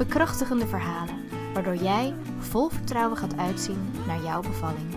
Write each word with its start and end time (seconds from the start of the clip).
Bekrachtigende 0.00 0.66
verhalen, 0.66 1.14
waardoor 1.54 1.76
jij 1.76 2.14
vol 2.38 2.68
vertrouwen 2.68 3.16
gaat 3.16 3.36
uitzien 3.36 3.90
naar 4.06 4.22
jouw 4.22 4.40
bevalling. 4.40 4.94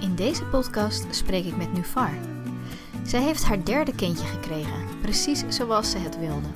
In 0.00 0.14
deze 0.14 0.44
podcast 0.44 1.06
spreek 1.10 1.44
ik 1.44 1.56
met 1.56 1.72
Nufar. 1.72 2.14
Zij 3.02 3.22
heeft 3.22 3.44
haar 3.44 3.64
derde 3.64 3.94
kindje 3.94 4.26
gekregen, 4.26 5.00
precies 5.00 5.44
zoals 5.48 5.90
ze 5.90 5.98
het 5.98 6.18
wilde. 6.18 6.48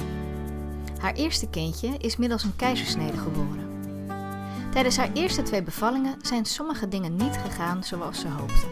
Haar 0.98 1.14
eerste 1.14 1.48
kindje 1.48 1.88
is 1.98 2.16
middels 2.16 2.44
een 2.44 2.56
keizersnede 2.56 3.18
geboren. 3.18 3.68
Tijdens 4.70 4.96
haar 4.96 5.12
eerste 5.12 5.42
twee 5.42 5.62
bevallingen 5.62 6.16
zijn 6.22 6.44
sommige 6.44 6.88
dingen 6.88 7.16
niet 7.16 7.36
gegaan 7.42 7.84
zoals 7.84 8.20
ze 8.20 8.28
hoopte. 8.28 8.66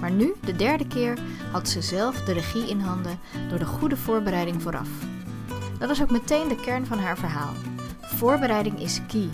Maar 0.00 0.10
nu, 0.10 0.34
de 0.40 0.56
derde 0.56 0.86
keer, 0.86 1.18
had 1.52 1.68
ze 1.68 1.82
zelf 1.82 2.20
de 2.20 2.32
regie 2.32 2.68
in 2.68 2.80
handen 2.80 3.18
door 3.48 3.58
de 3.58 3.66
goede 3.66 3.96
voorbereiding 3.96 4.62
vooraf. 4.62 4.88
Dat 5.78 5.90
is 5.90 6.02
ook 6.02 6.10
meteen 6.10 6.48
de 6.48 6.60
kern 6.60 6.86
van 6.86 6.98
haar 6.98 7.18
verhaal. 7.18 7.52
Voorbereiding 8.00 8.80
is 8.80 9.06
key. 9.06 9.28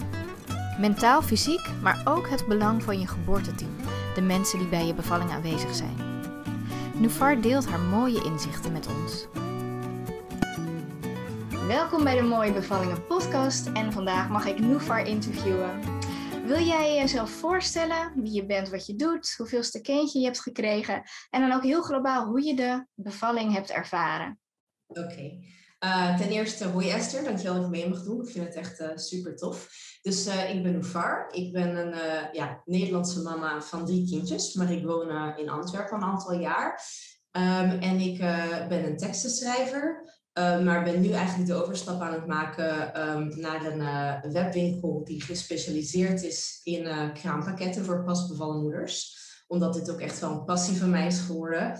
Mentaal, 0.79 1.23
fysiek, 1.23 1.71
maar 1.83 2.03
ook 2.05 2.29
het 2.29 2.47
belang 2.47 2.83
van 2.83 3.01
je 3.01 3.07
geboorteteam, 3.07 3.77
de 4.15 4.21
mensen 4.21 4.59
die 4.59 4.69
bij 4.69 4.87
je 4.87 4.95
bevalling 4.95 5.31
aanwezig 5.31 5.75
zijn. 5.75 5.97
Nufar 6.95 7.41
deelt 7.41 7.67
haar 7.67 7.81
mooie 7.81 8.25
inzichten 8.25 8.73
met 8.73 8.87
ons. 8.87 9.27
Welkom 11.67 12.05
bij 12.05 12.17
de 12.17 12.23
Mooie 12.23 12.53
Bevallingen 12.53 13.07
podcast 13.07 13.67
en 13.67 13.93
vandaag 13.93 14.29
mag 14.29 14.47
ik 14.47 14.59
Nufar 14.59 15.07
interviewen. 15.07 15.81
Wil 16.47 16.61
jij 16.61 16.95
jezelf 16.95 17.31
voorstellen 17.31 18.13
wie 18.23 18.33
je 18.33 18.47
bent, 18.47 18.69
wat 18.69 18.87
je 18.87 18.95
doet, 18.95 19.35
hoeveelste 19.37 19.81
kindje 19.81 20.19
je 20.19 20.25
hebt 20.25 20.41
gekregen 20.41 21.03
en 21.31 21.41
dan 21.41 21.53
ook 21.53 21.63
heel 21.63 21.83
globaal 21.83 22.27
hoe 22.27 22.43
je 22.43 22.57
de 22.57 22.87
bevalling 22.95 23.53
hebt 23.53 23.71
ervaren? 23.71 24.39
Oké. 24.87 25.39
Uh, 25.85 26.17
ten 26.17 26.29
eerste, 26.29 26.65
hoi 26.65 26.91
Esther, 26.91 27.25
dankjewel 27.25 27.55
dat 27.55 27.63
je 27.63 27.71
mee 27.71 27.89
mag 27.89 28.03
doen. 28.03 28.23
Ik 28.23 28.31
vind 28.31 28.45
het 28.45 28.55
echt 28.55 28.81
uh, 28.81 28.89
super 28.95 29.37
tof. 29.37 29.69
Dus 30.03 30.27
uh, 30.27 30.55
ik 30.55 30.63
ben 30.63 30.73
Noufar. 30.73 31.29
Ik 31.33 31.53
ben 31.53 31.77
een 31.77 31.95
ja, 32.33 32.63
Nederlandse 32.65 33.23
mama 33.23 33.61
van 33.63 33.87
drie 33.87 34.09
kindjes, 34.09 34.55
maar 34.55 34.73
ik 34.73 34.85
woon 34.85 35.37
in 35.37 35.49
Antwerpen 35.49 35.97
een 35.97 36.03
aantal 36.03 36.39
jaar. 36.39 36.83
Um, 37.33 37.81
en 37.81 38.01
ik 38.01 38.19
ben 38.69 38.85
een 38.85 38.97
tekstenschrijver, 38.97 40.13
maar 40.35 40.85
ben 40.85 41.01
nu 41.01 41.11
eigenlijk 41.11 41.49
de 41.49 41.63
overstap 41.63 42.01
aan 42.01 42.13
het 42.13 42.27
maken 42.27 43.01
um, 43.09 43.41
naar 43.41 43.65
een 43.65 44.33
webwinkel 44.33 45.05
die 45.05 45.23
gespecialiseerd 45.23 46.23
is 46.23 46.61
in 46.63 47.13
kraampakketten 47.13 47.85
voor 47.85 48.05
pasbevallen 48.05 48.63
moeders. 48.63 49.17
Omdat 49.47 49.75
dit 49.75 49.91
ook 49.91 50.01
echt 50.01 50.21
wel 50.21 50.31
een 50.31 50.45
passie 50.45 50.77
van 50.77 50.91
mij 50.91 51.07
is 51.07 51.19
geworden 51.19 51.79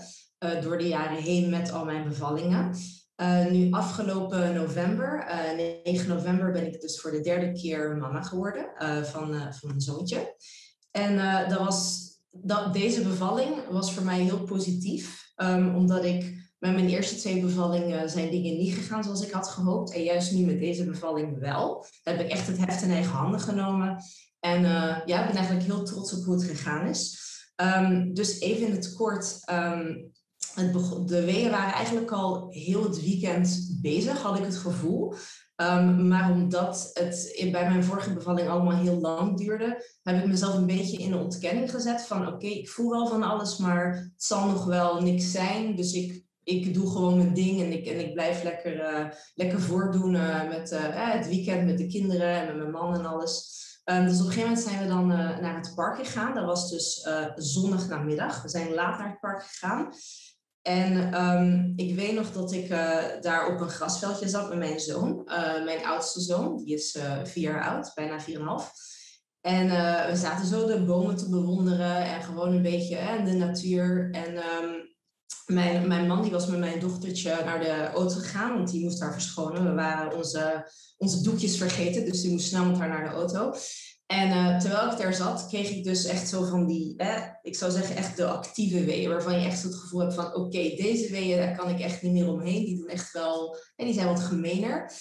door 0.61 0.77
de 0.77 0.87
jaren 0.87 1.21
heen 1.21 1.49
met 1.49 1.71
al 1.71 1.85
mijn 1.85 2.07
bevallingen. 2.07 2.75
Uh, 3.21 3.45
nu 3.45 3.71
afgelopen 3.71 4.53
november, 4.53 5.27
uh, 5.29 5.51
eh, 5.51 5.83
9 5.83 6.07
november, 6.07 6.51
ben 6.51 6.65
ik 6.65 6.81
dus 6.81 7.01
voor 7.01 7.11
de 7.11 7.21
derde 7.21 7.51
keer 7.51 7.97
mama 7.97 8.21
geworden 8.21 8.71
uh, 8.79 9.03
van, 9.03 9.53
van 9.53 9.69
een 9.69 9.81
zoontje. 9.81 10.35
En 10.91 11.47
dat 11.49 11.59
was, 11.59 12.09
dat, 12.29 12.73
deze 12.73 13.01
bevalling 13.01 13.67
was 13.69 13.93
voor 13.93 14.03
mij 14.03 14.19
heel 14.19 14.43
positief, 14.43 15.31
um, 15.35 15.75
omdat 15.75 16.05
ik 16.05 16.43
met 16.59 16.73
mijn 16.73 16.89
eerste 16.89 17.15
twee 17.15 17.41
bevallingen 17.41 18.09
zijn 18.09 18.31
dingen 18.31 18.57
niet 18.57 18.73
gegaan 18.73 19.03
zoals 19.03 19.25
ik 19.25 19.31
had 19.31 19.47
gehoopt. 19.47 19.93
En 19.93 20.03
juist 20.03 20.31
nu 20.31 20.45
met 20.45 20.59
deze 20.59 20.85
bevalling 20.85 21.39
wel. 21.39 21.85
Daar 22.03 22.17
heb 22.17 22.25
ik 22.25 22.31
echt 22.31 22.47
het 22.47 22.65
heft 22.65 22.81
in 22.81 22.91
eigen 22.91 23.11
handen 23.11 23.39
genomen. 23.39 24.03
En 24.39 24.61
ja, 25.05 25.19
ik 25.19 25.27
ben 25.27 25.35
eigenlijk 25.35 25.65
heel 25.65 25.83
trots 25.83 26.13
op 26.13 26.23
hoe 26.23 26.33
het 26.35 26.43
gegaan 26.43 26.87
is. 26.87 27.23
Um, 27.55 28.13
dus 28.13 28.39
even 28.39 28.67
in 28.67 28.73
het 28.73 28.93
kort. 28.93 29.39
Um, 29.51 30.11
de 31.05 31.25
weeën 31.25 31.51
waren 31.51 31.73
eigenlijk 31.73 32.11
al 32.11 32.47
heel 32.49 32.83
het 32.83 33.01
weekend 33.01 33.77
bezig, 33.81 34.21
had 34.21 34.37
ik 34.37 34.45
het 34.45 34.57
gevoel. 34.57 35.13
Um, 35.61 36.07
maar 36.07 36.31
omdat 36.31 36.89
het 36.93 37.47
bij 37.51 37.69
mijn 37.69 37.83
vorige 37.83 38.13
bevalling 38.13 38.49
allemaal 38.49 38.77
heel 38.77 38.99
lang 38.99 39.37
duurde, 39.37 39.85
heb 40.03 40.17
ik 40.17 40.25
mezelf 40.25 40.53
een 40.53 40.65
beetje 40.65 40.97
in 40.97 41.11
de 41.11 41.17
ontkenning 41.17 41.71
gezet 41.71 42.01
van 42.01 42.27
oké, 42.27 42.45
ik 42.45 42.69
voel 42.69 42.89
wel 42.89 43.07
van 43.07 43.23
alles, 43.23 43.57
maar 43.57 43.95
het 43.95 44.23
zal 44.23 44.47
nog 44.47 44.65
wel 44.65 45.01
niks 45.01 45.31
zijn. 45.31 45.75
Dus 45.75 45.93
ik, 45.93 46.23
ik 46.43 46.73
doe 46.73 46.91
gewoon 46.91 47.17
mijn 47.17 47.33
ding 47.33 47.61
en 47.61 47.71
ik, 47.71 47.85
en 47.85 47.99
ik 47.99 48.13
blijf 48.13 48.43
lekker, 48.43 48.93
uh, 48.93 49.05
lekker 49.35 49.61
voordoen 49.61 50.13
uh, 50.13 50.47
met 50.49 50.71
uh, 50.71 50.79
het 51.13 51.27
weekend 51.27 51.65
met 51.65 51.77
de 51.77 51.87
kinderen 51.87 52.33
en 52.33 52.45
met 52.45 52.55
mijn 52.55 52.71
man 52.71 52.93
en 52.93 53.05
alles. 53.05 53.63
Um, 53.85 54.05
dus 54.05 54.19
op 54.19 54.25
een 54.25 54.31
gegeven 54.31 54.49
moment 54.49 54.67
zijn 54.67 54.81
we 54.81 54.87
dan 54.87 55.07
naar 55.07 55.55
het 55.55 55.75
park 55.75 56.05
gegaan. 56.05 56.33
Dat 56.33 56.45
was 56.45 56.69
dus 56.69 57.07
zondag 57.35 57.87
namiddag. 57.87 58.41
We 58.41 58.49
zijn 58.49 58.73
laat 58.73 58.97
naar 58.97 59.09
het 59.09 59.19
park 59.19 59.43
gegaan. 59.43 59.93
En 60.67 61.21
um, 61.21 61.73
ik 61.75 61.95
weet 61.95 62.13
nog 62.13 62.31
dat 62.31 62.51
ik 62.51 62.69
uh, 62.69 62.97
daar 63.21 63.53
op 63.53 63.59
een 63.59 63.69
grasveldje 63.69 64.27
zat 64.27 64.49
met 64.49 64.57
mijn 64.57 64.79
zoon. 64.79 65.21
Uh, 65.25 65.63
mijn 65.63 65.85
oudste 65.85 66.21
zoon, 66.21 66.57
die 66.57 66.73
is 66.73 66.95
uh, 66.95 67.19
vier 67.23 67.43
jaar 67.43 67.69
oud, 67.69 67.91
bijna 67.95 68.19
vier 68.19 68.35
en 68.35 68.41
een 68.41 68.47
half. 68.47 68.71
En 69.41 69.67
we 70.09 70.15
zaten 70.15 70.45
zo 70.45 70.65
de 70.65 70.83
bomen 70.83 71.15
te 71.15 71.29
bewonderen 71.29 72.03
en 72.03 72.23
gewoon 72.23 72.53
een 72.53 72.61
beetje 72.61 73.21
de 73.25 73.33
natuur. 73.33 74.09
En 74.11 74.37
um, 74.37 74.95
mijn, 75.45 75.87
mijn 75.87 76.07
man 76.07 76.21
die 76.21 76.31
was 76.31 76.47
met 76.47 76.59
mijn 76.59 76.79
dochtertje 76.79 77.41
naar 77.45 77.59
de 77.59 77.91
auto 77.93 78.15
gegaan, 78.15 78.53
want 78.53 78.71
die 78.71 78.83
moest 78.83 79.01
haar 79.01 79.13
verschonen. 79.13 79.63
We 79.63 79.73
waren 79.73 80.15
onze, 80.15 80.71
onze 80.97 81.21
doekjes 81.21 81.57
vergeten, 81.57 82.05
dus 82.05 82.21
die 82.21 82.31
moest 82.31 82.47
snel 82.47 82.65
met 82.65 82.77
haar 82.77 82.89
naar 82.89 83.03
de 83.03 83.15
auto. 83.15 83.53
En 84.05 84.29
uh, 84.29 84.57
terwijl 84.57 84.91
ik 84.91 84.97
daar 84.97 85.13
zat, 85.13 85.47
kreeg 85.47 85.69
ik 85.69 85.83
dus 85.83 86.05
echt 86.05 86.27
zo 86.27 86.43
van 86.43 86.65
die, 86.65 86.97
eh, 86.97 87.21
ik 87.41 87.55
zou 87.55 87.71
zeggen 87.71 87.95
echt 87.95 88.17
de 88.17 88.25
actieve 88.25 88.83
weeën, 88.83 89.09
waarvan 89.09 89.39
je 89.39 89.45
echt 89.45 89.63
het 89.63 89.75
gevoel 89.75 89.99
hebt 89.99 90.13
van 90.13 90.35
oké, 90.35 90.75
deze 90.75 91.11
weeën, 91.11 91.37
daar 91.37 91.57
kan 91.57 91.69
ik 91.69 91.79
echt 91.79 92.01
niet 92.01 92.11
meer 92.11 92.29
omheen. 92.29 92.65
Die 92.65 92.77
doen 92.77 92.87
echt 92.87 93.11
wel, 93.11 93.57
en 93.75 93.85
die 93.85 93.93
zijn 93.93 94.07
wat 94.07 94.19
gemener. 94.19 94.91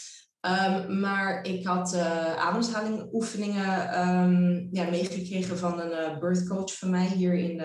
Um, 0.40 1.00
maar 1.00 1.44
ik 1.44 1.66
had 1.66 1.94
uh, 1.94 2.36
ademhalingoefeningen 2.36 4.00
um, 4.08 4.68
ja, 4.70 4.90
meegekregen 4.90 5.58
van 5.58 5.80
een 5.80 6.12
uh, 6.12 6.18
birthcoach 6.18 6.78
van 6.78 6.90
mij 6.90 7.06
hier 7.06 7.34
in, 7.34 7.62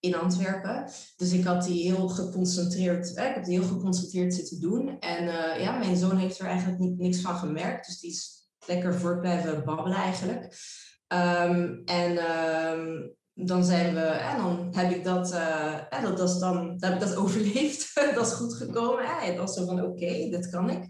in 0.00 0.14
Antwerpen. 0.14 0.90
Dus 1.16 1.32
ik 1.32 1.44
had 1.44 1.64
die 1.64 1.82
heel 1.82 2.08
geconcentreerd, 2.08 3.10
ik 3.10 3.16
heb 3.16 3.44
die 3.44 3.58
heel 3.58 3.68
geconcentreerd 3.68 4.34
zitten 4.34 4.60
doen. 4.60 4.98
En 4.98 5.24
ja, 5.60 5.78
mijn 5.78 5.96
zoon 5.96 6.16
heeft 6.16 6.38
er 6.38 6.46
eigenlijk 6.46 6.78
niet, 6.78 6.98
niks 6.98 7.20
van 7.20 7.36
gemerkt. 7.36 7.86
Dus 7.86 8.00
die 8.00 8.10
is 8.10 8.41
lekker 8.66 8.94
voort 8.94 9.20
blijven 9.20 9.64
babbelen 9.64 9.98
eigenlijk. 9.98 10.56
Um, 11.08 11.82
en 11.84 12.30
um, 12.30 13.14
dan 13.34 13.64
zijn 13.64 13.94
we, 13.94 14.00
en 14.00 14.36
dan 14.36 14.68
heb 14.72 14.90
ik 14.90 15.04
dat, 15.04 15.32
uh, 15.32 15.74
dat, 16.02 16.16
dat, 16.16 16.28
is 16.28 16.38
dan, 16.38 16.76
dan 16.78 16.90
heb 16.90 17.02
ik 17.02 17.08
dat 17.08 17.16
overleefd. 17.16 17.94
dat 18.14 18.26
is 18.26 18.32
goed 18.32 18.54
gekomen. 18.54 19.04
Hè? 19.04 19.26
Het 19.26 19.38
was 19.38 19.54
zo 19.54 19.64
van, 19.64 19.84
oké, 19.84 20.28
dit 20.30 20.50
kan 20.50 20.70
ik. 20.70 20.86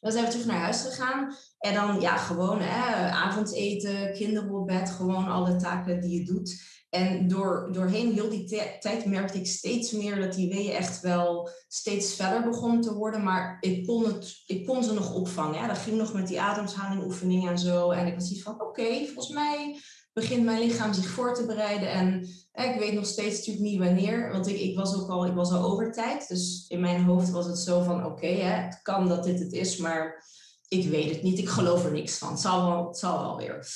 Dan 0.00 0.12
zijn 0.12 0.24
we 0.24 0.30
terug 0.30 0.46
naar 0.46 0.60
huis 0.60 0.82
gegaan. 0.82 1.36
En 1.58 1.74
dan, 1.74 2.00
ja, 2.00 2.16
gewoon 2.16 2.60
hè, 2.60 3.10
avondeten, 3.10 4.12
kinderen 4.12 4.50
op 4.50 4.66
bed, 4.66 4.90
gewoon 4.90 5.26
alle 5.28 5.56
taken 5.56 6.00
die 6.00 6.18
je 6.18 6.24
doet. 6.24 6.75
En 6.96 7.28
door, 7.28 7.68
doorheen 7.72 8.12
heel 8.12 8.30
die 8.30 8.44
tijd 8.80 9.04
merkte 9.04 9.38
ik 9.38 9.46
steeds 9.46 9.92
meer 9.92 10.20
dat 10.20 10.34
die 10.34 10.48
weeën 10.48 10.72
echt 10.72 11.00
wel 11.00 11.50
steeds 11.68 12.14
verder 12.14 12.50
begonnen 12.50 12.80
te 12.80 12.94
worden. 12.94 13.22
Maar 13.22 13.56
ik 13.60 13.86
kon, 13.86 14.04
het, 14.04 14.42
ik 14.46 14.66
kon 14.66 14.84
ze 14.84 14.92
nog 14.92 15.14
opvangen. 15.14 15.54
Ja. 15.54 15.66
Dat 15.66 15.78
ging 15.78 15.96
nog 15.96 16.12
met 16.12 16.28
die 16.28 16.40
ademhalingoefeningen 16.40 17.50
en 17.50 17.58
zo. 17.58 17.90
En 17.90 18.06
ik 18.06 18.14
was 18.14 18.30
iets 18.30 18.42
van, 18.42 18.60
oké, 18.60 19.04
volgens 19.04 19.28
mij 19.28 19.80
begint 20.12 20.44
mijn 20.44 20.62
lichaam 20.62 20.92
zich 20.92 21.06
voor 21.06 21.34
te 21.34 21.46
bereiden. 21.46 21.90
En 21.90 22.20
ik 22.52 22.76
weet 22.78 22.92
nog 22.92 23.06
steeds 23.06 23.36
natuurlijk 23.36 23.66
niet 23.66 23.78
wanneer. 23.78 24.32
Want 24.32 24.46
ik, 24.46 24.60
ik 24.60 24.76
was 24.76 24.94
ook 24.94 25.10
al, 25.10 25.26
ik 25.26 25.34
was 25.34 25.50
al 25.50 25.64
over 25.64 25.92
tijd. 25.92 26.28
Dus 26.28 26.64
in 26.68 26.80
mijn 26.80 27.02
hoofd 27.02 27.30
was 27.30 27.46
het 27.46 27.58
zo 27.58 27.82
van, 27.82 28.04
oké, 28.04 28.26
het 28.26 28.82
kan 28.82 29.08
dat 29.08 29.24
dit 29.24 29.38
het 29.38 29.52
is. 29.52 29.76
Maar 29.76 30.24
ik 30.68 30.88
weet 30.88 31.10
het 31.10 31.22
niet. 31.22 31.38
Ik 31.38 31.48
geloof 31.48 31.84
er 31.84 31.92
niks 31.92 32.18
van. 32.18 32.30
Het 32.30 32.40
zal 32.40 32.70
wel, 32.70 32.86
het 32.86 32.98
zal 32.98 33.20
wel 33.20 33.36
weer. 33.36 33.66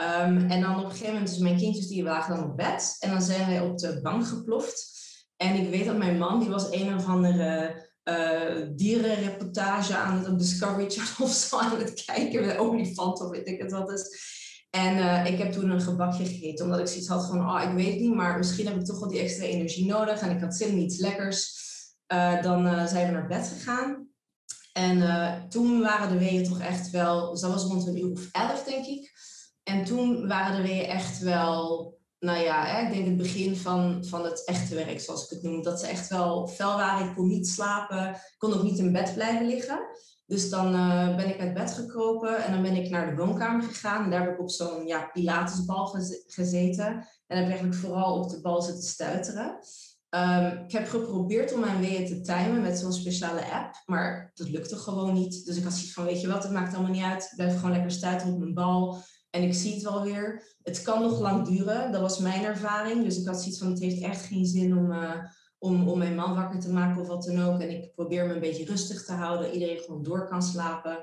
Um, 0.00 0.50
en 0.50 0.60
dan 0.60 0.78
op 0.78 0.84
een 0.84 0.90
gegeven 0.90 1.12
moment, 1.12 1.30
dus 1.30 1.38
mijn 1.38 1.56
kindjes 1.56 1.88
die 1.88 2.02
lagen 2.02 2.36
dan 2.36 2.50
op 2.50 2.56
bed. 2.56 2.96
En 3.00 3.10
dan 3.10 3.22
zijn 3.22 3.46
wij 3.46 3.60
op 3.60 3.78
de 3.78 4.00
bank 4.00 4.26
geploft. 4.26 4.96
En 5.36 5.54
ik 5.54 5.70
weet 5.70 5.84
dat 5.84 5.96
mijn 5.96 6.18
man, 6.18 6.40
die 6.40 6.48
was 6.48 6.70
een 6.70 6.94
of 6.94 7.06
andere 7.06 7.86
uh, 8.04 8.66
dierenreportage 8.76 9.96
aan 9.96 10.24
het 10.24 10.38
Discovery 10.38 10.90
Channel 10.90 11.14
of 11.28 11.32
zo 11.32 11.58
aan 11.58 11.78
het 11.78 12.04
kijken. 12.04 12.46
Met 12.46 12.56
olifanten 12.56 13.24
of 13.24 13.30
weet 13.30 13.48
ik 13.48 13.62
het 13.62 13.72
wat 13.72 13.92
is. 13.92 14.36
En 14.70 14.96
uh, 14.96 15.26
ik 15.26 15.38
heb 15.38 15.52
toen 15.52 15.70
een 15.70 15.80
gebakje 15.80 16.24
gegeten, 16.24 16.64
omdat 16.64 16.80
ik 16.80 16.86
zoiets 16.86 17.08
had 17.08 17.26
van, 17.26 17.50
oh, 17.50 17.62
ik 17.62 17.74
weet 17.74 17.92
het 17.92 18.00
niet, 18.00 18.14
maar 18.14 18.38
misschien 18.38 18.66
heb 18.66 18.76
ik 18.76 18.84
toch 18.84 18.98
wel 18.98 19.08
die 19.08 19.20
extra 19.20 19.44
energie 19.44 19.86
nodig. 19.86 20.20
En 20.20 20.30
ik 20.30 20.40
had 20.40 20.56
zin 20.56 20.68
in 20.68 20.78
iets 20.78 20.98
lekkers. 20.98 21.66
Uh, 22.12 22.42
dan 22.42 22.88
zijn 22.88 23.06
we 23.06 23.12
naar 23.12 23.26
bed 23.26 23.48
gegaan. 23.48 24.06
En 24.72 25.48
toen 25.48 25.80
waren 25.80 26.08
de 26.08 26.18
weeën 26.18 26.44
toch 26.44 26.60
echt 26.60 26.90
wel, 26.90 27.30
dus 27.30 27.40
dat 27.40 27.52
was 27.52 27.64
rond 27.64 27.86
een 27.86 27.98
uur 27.98 28.12
of 28.12 28.28
elf, 28.32 28.64
denk 28.64 28.86
ik. 28.86 29.17
En 29.68 29.84
toen 29.84 30.28
waren 30.28 30.56
de 30.56 30.68
weeën 30.68 30.84
echt 30.84 31.18
wel 31.18 31.96
nou 32.18 32.38
ja, 32.38 32.64
hè, 32.66 32.86
ik 32.86 32.92
denk 32.92 33.06
het 33.06 33.16
begin 33.16 33.56
van, 33.56 34.04
van 34.04 34.24
het 34.24 34.44
echte 34.44 34.74
werk, 34.74 35.00
zoals 35.00 35.24
ik 35.24 35.30
het 35.30 35.42
noem. 35.42 35.62
Dat 35.62 35.80
ze 35.80 35.86
echt 35.86 36.08
wel 36.08 36.46
fel 36.46 36.76
waren. 36.76 37.08
Ik 37.08 37.14
kon 37.14 37.26
niet 37.26 37.48
slapen. 37.48 38.16
Kon 38.38 38.54
ook 38.54 38.62
niet 38.62 38.78
in 38.78 38.92
bed 38.92 39.14
blijven 39.14 39.46
liggen. 39.46 39.80
Dus 40.26 40.50
dan 40.50 40.74
uh, 40.74 41.16
ben 41.16 41.28
ik 41.28 41.40
uit 41.40 41.54
bed 41.54 41.72
gekropen 41.72 42.44
en 42.44 42.52
dan 42.52 42.62
ben 42.62 42.76
ik 42.76 42.90
naar 42.90 43.06
de 43.06 43.22
woonkamer 43.22 43.62
gegaan. 43.62 44.04
En 44.04 44.10
daar 44.10 44.20
heb 44.20 44.32
ik 44.32 44.40
op 44.40 44.50
zo'n 44.50 44.86
ja, 44.86 45.10
pilatesbal 45.12 45.86
gezeten. 46.26 46.86
En 47.26 47.38
heb 47.38 47.46
eigenlijk 47.46 47.74
vooral 47.74 48.22
op 48.22 48.30
de 48.30 48.40
bal 48.40 48.62
zitten 48.62 48.84
stuiteren. 48.84 49.58
Um, 50.10 50.64
ik 50.64 50.72
heb 50.72 50.88
geprobeerd 50.88 51.52
om 51.52 51.60
mijn 51.60 51.80
weeën 51.80 52.06
te 52.06 52.20
timen 52.20 52.62
met 52.62 52.78
zo'n 52.78 52.92
speciale 52.92 53.52
app, 53.52 53.82
maar 53.86 54.30
dat 54.34 54.48
lukte 54.48 54.76
gewoon 54.76 55.12
niet. 55.12 55.44
Dus 55.44 55.56
ik 55.56 55.62
had 55.64 55.72
zoiets 55.72 55.92
van, 55.92 56.04
weet 56.04 56.20
je 56.20 56.28
wat, 56.28 56.42
het 56.42 56.52
maakt 56.52 56.74
allemaal 56.74 56.92
niet 56.92 57.02
uit. 57.02 57.22
Ik 57.22 57.36
blijf 57.36 57.54
gewoon 57.54 57.70
lekker 57.70 57.90
stuiteren 57.90 58.32
op 58.32 58.38
mijn 58.38 58.54
bal. 58.54 59.02
En 59.30 59.42
ik 59.42 59.54
zie 59.54 59.74
het 59.74 59.82
wel 59.82 60.02
weer. 60.02 60.56
Het 60.62 60.82
kan 60.82 61.02
nog 61.02 61.20
lang 61.20 61.46
duren, 61.46 61.92
dat 61.92 62.00
was 62.00 62.18
mijn 62.18 62.44
ervaring. 62.44 63.04
Dus 63.04 63.18
ik 63.18 63.26
had 63.26 63.40
zoiets 63.40 63.58
van, 63.58 63.70
het 63.70 63.80
heeft 63.80 64.02
echt 64.02 64.24
geen 64.24 64.46
zin 64.46 64.78
om, 64.78 64.92
uh, 64.92 65.24
om, 65.58 65.88
om 65.88 65.98
mijn 65.98 66.14
man 66.14 66.34
wakker 66.34 66.60
te 66.60 66.72
maken 66.72 67.00
of 67.00 67.08
wat 67.08 67.24
dan 67.24 67.42
ook. 67.42 67.60
En 67.60 67.70
ik 67.70 67.94
probeer 67.94 68.26
me 68.26 68.34
een 68.34 68.40
beetje 68.40 68.64
rustig 68.64 69.04
te 69.04 69.12
houden. 69.12 69.52
Iedereen 69.52 69.78
gewoon 69.78 70.02
door 70.02 70.28
kan 70.28 70.42
slapen. 70.42 71.02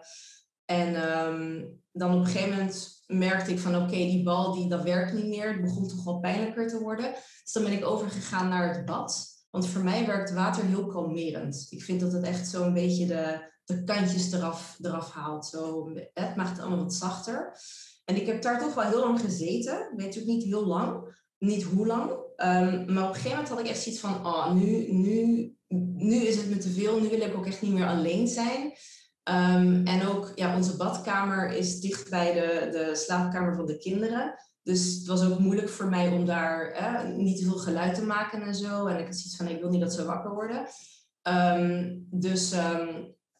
En 0.65 1.19
um, 1.19 1.81
dan 1.91 2.13
op 2.13 2.19
een 2.19 2.25
gegeven 2.25 2.49
moment 2.49 3.03
merkte 3.07 3.51
ik 3.51 3.59
van, 3.59 3.75
oké, 3.75 3.95
die 3.95 4.23
bal, 4.23 4.53
die, 4.53 4.69
dat 4.69 4.83
werkt 4.83 5.13
niet 5.13 5.27
meer. 5.27 5.51
Het 5.51 5.61
begon 5.61 5.87
toch 5.87 6.03
wel 6.03 6.19
pijnlijker 6.19 6.67
te 6.67 6.79
worden. 6.79 7.11
Dus 7.43 7.51
dan 7.51 7.63
ben 7.63 7.71
ik 7.73 7.85
overgegaan 7.85 8.49
naar 8.49 8.75
het 8.75 8.85
bad. 8.85 9.33
Want 9.49 9.67
voor 9.67 9.83
mij 9.83 10.05
werkt 10.05 10.33
water 10.33 10.63
heel 10.63 10.85
kalmerend. 10.85 11.67
Ik 11.69 11.83
vind 11.83 11.99
dat 11.99 12.11
het 12.11 12.23
echt 12.23 12.47
zo'n 12.47 12.73
beetje 12.73 13.05
de, 13.05 13.51
de 13.65 13.83
kantjes 13.83 14.31
eraf, 14.31 14.77
eraf 14.81 15.11
haalt. 15.11 15.45
Zo, 15.45 15.91
het 16.13 16.35
maakt 16.35 16.49
het 16.49 16.59
allemaal 16.59 16.83
wat 16.83 16.93
zachter. 16.93 17.57
En 18.05 18.15
ik 18.15 18.25
heb 18.25 18.41
daar 18.41 18.59
toch 18.59 18.73
wel 18.73 18.83
heel 18.83 18.99
lang 18.99 19.19
gezeten. 19.19 19.73
Ik 19.73 19.89
weet 19.95 20.05
natuurlijk 20.05 20.33
niet 20.33 20.43
heel 20.43 20.65
lang, 20.65 21.17
niet 21.37 21.63
hoe 21.63 21.87
lang. 21.87 22.09
Um, 22.11 22.93
maar 22.93 23.03
op 23.03 23.09
een 23.09 23.15
gegeven 23.15 23.29
moment 23.29 23.49
had 23.49 23.59
ik 23.59 23.67
echt 23.67 23.81
zoiets 23.81 24.01
van, 24.01 24.25
oh, 24.25 24.53
nu, 24.53 24.91
nu, 24.91 25.51
nu 25.95 26.15
is 26.15 26.35
het 26.35 26.49
me 26.49 26.57
te 26.57 26.69
veel. 26.69 27.01
Nu 27.01 27.09
wil 27.09 27.21
ik 27.21 27.35
ook 27.35 27.45
echt 27.45 27.61
niet 27.61 27.73
meer 27.73 27.87
alleen 27.87 28.27
zijn. 28.27 28.63
Um, 29.29 29.85
en 29.85 30.07
ook, 30.07 30.31
ja, 30.35 30.55
onze 30.55 30.77
badkamer 30.77 31.51
is 31.51 31.79
dicht 31.79 32.09
bij 32.09 32.33
de, 32.33 32.69
de 32.71 32.95
slaapkamer 32.95 33.55
van 33.55 33.65
de 33.65 33.77
kinderen. 33.77 34.35
Dus 34.63 34.95
het 34.95 35.05
was 35.05 35.25
ook 35.25 35.39
moeilijk 35.39 35.69
voor 35.69 35.89
mij 35.89 36.09
om 36.09 36.25
daar 36.25 37.13
niet 37.15 37.37
te 37.37 37.43
veel 37.43 37.57
geluid 37.57 37.95
te 37.95 38.05
maken 38.05 38.41
en 38.41 38.55
zo. 38.55 38.85
En 38.85 38.99
ik 38.99 39.05
had 39.05 39.15
zoiets 39.15 39.35
van, 39.35 39.47
ik 39.47 39.61
wil 39.61 39.69
niet 39.69 39.81
dat 39.81 39.93
ze 39.93 40.05
wakker 40.05 40.33
worden. 40.33 40.67
Um, 41.27 42.07
dus 42.11 42.55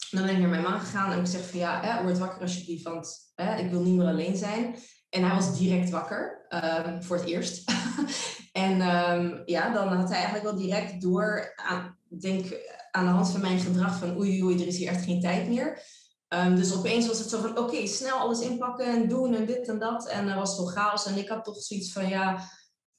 dan 0.09 0.25
ben 0.25 0.33
ik 0.33 0.39
naar 0.39 0.49
mijn 0.49 0.61
man 0.61 0.79
gegaan 0.79 1.11
en 1.11 1.19
ik 1.19 1.25
zeg 1.25 1.49
van 1.49 1.59
ja, 1.59 1.81
hè, 1.81 2.03
word 2.03 2.17
wakker 2.17 2.41
alsjeblieft, 2.41 2.83
want 2.83 3.31
hè, 3.35 3.55
ik 3.55 3.71
wil 3.71 3.81
niet 3.81 3.95
meer 3.95 4.07
alleen 4.07 4.37
zijn. 4.37 4.75
En 5.09 5.23
hij 5.23 5.35
was 5.35 5.57
direct 5.57 5.89
wakker, 5.89 6.45
um, 6.85 7.03
voor 7.03 7.17
het 7.17 7.25
eerst. 7.25 7.71
en 8.51 8.81
um, 8.81 9.41
ja, 9.45 9.73
dan 9.73 9.87
had 9.87 10.09
hij 10.09 10.17
eigenlijk 10.17 10.43
wel 10.45 10.55
direct 10.55 11.01
door, 11.01 11.53
aan, 11.55 11.97
denk 12.19 12.45
aan 12.91 13.05
de 13.05 13.11
hand 13.11 13.29
van 13.29 13.41
mijn 13.41 13.59
gedrag 13.59 13.97
van 13.97 14.17
oei 14.17 14.43
oei, 14.43 14.61
er 14.61 14.67
is 14.67 14.77
hier 14.77 14.89
echt 14.89 15.03
geen 15.03 15.21
tijd 15.21 15.47
meer. 15.47 15.81
Um, 16.29 16.55
dus 16.55 16.75
opeens 16.75 17.07
was 17.07 17.19
het 17.19 17.29
zo 17.29 17.41
van 17.41 17.57
oké, 17.57 17.87
snel 17.87 18.17
alles 18.17 18.39
inpakken 18.39 18.85
en 18.85 19.07
doen 19.07 19.33
en 19.33 19.45
dit 19.45 19.67
en 19.67 19.79
dat. 19.79 20.07
En 20.07 20.27
er 20.27 20.35
was 20.35 20.55
veel 20.55 20.65
chaos 20.65 21.05
en 21.05 21.17
ik 21.17 21.29
had 21.29 21.43
toch 21.43 21.61
zoiets 21.61 21.91
van 21.91 22.07
ja, 22.07 22.49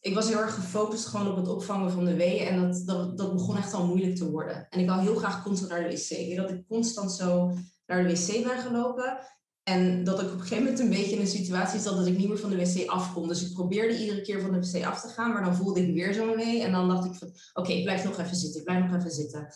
ik 0.07 0.15
was 0.15 0.29
heel 0.29 0.39
erg 0.39 0.55
gefocust 0.55 1.07
gewoon 1.07 1.29
op 1.31 1.37
het 1.37 1.49
opvangen 1.49 1.91
van 1.91 2.05
de 2.05 2.15
weeën. 2.15 2.47
En 2.47 2.61
dat, 2.61 2.83
dat, 2.87 3.19
dat 3.19 3.33
begon 3.33 3.57
echt 3.57 3.73
al 3.73 3.87
moeilijk 3.87 4.17
te 4.17 4.31
worden. 4.31 4.67
En 4.71 4.81
ik 4.81 4.89
wou 4.89 5.01
heel 5.01 5.15
graag 5.15 5.43
constant 5.43 5.71
naar 5.71 5.89
de 5.89 5.97
wc. 5.97 6.37
Dat 6.37 6.51
ik 6.51 6.67
constant 6.69 7.13
zo 7.13 7.53
naar 7.87 8.03
de 8.03 8.09
wc 8.09 8.45
ben 8.45 8.59
gelopen. 8.59 9.19
En 9.63 10.05
dat 10.05 10.21
ik 10.21 10.27
op 10.27 10.33
een 10.33 10.41
gegeven 10.41 10.63
moment 10.63 10.81
een 10.81 10.89
beetje 10.89 11.15
in 11.15 11.21
een 11.21 11.27
situatie 11.27 11.81
zat 11.81 11.97
dat 11.97 12.07
ik 12.07 12.17
niet 12.17 12.29
meer 12.29 12.39
van 12.39 12.51
de 12.51 12.57
wc 12.57 12.89
af 12.89 13.13
kon. 13.13 13.29
Dus 13.29 13.47
ik 13.49 13.53
probeerde 13.53 13.99
iedere 13.99 14.21
keer 14.21 14.41
van 14.41 14.53
de 14.53 14.71
wc 14.71 14.85
af 14.85 15.01
te 15.01 15.09
gaan, 15.09 15.33
maar 15.33 15.45
dan 15.45 15.57
voelde 15.57 15.87
ik 15.87 15.95
weer 15.95 16.15
zo'n 16.15 16.37
wee. 16.37 16.63
En 16.63 16.73
dan 16.73 16.89
dacht 16.89 17.05
ik 17.05 17.15
van, 17.15 17.29
oké, 17.53 17.73
ik 17.73 17.83
blijf 17.83 18.05
nog 18.05 18.19
even 18.19 18.37
zitten, 18.37 18.61
ik 18.61 18.67
blijf 18.67 18.85
nog 18.85 18.99
even 18.99 19.11
zitten. 19.11 19.49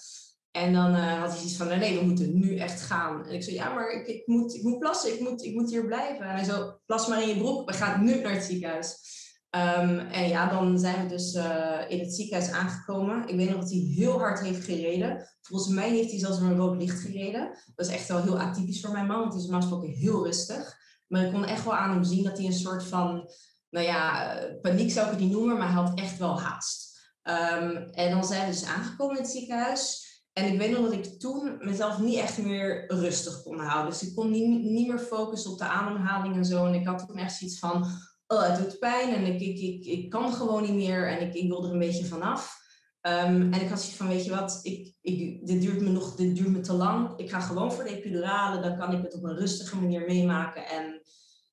En 0.50 0.73
dan 0.73 0.94
uh, 0.94 1.20
had 1.20 1.29
hij 1.29 1.38
zoiets 1.38 1.56
van, 1.56 1.69
nee, 1.69 1.99
we 1.99 2.05
moeten 2.05 2.38
nu 2.38 2.56
echt 2.56 2.81
gaan. 2.81 3.26
En 3.26 3.35
ik 3.35 3.43
zei, 3.43 3.56
ja, 3.56 3.75
maar 3.75 3.91
ik, 3.91 4.06
ik, 4.06 4.26
moet, 4.26 4.55
ik 4.55 4.62
moet 4.62 4.79
plassen, 4.79 5.12
ik 5.14 5.20
moet, 5.20 5.44
ik 5.44 5.55
moet 5.55 5.70
hier 5.70 5.87
blijven. 5.87 6.26
En 6.26 6.35
hij 6.35 6.44
zo, 6.44 6.81
plas 6.87 7.06
maar 7.06 7.23
in 7.23 7.29
je 7.29 7.37
broek, 7.37 7.70
we 7.70 7.76
gaan 7.76 8.05
nu 8.05 8.20
naar 8.20 8.32
het 8.32 8.44
ziekenhuis. 8.44 9.19
Um, 9.56 9.99
en 9.99 10.29
ja, 10.29 10.49
dan 10.49 10.79
zijn 10.79 11.02
we 11.02 11.08
dus 11.08 11.35
uh, 11.35 11.79
in 11.88 11.99
het 11.99 12.14
ziekenhuis 12.14 12.50
aangekomen. 12.50 13.29
Ik 13.29 13.37
weet 13.37 13.50
nog 13.50 13.61
dat 13.61 13.70
hij 13.70 13.79
heel 13.79 14.19
hard 14.19 14.41
heeft 14.41 14.64
gereden. 14.64 15.29
Volgens 15.41 15.75
mij 15.75 15.91
heeft 15.91 16.11
hij 16.11 16.19
zelfs 16.19 16.38
een 16.38 16.56
rood 16.56 16.82
licht 16.82 17.00
gereden. 17.00 17.58
Dat 17.75 17.87
is 17.87 17.93
echt 17.93 18.08
wel 18.08 18.23
heel 18.23 18.41
atypisch 18.41 18.81
voor 18.81 18.93
mijn 18.93 19.06
man, 19.06 19.19
want 19.19 19.32
hij 19.32 19.43
is 19.43 19.49
normaal 19.49 19.69
gesproken 19.69 19.99
heel 19.99 20.25
rustig. 20.25 20.76
Maar 21.06 21.25
ik 21.25 21.32
kon 21.32 21.44
echt 21.44 21.64
wel 21.64 21.76
aan 21.76 21.91
hem 21.91 22.05
zien 22.05 22.25
dat 22.25 22.37
hij 22.37 22.47
een 22.47 22.52
soort 22.52 22.85
van, 22.85 23.31
nou 23.70 23.87
ja, 23.87 24.35
paniek 24.62 24.91
zou 24.91 25.06
ik 25.06 25.12
het 25.12 25.20
niet 25.20 25.32
noemen, 25.32 25.58
maar 25.58 25.73
hij 25.73 25.82
had 25.82 25.99
echt 25.99 26.19
wel 26.19 26.41
haast. 26.41 26.99
Um, 27.23 27.76
en 27.76 28.11
dan 28.11 28.25
zijn 28.25 28.47
we 28.47 28.52
dus 28.52 28.64
aangekomen 28.64 29.17
in 29.17 29.23
het 29.23 29.31
ziekenhuis. 29.31 30.08
En 30.32 30.52
ik 30.52 30.58
weet 30.58 30.70
nog 30.70 30.85
dat 30.85 30.93
ik 30.93 31.20
toen 31.20 31.56
mezelf 31.58 31.99
niet 31.99 32.19
echt 32.19 32.38
meer 32.38 32.93
rustig 32.93 33.43
kon 33.43 33.58
houden. 33.58 33.91
Dus 33.91 34.02
ik 34.02 34.14
kon 34.14 34.31
niet, 34.31 34.62
niet 34.62 34.88
meer 34.88 34.99
focussen 34.99 35.50
op 35.50 35.58
de 35.58 35.64
ademhaling 35.64 36.37
en 36.37 36.44
zo. 36.44 36.67
En 36.67 36.75
ik 36.75 36.87
had 36.87 37.06
toen 37.06 37.19
echt 37.19 37.37
zoiets 37.37 37.58
van, 37.58 37.87
oh, 38.32 38.48
het 38.48 38.58
doet 38.58 38.78
pijn 38.78 39.14
en 39.14 39.24
ik, 39.24 39.40
ik, 39.40 39.58
ik, 39.58 39.84
ik 39.84 40.10
kan 40.10 40.32
gewoon 40.32 40.62
niet 40.62 40.74
meer 40.74 41.08
en 41.08 41.26
ik, 41.26 41.34
ik 41.34 41.48
wil 41.48 41.64
er 41.64 41.72
een 41.72 41.78
beetje 41.78 42.04
vanaf. 42.04 42.58
Um, 43.02 43.52
en 43.52 43.60
ik 43.60 43.68
had 43.68 43.80
zoiets 43.80 43.96
van, 43.96 44.08
weet 44.08 44.24
je 44.24 44.30
wat, 44.30 44.60
ik, 44.62 44.94
ik, 45.00 45.46
dit, 45.46 45.60
duurt 45.60 45.80
me 45.80 45.88
nog, 45.88 46.14
dit 46.14 46.36
duurt 46.36 46.48
me 46.48 46.60
te 46.60 46.72
lang. 46.72 47.18
Ik 47.18 47.30
ga 47.30 47.40
gewoon 47.40 47.72
voor 47.72 47.84
de 47.84 47.96
epidurale, 47.96 48.60
dan 48.60 48.78
kan 48.78 48.92
ik 48.92 49.02
het 49.02 49.14
op 49.14 49.24
een 49.24 49.36
rustige 49.36 49.76
manier 49.76 50.04
meemaken 50.06 50.66
en 50.66 51.00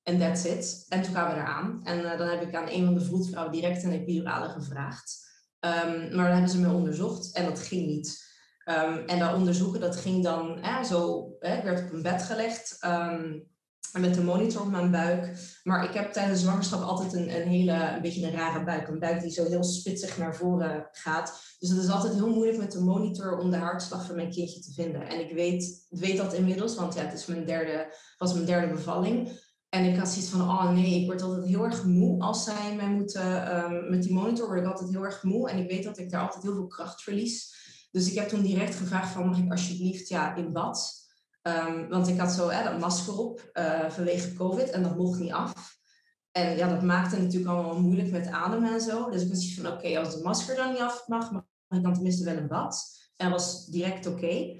en 0.08 0.18
that's 0.18 0.44
it. 0.44 0.86
En 0.88 1.02
toen 1.02 1.12
kwamen 1.12 1.34
we 1.34 1.40
eraan. 1.40 1.80
En 1.84 1.98
uh, 1.98 2.18
dan 2.18 2.28
heb 2.28 2.42
ik 2.42 2.54
aan 2.54 2.68
een 2.68 2.84
van 2.84 2.94
de 2.94 3.04
vroedvrouwen 3.04 3.52
direct 3.52 3.82
een 3.82 3.92
epidurale 3.92 4.48
gevraagd. 4.48 5.26
Um, 5.60 6.14
maar 6.14 6.24
dan 6.24 6.32
hebben 6.32 6.50
ze 6.50 6.58
me 6.58 6.72
onderzocht 6.72 7.34
en 7.34 7.44
dat 7.44 7.60
ging 7.60 7.86
niet. 7.86 8.26
Um, 8.64 8.98
en 9.06 9.18
dat 9.18 9.34
onderzoeken, 9.34 9.80
dat 9.80 9.96
ging 9.96 10.24
dan 10.24 10.60
eh, 10.60 10.82
zo, 10.82 11.28
eh, 11.40 11.58
ik 11.58 11.64
werd 11.64 11.84
op 11.84 11.92
een 11.92 12.02
bed 12.02 12.22
gelegd. 12.22 12.78
Met 13.92 14.14
de 14.14 14.22
monitor 14.22 14.62
op 14.62 14.70
mijn 14.70 14.90
buik. 14.90 15.38
Maar 15.62 15.84
ik 15.84 15.94
heb 15.94 16.12
tijdens 16.12 16.40
zwangerschap 16.40 16.82
altijd 16.82 17.12
een, 17.12 17.40
een 17.40 17.48
hele, 17.48 17.92
een 17.94 18.02
beetje 18.02 18.26
een 18.26 18.32
rare 18.32 18.64
buik. 18.64 18.88
Een 18.88 18.98
buik 18.98 19.20
die 19.20 19.30
zo 19.30 19.44
heel 19.44 19.64
spitsig 19.64 20.18
naar 20.18 20.36
voren 20.36 20.88
gaat. 20.92 21.40
Dus 21.58 21.68
het 21.68 21.78
is 21.78 21.90
altijd 21.90 22.14
heel 22.14 22.34
moeilijk 22.34 22.58
met 22.58 22.72
de 22.72 22.80
monitor 22.80 23.38
om 23.38 23.50
de 23.50 23.56
hartslag 23.56 24.06
van 24.06 24.16
mijn 24.16 24.30
kindje 24.30 24.60
te 24.60 24.72
vinden. 24.72 25.08
En 25.08 25.20
ik 25.20 25.34
weet, 25.34 25.86
weet 25.88 26.16
dat 26.16 26.32
inmiddels, 26.32 26.74
want 26.74 26.94
ja, 26.94 27.02
het 27.02 27.18
is 27.18 27.26
mijn 27.26 27.44
derde, 27.44 27.94
was 28.18 28.32
mijn 28.32 28.46
derde 28.46 28.72
bevalling. 28.72 29.46
En 29.68 29.84
ik 29.84 29.98
had 29.98 30.08
zoiets 30.08 30.30
van, 30.30 30.40
oh 30.40 30.70
nee, 30.72 31.00
ik 31.00 31.06
word 31.06 31.22
altijd 31.22 31.46
heel 31.46 31.64
erg 31.64 31.84
moe 31.84 32.20
als 32.20 32.44
zij 32.44 32.74
mij 32.76 32.90
moeten, 32.90 33.56
um, 33.56 33.90
met 33.90 34.02
die 34.02 34.12
monitor 34.12 34.46
word 34.46 34.60
ik 34.60 34.66
altijd 34.66 34.90
heel 34.90 35.04
erg 35.04 35.22
moe. 35.22 35.50
En 35.50 35.58
ik 35.58 35.70
weet 35.70 35.84
dat 35.84 35.98
ik 35.98 36.10
daar 36.10 36.22
altijd 36.22 36.42
heel 36.42 36.54
veel 36.54 36.66
kracht 36.66 37.02
verlies. 37.02 37.56
Dus 37.90 38.10
ik 38.10 38.14
heb 38.14 38.28
toen 38.28 38.42
direct 38.42 38.74
gevraagd 38.74 39.12
van, 39.12 39.26
mag 39.26 39.38
ik 39.38 39.50
alsjeblieft 39.50 40.08
ja, 40.08 40.34
in 40.34 40.52
bad? 40.52 41.07
Um, 41.42 41.88
want 41.88 42.08
ik 42.08 42.18
had 42.18 42.32
zo 42.32 42.48
hè, 42.48 42.64
dat 42.64 42.78
masker 42.78 43.18
op 43.18 43.50
uh, 43.54 43.90
vanwege 43.90 44.34
COVID 44.34 44.70
en 44.70 44.82
dat 44.82 44.96
mocht 44.96 45.18
niet 45.18 45.32
af. 45.32 45.78
En 46.30 46.56
ja, 46.56 46.68
dat 46.68 46.82
maakte 46.82 47.20
natuurlijk 47.20 47.50
allemaal 47.50 47.80
moeilijk 47.80 48.10
met 48.10 48.26
ademen 48.26 48.72
en 48.72 48.80
zo. 48.80 49.10
Dus 49.10 49.22
ik 49.22 49.28
was 49.28 49.54
van, 49.54 49.72
oké, 49.72 49.98
als 49.98 50.16
de 50.16 50.22
masker 50.22 50.56
dan 50.56 50.72
niet 50.72 50.80
af 50.80 51.04
mag, 51.06 51.30
mag 51.30 51.42
ik 51.68 51.82
dan 51.82 51.94
tenminste 51.94 52.24
wel 52.24 52.36
een 52.36 52.48
bad. 52.48 52.98
En 53.16 53.30
dat 53.30 53.40
was 53.40 53.66
direct 53.66 54.06
oké. 54.06 54.56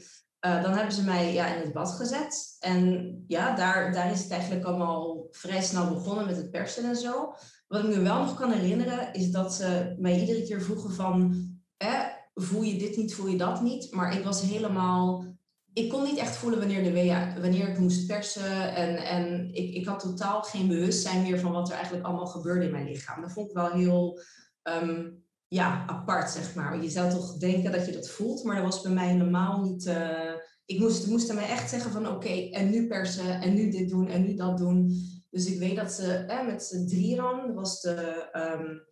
Uh, 0.46 0.62
dan 0.62 0.72
hebben 0.72 0.92
ze 0.92 1.04
mij 1.04 1.32
ja, 1.32 1.54
in 1.54 1.62
het 1.62 1.72
bad 1.72 1.90
gezet. 1.90 2.56
En 2.60 3.14
ja, 3.26 3.54
daar, 3.54 3.92
daar 3.92 4.10
is 4.10 4.22
het 4.22 4.30
eigenlijk 4.30 4.64
allemaal 4.64 5.26
vrij 5.30 5.62
snel 5.62 5.88
begonnen 5.88 6.26
met 6.26 6.36
het 6.36 6.50
persen 6.50 6.84
en 6.84 6.96
zo. 6.96 7.34
Wat 7.66 7.84
ik 7.84 7.88
me 7.88 8.00
wel 8.00 8.18
nog 8.18 8.34
kan 8.34 8.52
herinneren, 8.52 9.12
is 9.12 9.30
dat 9.30 9.54
ze 9.54 9.96
mij 9.98 10.20
iedere 10.20 10.42
keer 10.42 10.62
vroegen 10.62 10.92
van... 10.92 11.34
Eh, 11.76 12.04
voel 12.34 12.62
je 12.62 12.78
dit 12.78 12.96
niet, 12.96 13.14
voel 13.14 13.26
je 13.26 13.36
dat 13.36 13.62
niet? 13.62 13.92
Maar 13.92 14.16
ik 14.16 14.24
was 14.24 14.42
helemaal 14.42 15.24
ik 15.72 15.88
kon 15.88 16.02
niet 16.02 16.18
echt 16.18 16.36
voelen 16.36 16.58
wanneer, 16.58 16.84
de 16.84 16.92
WA, 16.92 17.40
wanneer 17.40 17.68
ik 17.68 17.78
moest 17.78 18.06
persen. 18.06 18.74
En, 18.74 18.96
en 18.96 19.54
ik, 19.54 19.74
ik 19.74 19.86
had 19.86 20.00
totaal 20.00 20.42
geen 20.42 20.68
bewustzijn 20.68 21.22
meer 21.22 21.38
van 21.38 21.52
wat 21.52 21.68
er 21.68 21.74
eigenlijk 21.74 22.06
allemaal 22.06 22.26
gebeurde 22.26 22.64
in 22.64 22.70
mijn 22.70 22.88
lichaam. 22.88 23.20
Dat 23.20 23.32
vond 23.32 23.48
ik 23.48 23.56
wel 23.56 23.70
heel 23.70 24.20
um, 24.62 25.24
ja, 25.48 25.84
apart, 25.86 26.30
zeg 26.30 26.54
maar. 26.54 26.82
Je 26.82 26.90
zou 26.90 27.10
toch 27.10 27.36
denken 27.36 27.72
dat 27.72 27.86
je 27.86 27.92
dat 27.92 28.08
voelt, 28.08 28.44
maar 28.44 28.56
dat 28.56 28.64
was 28.64 28.82
bij 28.82 28.92
mij 28.92 29.08
helemaal 29.08 29.60
niet... 29.62 29.86
Uh, 29.86 30.34
ik 30.64 30.78
moest, 30.78 31.06
moesten 31.06 31.34
mij 31.34 31.48
echt 31.48 31.70
zeggen 31.70 31.90
van 31.90 32.08
oké, 32.08 32.48
en 32.50 32.70
nu 32.70 32.86
persen, 32.86 33.40
en 33.40 33.54
nu 33.54 33.70
dit 33.70 33.88
doen, 33.88 34.08
en 34.08 34.22
nu 34.22 34.34
dat 34.34 34.58
doen. 34.58 34.92
Dus 35.30 35.46
ik 35.46 35.58
weet 35.58 35.76
dat 35.76 35.92
ze 35.92 36.12
eh, 36.12 36.46
met 36.46 36.62
z'n 36.62 36.86
drieën, 36.86 37.46
dat 37.46 37.54
was 37.54 37.80
de, 37.80 38.28
um, 38.32 38.86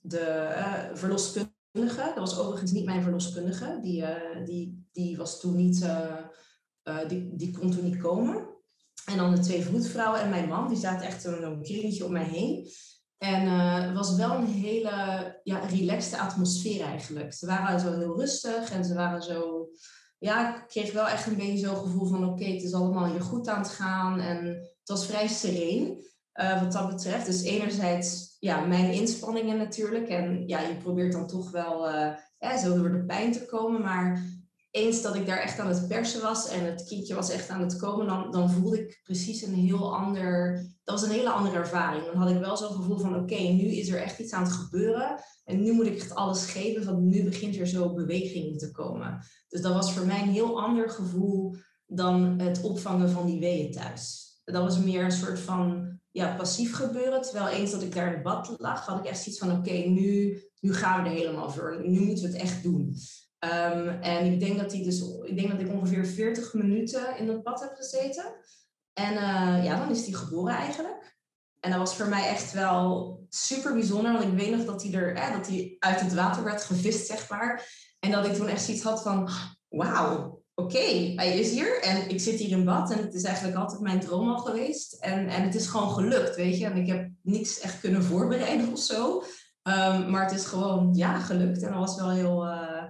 de 0.00 0.48
uh, 0.56 0.96
dat 1.70 2.14
was 2.14 2.38
overigens 2.38 2.72
niet 2.72 2.84
mijn 2.84 3.02
verloskundige. 3.02 3.78
Die, 3.82 4.02
uh, 4.02 4.44
die, 4.44 4.88
die 4.92 5.16
was 5.16 5.40
toen 5.40 5.56
niet, 5.56 5.82
uh, 5.82 6.16
uh, 6.84 7.08
die, 7.08 7.36
die 7.36 7.58
kon 7.58 7.70
toen 7.70 7.84
niet 7.84 8.00
komen. 8.00 8.48
En 9.04 9.16
dan 9.16 9.34
de 9.34 9.40
twee 9.40 9.62
vroedvrouwen 9.62 10.20
en 10.20 10.30
mijn 10.30 10.48
man, 10.48 10.68
die 10.68 10.78
zaten 10.78 11.06
echt 11.06 11.22
zo'n 11.22 11.62
kringetje 11.62 12.04
om 12.04 12.12
mij 12.12 12.24
heen. 12.24 12.70
En 13.18 13.48
het 13.48 13.96
was 13.96 14.16
wel 14.16 14.34
een 14.34 14.46
hele 14.46 14.90
ja, 15.42 15.58
relaxte 15.58 16.18
atmosfeer 16.18 16.80
eigenlijk. 16.80 17.32
Ze 17.32 17.46
waren 17.46 17.80
zo 17.80 17.98
heel 17.98 18.18
rustig 18.18 18.70
en 18.70 18.84
ze 18.84 18.94
waren 18.94 19.22
zo 19.22 19.68
ja, 20.20 20.56
ik 20.56 20.68
kreeg 20.68 20.92
wel 20.92 21.08
echt 21.08 21.26
een 21.26 21.36
beetje 21.36 21.66
zo'n 21.66 21.76
gevoel 21.76 22.06
van 22.06 22.24
oké, 22.24 22.44
het 22.44 22.62
is 22.62 22.72
allemaal 22.72 23.10
hier 23.10 23.20
goed 23.20 23.48
aan 23.48 23.62
het 23.62 23.70
gaan. 23.70 24.20
En 24.20 24.46
het 24.46 24.88
was 24.88 25.06
vrij 25.06 25.28
sereen 25.28 26.04
uh, 26.40 26.62
wat 26.62 26.72
dat 26.72 26.88
betreft. 26.88 27.26
Dus 27.26 27.42
enerzijds 27.42 28.36
ja, 28.38 28.60
mijn 28.60 28.92
inspanningen 28.92 29.56
natuurlijk. 29.56 30.08
En 30.08 30.48
ja, 30.48 30.60
je 30.60 30.76
probeert 30.76 31.12
dan 31.12 31.26
toch 31.26 31.50
wel 31.50 31.88
uh, 32.40 32.56
zo 32.56 32.76
door 32.76 32.92
de 32.92 33.04
pijn 33.04 33.32
te 33.32 33.44
komen. 33.44 33.80
Maar 33.80 34.24
eens 34.70 35.02
dat 35.02 35.14
ik 35.14 35.26
daar 35.26 35.38
echt 35.38 35.58
aan 35.58 35.68
het 35.68 35.88
persen 35.88 36.22
was 36.22 36.48
en 36.48 36.64
het 36.64 36.84
kindje 36.84 37.14
was 37.14 37.30
echt 37.30 37.48
aan 37.48 37.60
het 37.60 37.76
komen, 37.76 38.06
dan, 38.06 38.30
dan 38.30 38.50
voelde 38.50 38.80
ik 38.80 39.00
precies 39.02 39.42
een 39.42 39.54
heel 39.54 39.96
ander. 39.96 40.54
Dat 40.84 41.00
was 41.00 41.08
een 41.08 41.14
hele 41.14 41.30
andere 41.30 41.56
ervaring. 41.56 42.04
Dan 42.04 42.16
had 42.16 42.30
ik 42.30 42.38
wel 42.38 42.56
zo'n 42.56 42.74
gevoel 42.74 42.98
van: 42.98 43.16
oké, 43.16 43.38
nu 43.38 43.64
is 43.64 43.88
er 43.88 44.02
echt 44.02 44.18
iets 44.18 44.32
aan 44.32 44.42
het 44.42 44.52
gebeuren. 44.52 45.20
En 45.44 45.62
nu 45.62 45.72
moet 45.72 45.86
ik 45.86 45.96
echt 45.96 46.14
alles 46.14 46.50
geven, 46.50 46.84
want 46.84 47.00
nu 47.00 47.24
begint 47.24 47.56
er 47.56 47.66
zo 47.66 47.94
beweging 47.94 48.58
te 48.58 48.70
komen. 48.70 49.24
Dus 49.48 49.60
dat 49.60 49.72
was 49.72 49.92
voor 49.92 50.06
mij 50.06 50.22
een 50.22 50.28
heel 50.28 50.62
ander 50.62 50.90
gevoel 50.90 51.54
dan 51.86 52.38
het 52.40 52.60
opvangen 52.60 53.10
van 53.10 53.26
die 53.26 53.40
weeën 53.40 53.72
thuis. 53.72 54.28
Dat 54.44 54.62
was 54.62 54.78
meer 54.78 55.04
een 55.04 55.12
soort 55.12 55.38
van 55.38 55.99
ja, 56.10 56.36
passief 56.36 56.74
gebeuren. 56.74 57.22
Terwijl 57.22 57.48
eens 57.48 57.70
dat 57.70 57.82
ik 57.82 57.94
daar 57.94 58.06
in 58.06 58.12
het 58.12 58.22
bad 58.22 58.54
lag, 58.58 58.86
had 58.86 58.98
ik 58.98 59.04
echt 59.04 59.22
zoiets 59.22 59.40
van: 59.40 59.58
oké, 59.58 59.72
nu, 59.72 60.42
nu 60.60 60.74
gaan 60.74 61.02
we 61.02 61.08
er 61.08 61.14
helemaal 61.14 61.50
voor. 61.50 61.80
Nu 61.84 62.00
moeten 62.00 62.24
we 62.24 62.30
het 62.30 62.42
echt 62.42 62.62
doen. 62.62 62.96
Um, 63.44 63.88
en 63.88 64.32
ik 64.32 64.40
denk, 64.40 64.58
dat 64.58 64.70
die 64.70 64.84
dus, 64.84 65.02
ik 65.22 65.36
denk 65.36 65.50
dat 65.50 65.60
ik 65.60 65.72
ongeveer 65.72 66.06
40 66.06 66.54
minuten 66.54 67.16
in 67.16 67.28
het 67.28 67.42
bad 67.42 67.60
heb 67.60 67.74
gezeten. 67.74 68.24
En 68.92 69.12
uh, 69.12 69.64
ja, 69.64 69.78
dan 69.78 69.90
is 69.90 70.04
die 70.04 70.14
geboren 70.14 70.54
eigenlijk. 70.54 71.18
En 71.60 71.70
dat 71.70 71.78
was 71.78 71.96
voor 71.96 72.08
mij 72.08 72.28
echt 72.28 72.52
wel 72.52 73.18
super 73.28 73.72
bijzonder. 73.72 74.12
Want 74.12 74.24
ik 74.24 74.38
weet 74.38 74.56
nog 74.56 74.64
dat 74.64 74.82
hij, 74.82 74.92
er, 74.92 75.14
eh, 75.14 75.32
dat 75.32 75.46
hij 75.46 75.76
uit 75.78 76.00
het 76.00 76.14
water 76.14 76.44
werd 76.44 76.62
gevist, 76.62 77.06
zeg 77.06 77.28
maar. 77.28 77.68
En 78.00 78.10
dat 78.10 78.26
ik 78.26 78.34
toen 78.34 78.48
echt 78.48 78.64
zoiets 78.64 78.82
had 78.82 79.02
van... 79.02 79.28
Wauw, 79.68 80.39
oké, 80.60 81.12
hij 81.14 81.38
is 81.38 81.50
hier. 81.50 81.82
En 81.82 82.08
ik 82.08 82.20
zit 82.20 82.38
hier 82.38 82.50
in 82.50 82.64
bad. 82.64 82.90
En 82.90 82.98
het 82.98 83.14
is 83.14 83.22
eigenlijk 83.22 83.56
altijd 83.56 83.80
mijn 83.80 84.00
droom 84.00 84.28
al 84.28 84.38
geweest. 84.38 84.92
En, 84.92 85.28
en 85.28 85.42
het 85.42 85.54
is 85.54 85.66
gewoon 85.66 85.90
gelukt, 85.90 86.36
weet 86.36 86.58
je. 86.58 86.64
En 86.64 86.76
ik 86.76 86.86
heb 86.86 87.10
niets 87.22 87.60
echt 87.60 87.80
kunnen 87.80 88.04
voorbereiden 88.04 88.72
of 88.72 88.78
zo. 88.78 89.22
Um, 89.62 90.10
maar 90.10 90.22
het 90.24 90.38
is 90.38 90.44
gewoon, 90.44 90.94
ja, 90.94 91.18
gelukt. 91.18 91.62
En 91.62 91.70
dat 91.70 91.78
was 91.78 91.96
wel 91.96 92.10
heel... 92.10 92.46
Uh, 92.46 92.82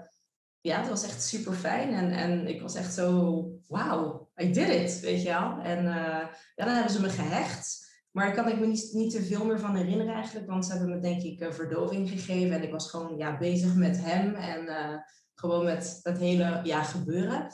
ja, 0.60 0.78
het 0.78 0.88
was 0.88 1.04
echt 1.04 1.22
super 1.22 1.52
fijn. 1.52 1.94
En, 1.94 2.12
en 2.12 2.46
ik 2.46 2.60
was 2.60 2.74
echt 2.74 2.94
zo, 2.94 3.44
wauw, 3.68 4.30
I 4.42 4.52
did 4.52 4.68
it, 4.68 5.00
weet 5.00 5.22
je 5.22 5.28
wel. 5.28 5.58
En 5.62 5.84
uh, 5.84 6.26
ja, 6.54 6.64
dan 6.64 6.68
hebben 6.68 6.92
ze 6.92 7.00
me 7.00 7.08
gehecht. 7.08 7.88
Maar 8.10 8.26
daar 8.26 8.34
kan 8.34 8.52
ik 8.52 8.60
me 8.60 8.66
niet, 8.66 8.90
niet 8.92 9.12
te 9.12 9.22
veel 9.22 9.44
meer 9.44 9.60
van 9.60 9.76
herinneren 9.76 10.14
eigenlijk. 10.14 10.46
Want 10.46 10.64
ze 10.64 10.70
hebben 10.72 10.90
me 10.90 10.98
denk 10.98 11.22
ik 11.22 11.46
verdoving 11.50 12.08
gegeven. 12.08 12.52
En 12.52 12.62
ik 12.62 12.72
was 12.72 12.90
gewoon 12.90 13.16
ja, 13.16 13.38
bezig 13.38 13.74
met 13.74 14.04
hem. 14.04 14.34
En 14.34 14.64
uh, 14.64 14.94
gewoon 15.40 15.64
met 15.64 16.00
dat 16.02 16.18
hele 16.18 16.60
ja, 16.62 16.82
gebeuren. 16.82 17.52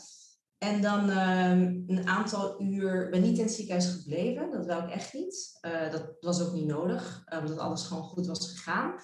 En 0.58 0.82
dan 0.82 1.10
ehm, 1.10 1.82
een 1.86 2.06
aantal 2.06 2.62
uur, 2.62 3.10
ben 3.10 3.22
niet 3.22 3.38
in 3.38 3.44
het 3.44 3.54
ziekenhuis 3.54 3.86
gebleven. 3.88 4.50
Dat 4.50 4.66
wil 4.66 4.78
ik 4.78 4.90
echt 4.90 5.12
niet. 5.12 5.58
dat 5.90 6.16
was 6.20 6.42
ook 6.42 6.52
niet 6.52 6.66
nodig. 6.66 7.24
omdat 7.40 7.58
alles 7.58 7.82
gewoon 7.82 8.02
goed 8.02 8.26
was 8.26 8.50
gegaan. 8.50 8.94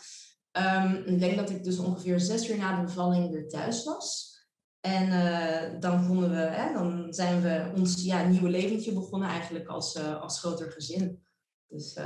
Um, 0.86 1.02
ik 1.06 1.18
denk 1.18 1.36
dat 1.36 1.50
ik 1.50 1.64
dus 1.64 1.78
ongeveer 1.78 2.20
zes 2.20 2.50
uur 2.50 2.58
na 2.58 2.76
de 2.76 2.82
bevalling 2.82 3.30
weer 3.30 3.48
thuis 3.48 3.84
was. 3.84 4.30
En 4.80 5.08
uh, 5.08 5.80
dan 5.80 6.06
konden 6.06 6.30
we, 6.30 6.36
hè, 6.36 6.72
dan 6.72 7.06
zijn 7.12 7.42
we 7.42 7.72
ons 7.76 8.02
ja, 8.02 8.22
nieuwe 8.22 8.48
leventje 8.48 8.92
begonnen 8.92 9.28
eigenlijk 9.28 9.68
als, 9.68 9.98
als 9.98 10.38
groter 10.38 10.70
gezin. 10.72 11.22
Dus 11.66 11.98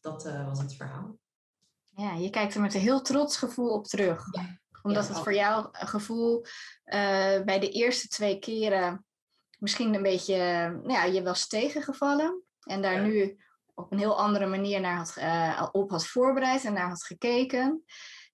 dat 0.00 0.22
was 0.22 0.58
het 0.58 0.74
verhaal. 0.74 1.18
Ja, 1.96 2.14
je 2.14 2.30
kijkt 2.30 2.54
er 2.54 2.60
met 2.60 2.74
een 2.74 2.80
heel 2.80 3.00
trots 3.00 3.36
gevoel 3.36 3.70
op 3.70 3.86
terug. 3.86 4.26
Ja. 4.30 4.60
Omdat 4.86 5.06
ja, 5.06 5.12
het 5.12 5.22
voor 5.22 5.34
jou 5.34 5.68
een 5.72 5.88
gevoel 5.88 6.44
bij 7.44 7.58
de 7.58 7.70
eerste 7.70 8.08
twee 8.08 8.38
keren 8.38 9.04
misschien 9.58 9.94
een 9.94 10.02
beetje, 10.02 10.36
nou 10.82 10.92
ja, 10.92 11.04
je 11.04 11.22
was 11.22 11.46
tegengevallen. 11.46 12.42
En 12.60 12.82
daar 12.82 12.94
ja. 12.94 13.02
nu 13.02 13.38
op 13.74 13.92
een 13.92 13.98
heel 13.98 14.18
andere 14.18 14.46
manier 14.46 14.80
naar 14.80 14.96
had, 14.96 15.14
uh, 15.18 15.68
op 15.72 15.90
had 15.90 16.06
voorbereid 16.06 16.64
en 16.64 16.72
naar 16.72 16.88
had 16.88 17.04
gekeken. 17.04 17.84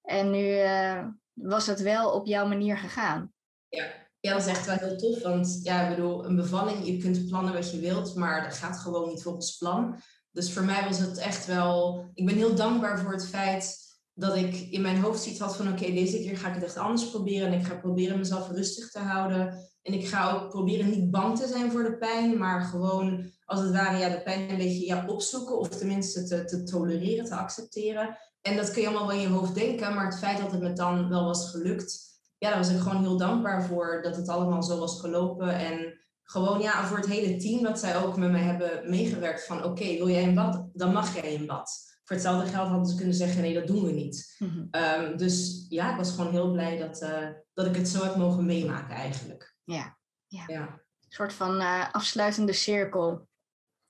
En 0.02 0.30
nu 0.30 0.46
uh, 0.46 1.06
was 1.32 1.66
het 1.66 1.80
wel 1.80 2.10
op 2.10 2.26
jouw 2.26 2.46
manier 2.46 2.78
gegaan. 2.78 3.32
Ja. 3.68 3.84
ja, 4.20 4.32
dat 4.32 4.40
is 4.40 4.46
echt 4.46 4.66
wel 4.66 4.76
heel 4.76 4.96
tof. 4.96 5.22
Want 5.22 5.60
ja, 5.62 5.82
ik 5.82 5.96
bedoel, 5.96 6.24
een 6.24 6.36
bevalling, 6.36 6.86
je 6.86 6.98
kunt 6.98 7.28
plannen 7.28 7.52
wat 7.52 7.70
je 7.70 7.80
wilt, 7.80 8.14
maar 8.14 8.42
dat 8.42 8.54
gaat 8.54 8.78
gewoon 8.78 9.08
niet 9.08 9.22
volgens 9.22 9.56
plan. 9.56 10.00
Dus 10.30 10.52
voor 10.52 10.64
mij 10.64 10.84
was 10.84 10.98
het 10.98 11.18
echt 11.18 11.46
wel. 11.46 12.04
Ik 12.14 12.26
ben 12.26 12.34
heel 12.34 12.54
dankbaar 12.54 12.98
voor 12.98 13.12
het 13.12 13.28
feit 13.28 13.81
dat 14.14 14.36
ik 14.36 14.54
in 14.70 14.82
mijn 14.82 15.00
hoofd 15.00 15.26
iets 15.26 15.38
had 15.38 15.56
van 15.56 15.68
oké, 15.68 15.92
deze 15.92 16.16
keer 16.16 16.36
ga 16.36 16.48
ik 16.48 16.54
het 16.54 16.64
echt 16.64 16.76
anders 16.76 17.10
proberen. 17.10 17.52
En 17.52 17.58
ik 17.58 17.66
ga 17.66 17.74
proberen 17.74 18.18
mezelf 18.18 18.50
rustig 18.50 18.90
te 18.90 18.98
houden. 18.98 19.70
En 19.82 19.92
ik 19.92 20.06
ga 20.06 20.32
ook 20.32 20.48
proberen 20.48 20.90
niet 20.90 21.10
bang 21.10 21.38
te 21.38 21.46
zijn 21.46 21.70
voor 21.70 21.82
de 21.82 21.96
pijn, 21.96 22.38
maar 22.38 22.62
gewoon 22.62 23.30
als 23.44 23.60
het 23.60 23.72
ware 23.72 23.98
ja, 23.98 24.08
de 24.08 24.22
pijn 24.22 24.50
een 24.50 24.56
beetje 24.56 24.86
ja, 24.86 25.06
opzoeken 25.06 25.58
of 25.58 25.68
tenminste 25.68 26.24
te, 26.24 26.44
te 26.44 26.62
tolereren, 26.62 27.24
te 27.24 27.36
accepteren. 27.36 28.18
En 28.40 28.56
dat 28.56 28.70
kun 28.70 28.82
je 28.82 28.88
allemaal 28.88 29.06
wel 29.06 29.16
in 29.16 29.22
je 29.22 29.28
hoofd 29.28 29.54
denken, 29.54 29.94
maar 29.94 30.04
het 30.04 30.18
feit 30.18 30.38
dat 30.38 30.52
het 30.52 30.60
me 30.60 30.72
dan 30.72 31.08
wel 31.08 31.24
was 31.24 31.50
gelukt, 31.50 32.12
ja, 32.38 32.48
daar 32.48 32.58
was 32.58 32.70
ik 32.70 32.80
gewoon 32.80 33.02
heel 33.02 33.16
dankbaar 33.16 33.64
voor 33.64 34.00
dat 34.02 34.16
het 34.16 34.28
allemaal 34.28 34.62
zo 34.62 34.78
was 34.78 35.00
gelopen. 35.00 35.58
En 35.58 36.00
gewoon 36.22 36.60
ja, 36.60 36.86
voor 36.86 36.96
het 36.96 37.06
hele 37.06 37.36
team 37.36 37.62
dat 37.62 37.78
zij 37.78 37.96
ook 37.96 38.16
met 38.16 38.30
mij 38.30 38.42
hebben 38.42 38.90
meegewerkt 38.90 39.46
van 39.46 39.64
oké, 39.64 39.84
wil 39.84 40.08
jij 40.08 40.22
in 40.22 40.34
bad, 40.34 40.68
dan 40.72 40.92
mag 40.92 41.14
jij 41.14 41.32
in 41.32 41.46
bad. 41.46 41.91
Voor 42.04 42.16
hetzelfde 42.16 42.50
geld 42.50 42.68
hadden 42.68 42.86
ze 42.86 42.96
kunnen 42.96 43.14
zeggen 43.14 43.40
nee, 43.40 43.54
dat 43.54 43.66
doen 43.66 43.84
we 43.84 43.92
niet. 43.92 44.36
Mm 44.38 44.48
-hmm. 44.48 44.82
um, 44.82 45.16
dus 45.16 45.66
ja, 45.68 45.90
ik 45.90 45.96
was 45.96 46.10
gewoon 46.10 46.30
heel 46.30 46.52
blij 46.52 46.78
dat, 46.78 47.02
uh, 47.02 47.28
dat 47.54 47.66
ik 47.66 47.76
het 47.76 47.88
zo 47.88 48.04
heb 48.04 48.16
mogen 48.16 48.46
meemaken 48.46 48.94
eigenlijk. 48.94 49.54
Ja, 49.64 49.98
ja. 50.26 50.44
ja. 50.46 50.60
een 50.60 51.08
soort 51.08 51.32
van 51.32 51.60
uh, 51.60 51.92
afsluitende 51.92 52.52
cirkel. 52.52 53.28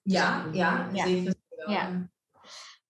Ja, 0.02 0.48
ja, 0.52 0.88
ja. 0.92 2.10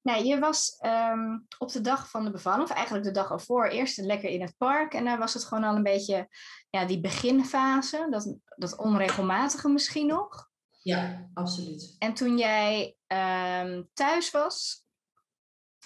Nou, 0.02 0.25
je 0.25 0.38
was 0.38 0.79
um, 0.81 1.47
op 1.59 1.73
de 1.73 1.81
dag 1.81 2.11
van 2.11 2.25
de 2.25 2.31
bevalling, 2.31 2.62
of 2.62 2.71
eigenlijk 2.71 3.05
de 3.05 3.11
dag 3.11 3.31
ervoor, 3.31 3.67
eerst 3.67 3.99
lekker 3.99 4.31
in 4.31 4.41
het 4.41 4.57
park. 4.57 4.95
En 4.95 5.05
daar 5.05 5.19
was 5.19 5.35
het 5.35 5.45
gewoon 5.45 5.64
al 5.64 5.76
een 5.76 5.83
beetje 5.83 6.29
ja, 6.71 6.85
die 6.85 7.00
beginfase, 7.00 8.07
dat, 8.11 8.37
dat 8.57 8.76
onregelmatige 8.76 9.69
misschien 9.69 10.07
nog. 10.07 10.50
Ja, 10.83 11.29
absoluut. 11.35 11.97
En 11.99 12.14
toen 12.14 12.38
jij 12.38 12.97
um, 13.07 13.88
thuis 13.93 14.31
was, 14.31 14.82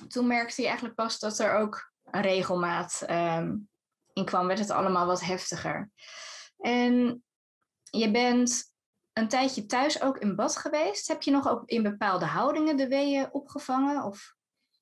toen 0.09 0.27
merkte 0.27 0.61
je 0.61 0.67
eigenlijk 0.67 0.97
pas 0.97 1.19
dat 1.19 1.39
er 1.39 1.55
ook 1.55 1.93
regelmaat 2.11 3.05
um, 3.11 3.69
in 4.13 4.25
kwam. 4.25 4.47
Werd 4.47 4.59
het 4.59 4.71
allemaal 4.71 5.07
wat 5.07 5.21
heftiger. 5.21 5.91
En 6.59 7.25
je 7.91 8.11
bent 8.11 8.75
een 9.13 9.29
tijdje 9.29 9.67
thuis 9.67 10.03
ook 10.03 10.19
in 10.19 10.37
bad 10.37 10.57
geweest. 10.57 11.09
Heb 11.09 11.23
je 11.23 11.31
nog 11.31 11.49
ook 11.49 11.63
in 11.69 11.83
bepaalde 11.83 12.25
houdingen 12.25 12.77
de 12.77 12.89
weeën 12.89 13.33
opgevangen? 13.33 14.05
Of? 14.05 14.35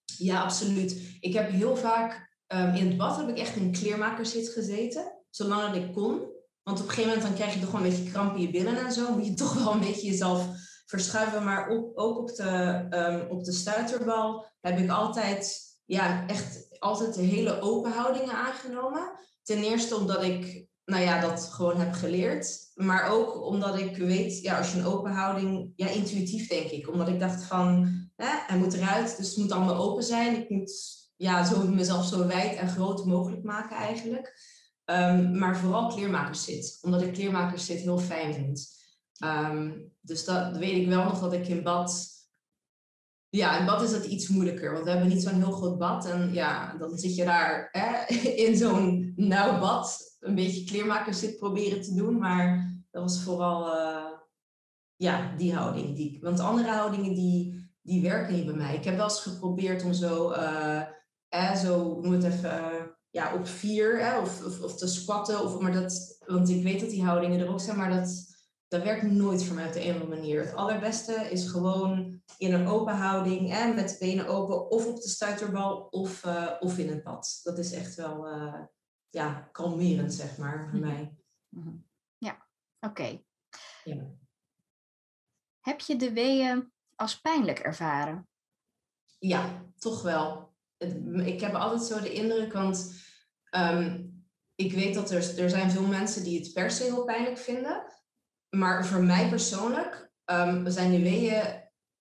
Ja, 0.05 0.43
absoluut. 0.43 1.17
Ik 1.21 1.33
heb 1.33 1.51
heel 1.51 1.77
vaak 1.77 2.33
um, 2.47 2.75
in 2.75 2.87
het 2.87 2.97
bad 2.97 3.17
heb 3.17 3.29
ik 3.29 3.39
echt 3.39 3.57
in 3.57 3.73
kleermakerszit 3.73 4.49
gezeten, 4.49 5.23
zolang 5.31 5.63
dat 5.63 5.83
ik 5.83 5.93
kon. 5.93 6.33
Want 6.63 6.81
op 6.81 6.85
een 6.85 6.91
gegeven 6.91 7.11
moment 7.11 7.23
dan 7.23 7.35
krijg 7.35 7.55
je 7.55 7.61
toch 7.61 7.71
gewoon 7.71 7.85
een 7.85 7.91
beetje 7.91 8.11
kramp 8.11 8.35
in 8.35 8.41
je 8.41 8.51
billen 8.51 8.85
en 8.85 8.93
zo. 8.93 9.13
Moet 9.13 9.27
je 9.27 9.35
toch 9.35 9.55
wel 9.55 9.73
een 9.73 9.81
beetje 9.81 10.07
jezelf 10.07 10.49
verschuiven. 10.85 11.45
Maar 11.45 11.69
ook 11.69 12.19
op 12.19 12.35
de, 12.35 12.87
um, 12.91 13.31
op 13.31 13.45
de 13.45 13.53
stuiterbal 13.53 14.47
heb 14.61 14.79
ik 14.79 14.91
altijd, 14.91 15.63
ja, 15.85 16.27
echt 16.27 16.67
altijd 16.79 17.15
de 17.15 17.23
hele 17.23 17.61
open 17.61 17.93
houdingen 17.93 18.35
aangenomen. 18.35 19.13
Ten 19.43 19.63
eerste 19.63 19.97
omdat 19.97 20.23
ik 20.23 20.67
nou 20.85 21.03
ja, 21.03 21.21
dat 21.21 21.45
gewoon 21.45 21.77
heb 21.77 21.93
geleerd. 21.93 22.71
Maar 22.75 23.11
ook 23.11 23.47
omdat 23.47 23.79
ik 23.79 23.97
weet, 23.97 24.41
ja, 24.41 24.59
als 24.59 24.73
je 24.73 24.79
een 24.79 24.87
open 24.87 25.13
houding, 25.13 25.73
ja, 25.77 25.89
intuïtief 25.89 26.49
denk 26.49 26.71
ik. 26.71 26.89
Omdat 26.89 27.09
ik 27.09 27.21
dacht 27.21 27.43
van, 27.45 27.85
hè, 28.17 28.29
hij 28.47 28.59
moet 28.59 28.75
eruit, 28.75 29.17
dus 29.17 29.29
het 29.29 29.37
moet 29.37 29.53
allemaal 29.53 29.77
open 29.77 30.03
zijn. 30.03 30.37
Ik 30.37 30.51
moet 30.51 30.73
ja, 31.17 31.45
zo 31.45 31.67
mezelf 31.67 32.07
zo 32.07 32.27
wijd 32.27 32.57
en 32.57 32.69
groot 32.69 33.05
mogelijk 33.05 33.43
maken 33.43 33.77
eigenlijk. 33.77 34.53
Um, 34.85 35.39
maar 35.39 35.57
vooral 35.57 35.89
kleermakerszit, 35.89 36.79
omdat 36.83 37.03
ik 37.03 37.13
kleermakerszit 37.13 37.81
heel 37.81 37.99
fijn 37.99 38.35
vind. 38.35 38.69
Um, 39.25 39.93
dus 40.01 40.25
dat 40.25 40.57
weet 40.57 40.83
ik 40.83 40.89
wel 40.89 41.05
nog 41.05 41.21
dat 41.21 41.33
ik 41.33 41.49
in 41.49 41.63
bad 41.63 42.15
ja, 43.37 43.59
in 43.59 43.67
bad 43.67 43.83
is 43.83 43.91
dat 43.91 44.05
iets 44.05 44.29
moeilijker, 44.29 44.73
want 44.73 44.85
we 44.85 44.91
hebben 44.91 45.09
niet 45.09 45.23
zo'n 45.23 45.43
heel 45.43 45.53
groot 45.53 45.79
bad. 45.79 46.07
En 46.07 46.33
ja, 46.33 46.77
dan 46.79 46.99
zit 46.99 47.15
je 47.15 47.25
daar 47.25 47.69
hè, 47.73 48.15
in 48.47 48.57
zo'n 48.57 49.13
nauw 49.17 49.61
bad 49.61 50.17
een 50.21 50.35
beetje 50.35 50.65
kleermakers 50.65 51.19
zit 51.19 51.39
proberen 51.39 51.83
te 51.83 51.95
doen. 51.95 52.19
Maar 52.19 52.75
dat 52.91 53.03
was 53.03 53.23
vooral 53.23 53.77
uh, 53.77 54.11
ja, 54.97 55.35
die 55.37 55.55
houding. 55.55 55.97
Die, 55.97 56.19
want 56.23 56.41
andere 56.41 56.71
houdingen 56.71 57.15
die, 57.15 57.69
die 57.83 58.03
werken 58.03 58.35
niet 58.35 58.47
bij 58.47 58.55
mij. 58.55 58.75
Ik 58.75 58.85
heb 58.85 58.97
wel 58.97 59.05
eens 59.05 59.21
geprobeerd 59.21 59.85
om 59.85 59.93
zo, 59.93 60.31
eh, 60.31 61.57
zo 61.57 62.01
noem 62.01 62.13
het 62.13 62.25
even, 62.25 62.61
ja, 63.11 63.35
op 63.35 63.47
vier 63.47 64.05
hè, 64.05 64.19
of, 64.19 64.45
of, 64.45 64.61
of, 64.61 64.77
te 64.77 64.87
squatten. 64.87 65.45
Of, 65.45 65.61
maar 65.61 65.73
dat, 65.73 66.23
want 66.27 66.49
ik 66.49 66.63
weet 66.63 66.81
dat 66.81 66.91
die 66.91 67.05
houdingen 67.05 67.41
er 67.41 67.53
ook 67.53 67.61
zijn, 67.61 67.77
maar 67.77 67.91
dat 67.91 68.34
dat 68.75 68.83
werkt 68.83 69.03
nooit 69.03 69.45
voor 69.45 69.55
mij 69.55 69.67
op 69.67 69.73
de 69.73 69.85
een 69.85 69.95
of 69.95 70.01
andere 70.01 70.21
manier. 70.21 70.45
Het 70.45 70.55
allerbeste 70.55 71.13
is 71.13 71.49
gewoon 71.51 72.23
in 72.39 72.53
een 72.53 72.67
open 72.67 72.95
houding, 72.95 73.51
hè, 73.51 73.73
met 73.73 73.89
de 73.89 73.97
benen 73.99 74.27
open, 74.27 74.71
of 74.71 74.87
op 74.87 74.97
de 74.97 75.09
stuiterbal 75.09 75.81
of, 75.91 76.25
uh, 76.25 76.51
of 76.61 76.79
in 76.79 76.89
het 76.89 77.03
bad. 77.03 77.41
Dat 77.43 77.59
is 77.59 77.73
echt 77.73 77.95
wel 77.95 78.29
uh, 78.29 78.63
ja, 79.11 79.49
kalmerend, 79.53 80.15
zeg 80.15 80.39
maar, 80.39 80.69
voor 80.71 80.79
mhm. 80.79 80.89
mij. 80.89 81.17
Mhm. 81.49 81.77
Ja. 82.19 82.47
Oké. 82.81 83.23
Ja. 83.85 84.11
Heb 85.61 85.81
je 85.81 85.97
de 85.97 86.13
weeën 86.13 86.73
als 86.95 87.21
pijnlijk 87.21 87.59
ervaren? 87.59 88.29
Ja, 89.19 89.65
toch 89.77 90.03
wel. 90.03 90.55
ik 91.25 91.41
heb 91.41 91.55
altijd 91.55 91.83
zo 91.83 92.01
de 92.01 92.13
indruk, 92.13 92.53
want 92.53 92.95
ehm, 93.45 94.07
ik 94.55 94.73
weet 94.73 94.95
dat 94.95 95.11
er, 95.11 95.39
er 95.39 95.51
zijn 95.51 95.71
veel 95.71 95.87
mensen 95.87 96.25
die 96.25 96.39
het 96.39 96.53
per 96.53 96.71
se 96.71 96.83
heel 96.83 97.05
pijnlijk 97.05 97.39
vinden. 97.39 97.93
Maar 98.55 98.87
voor 98.87 99.05
mij 99.05 99.29
persoonlijk 99.29 100.11
um, 100.25 100.71
zijn 100.71 100.91
de 100.91 101.03
weeën 101.03 101.43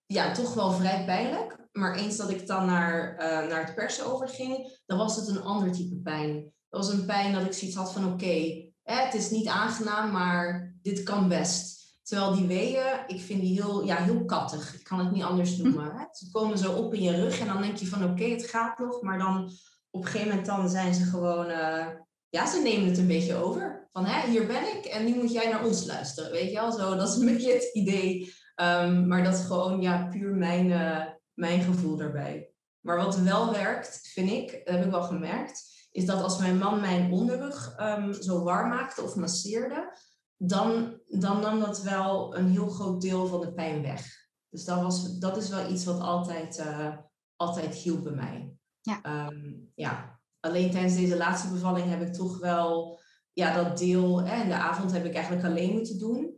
ja, 0.06 0.32
toch 0.32 0.54
wel 0.54 0.72
vrij 0.72 1.06
pijnlijk. 1.06 1.58
Maar 1.72 1.96
eens 1.96 2.18
dat 2.18 2.30
ik 2.30 2.48
dan 2.48 2.66
naar, 2.66 3.14
uh, 3.14 3.50
naar 3.50 3.66
het 3.66 3.76
persen 3.76 4.06
overging, 4.06 4.80
dan 4.86 4.98
was 4.98 5.16
het 5.16 5.28
een 5.28 5.42
ander 5.42 5.72
type 5.72 5.96
pijn. 5.96 6.54
Dat 6.70 6.86
was 6.86 6.94
een 6.94 7.06
pijn 7.06 7.34
dat 7.34 7.46
ik 7.46 7.54
zoiets 7.54 7.78
had 7.78 7.94
van 7.94 8.14
oké, 8.14 8.64
het 8.84 9.14
is 9.14 9.30
niet 9.30 9.48
aangenaam, 9.48 10.12
maar 10.12 10.76
dit 10.82 11.04
kan 11.04 11.28
best. 11.28 11.82
Terwijl 12.04 12.36
die 12.36 12.48
weeën, 12.48 13.04
ik 13.08 13.22
vind 13.22 13.42
die 13.42 13.62
heel, 13.62 13.84
ja, 13.84 13.96
heel 13.96 14.26
kattig. 14.26 14.74
Ik 14.74 14.84
kan 14.84 15.00
het 15.00 15.12
niet 15.12 15.24
anders 15.24 15.58
hm. 15.58 15.64
noemen. 15.64 15.96
Hè? 15.96 16.06
Ze 16.12 16.32
komen 16.32 16.58
zo 16.58 16.72
op 16.72 16.94
in 16.94 17.02
je 17.02 17.16
rug 17.16 17.40
en 17.40 17.48
dan 17.48 17.62
denk 17.62 17.78
je 17.78 17.88
van 17.88 18.04
oké, 18.04 18.24
het 18.24 18.50
gaat 18.50 18.80
nog. 18.80 19.02
Maar 19.02 19.18
dan 19.18 19.52
op 19.90 20.02
een 20.02 20.08
gegeven 20.08 20.28
moment 20.28 20.46
dan 20.46 20.70
zijn 20.70 20.94
ze 20.94 21.04
gewoon, 21.04 21.50
uh, 21.50 21.88
ja, 22.34 22.46
ze 22.46 22.62
nemen 22.62 22.88
het 22.88 22.98
een 22.98 23.08
beetje 23.08 23.36
over. 23.36 23.90
Van 23.92 24.06
hè, 24.06 24.30
hier 24.30 24.48
ben 24.48 24.78
ik 24.78 24.86
en 24.86 25.06
nu 25.06 25.16
moet 25.16 25.32
jij 25.32 25.50
naar 25.50 25.66
ons 25.66 25.86
luisteren. 25.86 26.32
Weet 26.32 26.50
je 26.50 26.56
wel, 26.56 26.72
zo, 26.72 26.96
dat 26.96 27.10
is 27.10 27.16
een 27.16 27.26
beetje 27.34 27.54
het 27.54 27.70
idee. 27.74 28.34
Um, 28.62 29.08
maar 29.08 29.24
dat 29.24 29.34
is 29.34 29.46
gewoon 29.46 29.82
ja, 29.82 30.08
puur 30.08 30.36
mijn, 30.36 30.66
uh, 30.66 31.06
mijn 31.34 31.62
gevoel 31.62 31.96
daarbij. 31.96 32.50
Maar 32.80 32.98
wat 32.98 33.18
wel 33.18 33.52
werkt, 33.52 34.00
vind 34.14 34.30
ik, 34.30 34.62
dat 34.66 34.76
heb 34.76 34.86
ik 34.86 34.92
wel 34.92 35.04
gemerkt, 35.04 35.88
is 35.92 36.06
dat 36.06 36.24
als 36.24 36.38
mijn 36.38 36.58
man 36.58 36.80
mijn 36.80 37.12
onderrug 37.12 37.76
um, 37.80 38.14
zo 38.14 38.44
warm 38.44 38.70
maakte 38.70 39.02
of 39.02 39.16
masseerde, 39.16 39.98
dan, 40.38 41.00
dan 41.06 41.40
nam 41.40 41.60
dat 41.60 41.82
wel 41.82 42.38
een 42.38 42.50
heel 42.50 42.68
groot 42.68 43.02
deel 43.02 43.28
van 43.28 43.42
de 43.42 43.54
pijn 43.54 43.82
weg. 43.82 44.06
Dus 44.50 44.66
dat, 44.66 44.82
was, 44.82 45.20
dat 45.20 45.38
is 45.38 45.50
wel 45.50 45.72
iets 45.72 45.86
wat 45.86 46.00
altijd, 46.00 46.60
uh, 46.60 46.98
altijd 47.36 47.76
hielp 47.76 48.04
bij 48.04 48.14
mij. 48.14 48.56
Ja. 48.82 49.28
Um, 49.28 49.72
ja. 49.76 50.13
Alleen 50.44 50.72
tijdens 50.72 50.96
deze 50.96 51.18
laatste 51.18 51.52
bevalling 51.52 51.90
heb 51.90 52.02
ik 52.02 52.14
toch 52.14 52.40
wel 52.40 53.00
ja, 53.34 53.64
dat 53.64 53.78
deel. 53.78 54.24
Hè, 54.24 54.42
in 54.42 54.50
de 54.50 54.56
avond 54.56 54.92
heb 54.92 55.06
ik 55.06 55.14
eigenlijk 55.14 55.46
alleen 55.46 55.74
moeten 55.74 56.00
doen. 56.00 56.36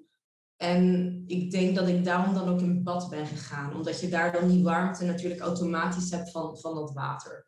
En 0.57 1.23
ik 1.27 1.51
denk 1.51 1.75
dat 1.75 1.87
ik 1.87 2.03
daarom 2.03 2.33
dan 2.33 2.49
ook 2.49 2.59
in 2.59 2.83
bad 2.83 3.09
ben 3.09 3.27
gegaan. 3.27 3.73
Omdat 3.75 3.99
je 3.99 4.09
daar 4.09 4.31
dan 4.31 4.47
die 4.47 4.63
warmte 4.63 5.05
natuurlijk 5.05 5.41
automatisch 5.41 6.11
hebt 6.11 6.31
van, 6.31 6.57
van 6.57 6.75
dat 6.75 6.93
water. 6.93 7.47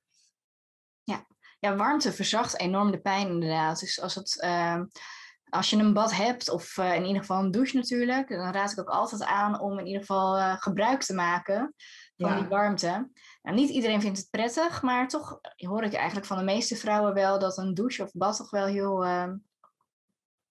Ja. 1.04 1.26
ja, 1.60 1.76
warmte 1.76 2.14
verzacht 2.14 2.60
enorm 2.60 2.92
de 2.92 3.02
pijn 3.02 3.28
inderdaad. 3.28 3.80
Dus 3.80 4.02
als, 4.02 4.16
het, 4.16 4.42
uh, 4.44 4.82
als 5.50 5.70
je 5.70 5.78
een 5.78 5.94
bad 5.94 6.16
hebt, 6.16 6.50
of 6.50 6.78
uh, 6.78 6.96
in 6.96 7.06
ieder 7.06 7.22
geval 7.22 7.44
een 7.44 7.52
douche 7.52 7.76
natuurlijk, 7.76 8.30
dan 8.30 8.52
raad 8.52 8.72
ik 8.72 8.80
ook 8.80 8.90
altijd 8.90 9.24
aan 9.24 9.60
om 9.60 9.80
in 9.80 9.86
ieder 9.86 10.02
geval 10.02 10.38
uh, 10.38 10.56
gebruik 10.58 11.02
te 11.02 11.14
maken 11.14 11.76
van 12.18 12.30
ja. 12.30 12.40
die 12.40 12.48
warmte. 12.48 13.10
Nou, 13.42 13.56
niet 13.56 13.70
iedereen 13.70 14.02
vindt 14.02 14.18
het 14.18 14.30
prettig, 14.30 14.82
maar 14.82 15.08
toch 15.08 15.40
hoor 15.56 15.84
ik 15.84 15.94
eigenlijk 15.94 16.28
van 16.28 16.38
de 16.38 16.44
meeste 16.44 16.76
vrouwen 16.76 17.14
wel 17.14 17.40
dat 17.40 17.58
een 17.58 17.74
douche 17.74 18.04
of 18.04 18.12
bad 18.14 18.38
toch 18.38 18.50
wel 18.50 18.66
heel, 18.66 19.06
ehm, 19.06 19.36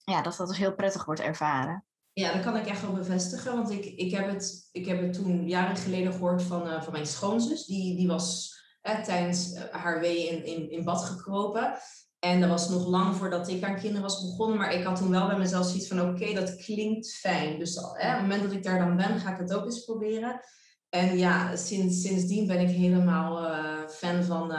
ja, 0.04 0.22
dat 0.22 0.36
dat 0.36 0.48
dus 0.48 0.56
heel 0.56 0.74
prettig 0.74 1.04
wordt 1.04 1.20
ervaren. 1.20 1.84
Ja, 2.12 2.32
dat 2.32 2.42
kan 2.42 2.56
ik 2.56 2.66
echt 2.66 2.82
wel 2.82 2.92
bevestigen. 2.92 3.54
Want 3.54 3.70
ik, 3.70 3.84
ik, 3.84 4.10
heb, 4.10 4.28
het, 4.28 4.68
ik 4.72 4.86
heb 4.86 5.00
het 5.00 5.12
toen 5.12 5.48
jaren 5.48 5.76
geleden 5.76 6.12
gehoord 6.12 6.42
van, 6.42 6.66
uh, 6.66 6.82
van 6.82 6.92
mijn 6.92 7.06
schoonzus. 7.06 7.66
Die, 7.66 7.96
die 7.96 8.06
was 8.06 8.54
eh, 8.80 9.00
tijdens 9.00 9.52
eh, 9.52 9.62
haar 9.70 10.00
wee 10.00 10.28
in, 10.28 10.44
in, 10.44 10.70
in 10.70 10.84
bad 10.84 11.04
gekropen. 11.04 11.78
En 12.18 12.40
dat 12.40 12.48
was 12.48 12.68
nog 12.68 12.86
lang 12.86 13.16
voordat 13.16 13.48
ik 13.48 13.64
aan 13.64 13.76
kinderen 13.78 14.02
was 14.02 14.20
begonnen. 14.20 14.58
Maar 14.58 14.72
ik 14.72 14.84
had 14.84 14.96
toen 14.96 15.10
wel 15.10 15.26
bij 15.26 15.38
mezelf 15.38 15.66
zoiets 15.66 15.88
van... 15.88 16.00
Oké, 16.00 16.34
dat 16.34 16.56
klinkt 16.56 17.14
fijn. 17.14 17.58
Dus 17.58 17.78
op 17.78 17.96
het 17.96 18.20
moment 18.20 18.42
dat 18.42 18.52
ik 18.52 18.62
daar 18.62 18.78
dan 18.78 18.96
ben, 18.96 19.20
ga 19.20 19.32
ik 19.32 19.38
het 19.38 19.54
ook 19.54 19.64
eens 19.64 19.84
proberen. 19.84 20.40
En 20.88 21.18
ja, 21.18 21.56
sinds, 21.56 22.00
sindsdien 22.00 22.46
ben 22.46 22.60
ik 22.60 22.76
helemaal 22.76 23.42
uh, 23.42 23.88
fan 23.88 24.24
van 24.24 24.50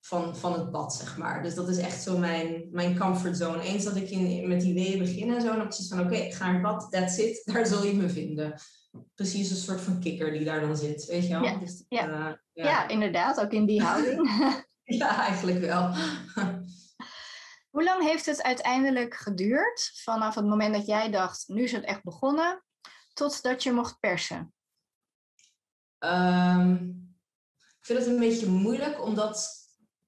van, 0.00 0.36
van 0.36 0.52
het 0.52 0.70
bad, 0.70 0.94
zeg 0.94 1.16
maar. 1.16 1.42
Dus 1.42 1.54
dat 1.54 1.68
is 1.68 1.76
echt 1.78 2.02
zo 2.02 2.18
mijn, 2.18 2.68
mijn 2.70 2.98
comfortzone. 2.98 3.62
Eens 3.62 3.84
dat 3.84 3.96
ik 3.96 4.10
in, 4.10 4.48
met 4.48 4.60
die 4.60 4.74
weeën 4.74 4.98
begin 4.98 5.34
en 5.34 5.40
zo, 5.40 5.46
dan 5.46 5.72
zoiets 5.72 5.88
van, 5.88 6.00
oké, 6.00 6.14
ik 6.14 6.34
ga 6.34 6.44
naar 6.44 6.54
het 6.54 6.62
bad, 6.62 6.90
that's 6.90 7.16
it, 7.18 7.42
daar 7.52 7.66
zul 7.66 7.84
je 7.84 7.94
me 7.94 8.08
vinden. 8.08 8.54
Precies 9.14 9.50
een 9.50 9.56
soort 9.56 9.80
van 9.80 10.00
kikker 10.00 10.32
die 10.32 10.44
daar 10.44 10.60
dan 10.60 10.76
zit, 10.76 11.04
weet 11.04 11.22
je 11.22 11.28
wel? 11.28 11.42
Ja, 11.42 11.58
dus, 11.58 11.84
ja. 11.88 12.08
Uh, 12.08 12.32
ja. 12.52 12.64
ja. 12.64 12.88
inderdaad, 12.88 13.40
ook 13.40 13.52
in 13.52 13.66
die 13.66 13.82
houding. 13.82 14.30
ja, 15.00 15.26
eigenlijk 15.26 15.58
wel. 15.58 15.94
Hoe 17.70 17.84
lang 17.84 18.02
heeft 18.02 18.26
het 18.26 18.42
uiteindelijk 18.42 19.14
geduurd 19.14 19.90
vanaf 19.94 20.34
het 20.34 20.46
moment 20.46 20.74
dat 20.74 20.86
jij 20.86 21.10
dacht, 21.10 21.44
nu 21.46 21.62
is 21.62 21.72
het 21.72 21.84
echt 21.84 22.02
begonnen, 22.02 22.64
tot 23.12 23.42
dat 23.42 23.62
je 23.62 23.72
mocht 23.72 23.98
persen? 24.00 24.52
Um, 26.04 26.98
ik 27.80 27.86
vind 27.86 27.98
het 27.98 28.08
een 28.08 28.18
beetje 28.18 28.48
moeilijk, 28.48 29.04
omdat 29.04 29.60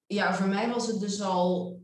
ja, 0.06 0.34
voor 0.34 0.46
mij 0.46 0.68
was 0.68 0.86
het 0.86 1.00
dus 1.00 1.20
al 1.20 1.80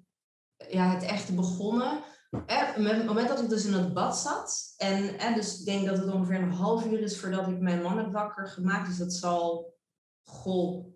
ja, 0.69 0.91
het 0.95 1.03
echte 1.03 1.35
begonnen. 1.35 2.03
Eh, 2.47 2.77
met 2.77 2.97
het 2.97 3.07
moment 3.07 3.29
dat 3.29 3.41
ik 3.41 3.49
dus 3.49 3.65
in 3.65 3.73
het 3.73 3.95
bad 3.95 4.19
zat. 4.19 4.75
En 4.77 5.19
eh, 5.19 5.35
dus 5.35 5.59
ik 5.59 5.65
denk 5.65 5.87
dat 5.87 5.99
het 5.99 6.13
ongeveer 6.13 6.43
een 6.43 6.53
half 6.53 6.87
uur 6.87 7.01
is 7.01 7.19
voordat 7.21 7.49
ik 7.49 7.61
mijn 7.61 7.83
man 7.83 7.99
heb 7.99 8.13
wakker 8.13 8.49
gemaakt. 8.49 8.89
Dus 8.89 8.97
dat 8.97 9.13
zal 9.13 9.75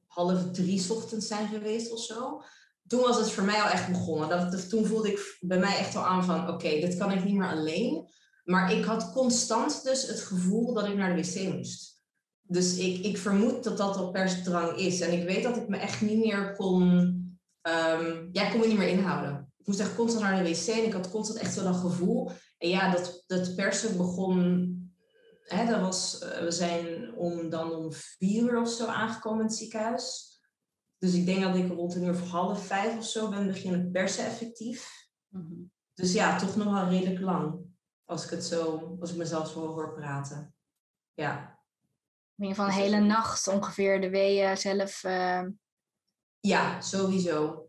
half 0.06 0.50
drie 0.52 0.90
ochtends 0.90 1.26
zijn 1.26 1.48
geweest 1.48 1.92
of 1.92 2.00
zo. 2.00 2.42
Toen 2.86 3.00
was 3.00 3.18
het 3.18 3.30
voor 3.30 3.44
mij 3.44 3.62
al 3.62 3.68
echt 3.68 3.88
begonnen. 3.88 4.28
Dat, 4.28 4.68
toen 4.68 4.86
voelde 4.86 5.12
ik 5.12 5.36
bij 5.40 5.58
mij 5.58 5.76
echt 5.76 5.96
al 5.96 6.04
aan 6.04 6.24
van 6.24 6.48
oké, 6.48 6.68
dit 6.68 6.96
kan 6.96 7.12
ik 7.12 7.24
niet 7.24 7.34
meer 7.34 7.50
alleen. 7.50 8.08
Maar 8.44 8.72
ik 8.72 8.84
had 8.84 9.12
constant 9.12 9.82
dus 9.82 10.06
het 10.06 10.20
gevoel 10.20 10.74
dat 10.74 10.86
ik 10.86 10.96
naar 10.96 11.16
de 11.16 11.22
wc 11.22 11.52
moest. 11.52 11.91
Dus 12.52 12.78
ik, 12.78 13.04
ik 13.04 13.18
vermoed 13.18 13.64
dat 13.64 13.76
dat 13.76 13.96
al 13.96 14.10
persdrang 14.10 14.76
is. 14.76 15.00
En 15.00 15.12
ik 15.12 15.24
weet 15.24 15.42
dat 15.42 15.56
ik 15.56 15.68
me 15.68 15.76
echt 15.76 16.00
niet 16.00 16.18
meer 16.18 16.56
kon... 16.56 16.82
Um, 17.68 18.28
ja, 18.32 18.50
kon 18.50 18.60
me 18.60 18.66
niet 18.66 18.78
meer 18.78 18.88
inhouden. 18.88 19.52
Ik 19.58 19.66
moest 19.66 19.80
echt 19.80 19.94
constant 19.94 20.24
naar 20.24 20.44
de 20.44 20.50
wc 20.50 20.66
en 20.66 20.84
ik 20.84 20.92
had 20.92 21.10
constant 21.10 21.38
echt 21.38 21.54
zo 21.54 21.62
dat 21.62 21.76
gevoel. 21.76 22.30
En 22.58 22.68
ja, 22.68 22.90
dat, 22.90 23.24
dat 23.26 23.54
persen 23.54 23.96
begon... 23.96 24.70
Hè, 25.42 25.66
dat 25.66 25.80
was, 25.80 26.22
uh, 26.22 26.38
we 26.38 26.50
zijn 26.50 27.14
om, 27.14 27.48
dan 27.48 27.74
om 27.74 27.92
vier 27.92 28.42
uur 28.42 28.60
of 28.60 28.68
zo 28.68 28.86
aangekomen 28.86 29.40
in 29.40 29.46
het 29.46 29.56
ziekenhuis. 29.56 30.36
Dus 30.98 31.14
ik 31.14 31.26
denk 31.26 31.42
dat 31.42 31.54
ik 31.54 31.72
rond 31.72 31.94
een 31.94 32.04
uur 32.04 32.10
of 32.10 32.30
half 32.30 32.66
vijf 32.66 32.96
of 32.96 33.04
zo 33.04 33.28
ben 33.28 33.46
beginnen 33.46 33.90
persen 33.90 34.26
effectief. 34.26 35.08
Mm 35.28 35.46
-hmm. 35.46 35.70
Dus 35.94 36.12
ja, 36.12 36.38
toch 36.38 36.56
nog 36.56 36.72
wel 36.72 36.88
redelijk 36.88 37.20
lang. 37.20 37.60
Als 38.04 38.24
ik 38.24 38.30
het 38.30 38.44
zo, 38.44 38.96
als 39.00 39.10
ik 39.10 39.16
mezelf 39.16 39.48
zo 39.48 39.66
hoor 39.66 39.94
praten. 39.94 40.54
Ja 41.14 41.51
in 42.36 42.44
ieder 42.44 42.56
geval 42.56 42.66
een 42.66 42.82
hele 42.84 43.00
nacht 43.00 43.48
ongeveer 43.48 44.00
de 44.00 44.10
weeën 44.10 44.56
zelf. 44.56 45.04
Uh... 45.04 45.42
Ja, 46.40 46.80
sowieso. 46.80 47.66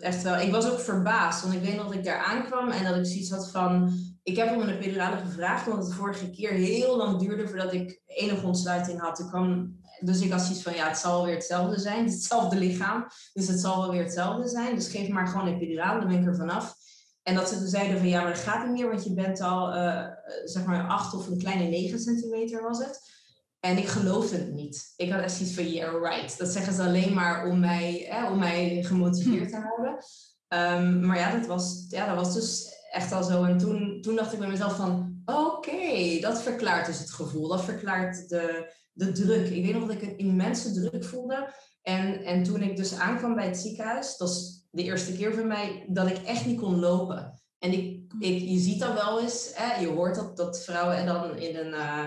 Echt 0.00 0.22
wel. 0.22 0.38
Ik 0.38 0.50
was 0.50 0.70
ook 0.70 0.80
verbaasd, 0.80 1.42
want 1.42 1.54
ik 1.54 1.62
weet 1.62 1.76
nog 1.76 1.86
dat 1.86 1.94
ik 1.94 2.04
daar 2.04 2.24
aankwam 2.24 2.70
en 2.70 2.84
dat 2.84 2.96
ik 2.96 3.06
zoiets 3.06 3.30
had 3.30 3.50
van. 3.50 3.92
Ik 4.22 4.36
heb 4.36 4.54
om 4.54 4.60
een 4.60 4.68
epidurale 4.68 5.16
gevraagd, 5.16 5.66
omdat 5.66 5.82
het 5.82 5.90
de 5.90 5.96
vorige 5.96 6.30
keer 6.30 6.50
heel 6.50 6.96
lang 6.96 7.18
duurde 7.18 7.48
voordat 7.48 7.72
ik 7.72 8.02
enige 8.06 8.46
ontsluiting 8.46 9.00
had. 9.00 9.18
Ik 9.18 9.26
kwam, 9.26 9.78
dus 10.00 10.20
ik 10.20 10.30
had 10.30 10.40
zoiets 10.40 10.62
van, 10.62 10.74
ja, 10.74 10.88
het 10.88 10.98
zal 10.98 11.12
wel 11.12 11.24
weer 11.24 11.34
hetzelfde 11.34 11.78
zijn. 11.78 11.98
Het 11.98 12.08
is 12.08 12.14
hetzelfde 12.20 12.56
lichaam, 12.56 13.06
dus 13.32 13.48
het 13.48 13.60
zal 13.60 13.80
wel 13.80 13.90
weer 13.90 14.02
hetzelfde 14.02 14.48
zijn. 14.48 14.74
Dus 14.74 14.88
geef 14.88 15.08
maar 15.08 15.26
gewoon 15.26 15.46
een 15.46 15.54
epiduraal, 15.54 15.98
dan 15.98 16.08
ben 16.08 16.18
ik 16.18 16.26
er 16.26 16.36
vanaf. 16.36 16.74
En 17.22 17.34
dat 17.34 17.48
ze 17.48 17.58
toen 17.58 17.66
zeiden 17.66 17.98
van, 17.98 18.08
ja, 18.08 18.22
maar 18.22 18.32
dat 18.32 18.42
gaat 18.42 18.66
niet 18.66 18.78
meer, 18.78 18.88
want 18.88 19.04
je 19.04 19.14
bent 19.14 19.40
al, 19.40 19.74
uh, 19.74 20.06
zeg 20.44 20.64
maar, 20.64 20.88
acht 20.88 21.14
of 21.14 21.26
een 21.26 21.38
kleine 21.38 21.64
negen 21.64 21.98
centimeter 21.98 22.62
was 22.62 22.78
het. 22.78 23.19
En 23.60 23.78
ik 23.78 23.86
geloofde 23.86 24.36
het 24.36 24.52
niet. 24.52 24.92
Ik 24.96 25.10
had 25.10 25.22
echt 25.22 25.32
zoiets 25.32 25.54
van, 25.54 25.68
yeah, 25.68 26.02
right. 26.02 26.38
Dat 26.38 26.48
zeggen 26.48 26.72
ze 26.72 26.82
alleen 26.82 27.14
maar 27.14 27.46
om 27.46 27.60
mij, 27.60 28.06
hè, 28.08 28.30
om 28.30 28.38
mij 28.38 28.82
gemotiveerd 28.82 29.48
te 29.48 29.56
houden. 29.56 30.04
Um, 30.48 31.06
maar 31.06 31.18
ja 31.18 31.36
dat, 31.36 31.46
was, 31.46 31.84
ja, 31.88 32.06
dat 32.06 32.24
was 32.24 32.34
dus 32.34 32.68
echt 32.90 33.12
al 33.12 33.22
zo. 33.22 33.44
En 33.44 33.58
toen, 33.58 33.98
toen 34.00 34.16
dacht 34.16 34.32
ik 34.32 34.38
bij 34.38 34.48
mezelf 34.48 34.76
van, 34.76 35.22
oké, 35.24 36.20
dat 36.20 36.42
verklaart 36.42 36.86
dus 36.86 36.98
het 36.98 37.10
gevoel. 37.10 37.48
Dat 37.48 37.64
verklaart 37.64 38.28
de, 38.28 38.72
de 38.92 39.12
druk. 39.12 39.48
Ik 39.48 39.64
weet 39.64 39.74
nog 39.74 39.86
dat 39.86 39.96
ik 39.96 40.02
een 40.02 40.18
immense 40.18 40.72
druk 40.72 41.04
voelde. 41.04 41.54
En, 41.82 42.24
en 42.24 42.42
toen 42.42 42.62
ik 42.62 42.76
dus 42.76 42.94
aankwam 42.94 43.34
bij 43.34 43.46
het 43.46 43.58
ziekenhuis, 43.58 44.16
dat 44.16 44.28
was 44.28 44.66
de 44.70 44.82
eerste 44.82 45.12
keer 45.12 45.34
voor 45.34 45.46
mij 45.46 45.84
dat 45.88 46.06
ik 46.06 46.18
echt 46.18 46.46
niet 46.46 46.60
kon 46.60 46.78
lopen. 46.78 47.42
En 47.58 47.72
ik, 47.72 48.12
ik, 48.18 48.40
je 48.40 48.58
ziet 48.58 48.80
dan 48.80 48.94
wel 48.94 49.20
eens, 49.20 49.50
hè, 49.54 49.80
je 49.80 49.88
hoort 49.88 50.14
dat, 50.14 50.36
dat 50.36 50.64
vrouwen 50.64 51.06
dan 51.06 51.36
in 51.36 51.56
een... 51.56 51.72
Uh, 51.72 52.04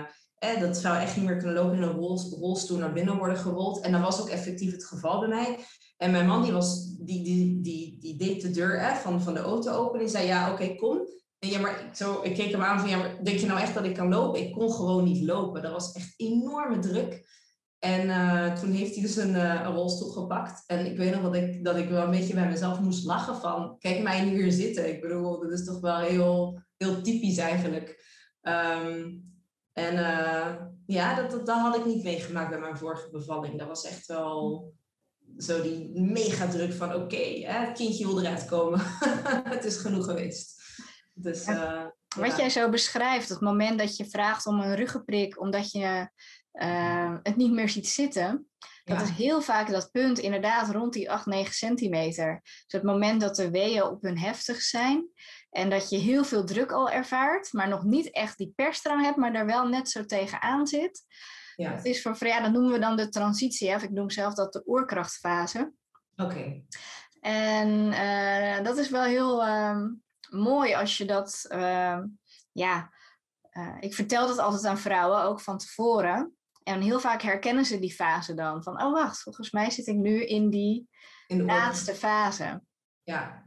dat 0.60 0.80
vrouwen 0.80 1.04
echt 1.04 1.16
niet 1.16 1.24
meer 1.24 1.36
kunnen 1.36 1.54
lopen 1.54 1.76
in 1.76 1.82
een 1.82 1.98
rolstoel 2.40 2.78
naar 2.78 2.92
binnen 2.92 3.16
worden 3.16 3.36
gerold. 3.36 3.80
En 3.80 3.92
dat 3.92 4.00
was 4.00 4.20
ook 4.20 4.28
effectief 4.28 4.72
het 4.72 4.84
geval 4.84 5.20
bij 5.20 5.28
mij. 5.28 5.58
En 5.96 6.10
mijn 6.10 6.26
man 6.26 6.42
die, 6.42 6.52
was, 6.52 6.96
die, 6.98 7.24
die, 7.24 7.60
die, 7.60 7.98
die 8.00 8.16
deed 8.16 8.42
de 8.42 8.50
deur 8.50 8.96
van, 9.02 9.22
van 9.22 9.34
de 9.34 9.40
auto 9.40 9.72
open. 9.72 10.00
En 10.00 10.08
zei, 10.08 10.26
ja, 10.26 10.52
oké, 10.52 10.74
kom. 10.74 10.98
En 11.38 11.48
ja, 11.48 11.60
maar 11.60 11.90
zo, 11.94 12.20
ik 12.22 12.34
keek 12.34 12.50
hem 12.50 12.62
aan 12.62 12.80
van, 12.80 12.88
ja, 12.88 13.08
denk 13.22 13.38
je 13.38 13.46
nou 13.46 13.60
echt 13.60 13.74
dat 13.74 13.84
ik 13.84 13.94
kan 13.94 14.08
lopen? 14.08 14.40
Ik 14.40 14.52
kon 14.52 14.72
gewoon 14.72 15.04
niet 15.04 15.24
lopen. 15.24 15.62
Dat 15.62 15.72
was 15.72 15.92
echt 15.92 16.14
enorme 16.16 16.78
druk. 16.78 17.32
En 17.78 18.06
uh, 18.06 18.52
toen 18.52 18.70
heeft 18.70 18.94
hij 18.94 19.02
dus 19.02 19.16
een, 19.16 19.34
uh, 19.34 19.70
rolstoel 19.72 20.10
gepakt. 20.10 20.62
En 20.66 20.86
ik 20.86 20.96
weet 20.96 21.12
nog 21.12 21.22
dat 21.22 21.34
ik, 21.34 21.64
dat 21.64 21.76
ik 21.76 21.88
wel 21.88 22.04
een 22.04 22.10
beetje 22.10 22.34
bij 22.34 22.48
mezelf 22.48 22.80
moest 22.80 23.04
lachen 23.04 23.36
van... 23.36 23.76
Kijk 23.78 24.02
mij 24.02 24.24
nu 24.24 24.42
hier 24.42 24.52
zitten. 24.52 24.88
Ik 24.88 25.00
bedoel, 25.00 25.40
dat 25.40 25.52
is 25.52 25.64
toch 25.64 25.80
wel 25.80 25.98
heel 25.98 26.62
heel 26.76 27.02
typisch 27.02 27.38
eigenlijk. 27.38 28.02
Ehm, 28.40 29.10
en 29.74 29.94
ja, 30.86 31.14
dat, 31.14 31.30
dat, 31.30 31.46
dat, 31.46 31.60
had 31.60 31.76
ik 31.76 31.84
niet 31.84 32.04
meegemaakt 32.04 32.50
bij 32.50 32.58
mijn 32.58 32.78
vorige 32.78 33.10
bevalling. 33.10 33.58
Dat 33.58 33.68
was 33.68 33.84
echt 33.84 34.06
wel 34.06 34.72
zo 35.38 35.62
die 35.62 36.00
mega 36.00 36.48
druk 36.48 36.72
van 36.72 36.94
oké, 36.94 37.46
het 37.46 37.76
kindje 37.76 38.06
wil 38.06 38.20
eruit 38.20 38.44
komen. 38.44 38.80
het 39.54 39.64
is 39.64 39.76
genoeg 39.76 40.04
geweest. 40.04 40.62
Dus, 41.14 41.46
uh, 41.46 41.84
Wat 42.16 42.36
jij 42.36 42.50
zo 42.50 42.70
beschrijft, 42.70 43.28
het 43.28 43.40
moment 43.40 43.78
dat 43.78 43.96
je 43.96 44.06
vraagt 44.06 44.46
om 44.46 44.60
een 44.60 44.74
ruggenprik 44.74 45.40
omdat 45.40 45.72
je 45.72 46.08
uh, 46.52 47.16
het 47.22 47.36
niet 47.36 47.52
meer 47.52 47.68
ziet 47.68 47.88
zitten. 47.88 48.48
Dat 48.84 49.00
is 49.00 49.10
heel 49.10 49.42
vaak 49.42 49.70
dat 49.70 49.90
punt 49.90 50.18
inderdaad 50.18 50.70
rond 50.70 50.92
die 50.92 51.10
8, 51.10 51.26
9 51.26 51.54
centimeter. 51.54 52.40
Dus 52.42 52.64
het 52.66 52.82
moment 52.82 53.20
dat 53.20 53.36
de 53.36 53.50
weeën 53.50 53.82
op 53.82 54.02
hun 54.02 54.18
heftig 54.18 54.60
zijn. 54.60 55.08
En 55.54 55.70
dat 55.70 55.90
je 55.90 55.96
heel 55.96 56.24
veel 56.24 56.44
druk 56.44 56.72
al 56.72 56.90
ervaart, 56.90 57.52
maar 57.52 57.68
nog 57.68 57.82
niet 57.82 58.10
echt 58.10 58.38
die 58.38 58.52
persdrang 58.56 59.02
hebt, 59.02 59.16
maar 59.16 59.32
daar 59.32 59.46
wel 59.46 59.68
net 59.68 59.90
zo 59.90 60.04
tegenaan 60.04 60.66
zit. 60.66 61.02
Ja. 61.56 61.70
Het 61.70 61.84
is 61.84 62.02
voor, 62.02 62.26
ja, 62.26 62.40
dat 62.40 62.52
noemen 62.52 62.72
we 62.72 62.78
dan 62.78 62.96
de 62.96 63.08
transitie, 63.08 63.74
of 63.74 63.82
ik 63.82 63.90
noem 63.90 64.10
zelf 64.10 64.34
dat 64.34 64.52
de 64.52 64.62
oerkrachtfase. 64.66 65.72
Oké. 66.16 66.62
En 67.20 67.68
uh, 67.92 68.64
dat 68.64 68.76
is 68.76 68.90
wel 68.90 69.02
heel 69.02 69.46
uh, 69.46 69.86
mooi 70.30 70.74
als 70.74 70.96
je 70.96 71.04
dat, 71.04 71.46
uh, 71.48 71.98
ja, 72.52 72.92
eh, 73.50 73.76
ik 73.80 73.94
vertel 73.94 74.26
dat 74.26 74.38
altijd 74.38 74.64
aan 74.64 74.78
vrouwen, 74.78 75.22
ook 75.22 75.40
van 75.40 75.58
tevoren. 75.58 76.36
En 76.62 76.80
heel 76.80 77.00
vaak 77.00 77.22
herkennen 77.22 77.64
ze 77.64 77.78
die 77.78 77.94
fase 77.94 78.34
dan. 78.34 78.62
Van, 78.62 78.82
oh 78.82 78.92
wacht, 78.92 79.22
volgens 79.22 79.50
mij 79.50 79.70
zit 79.70 79.86
ik 79.86 79.96
nu 79.96 80.24
in 80.24 80.50
die 80.50 80.88
in 81.26 81.44
laatste 81.44 81.94
fase. 81.94 82.62
Ja. 83.02 83.43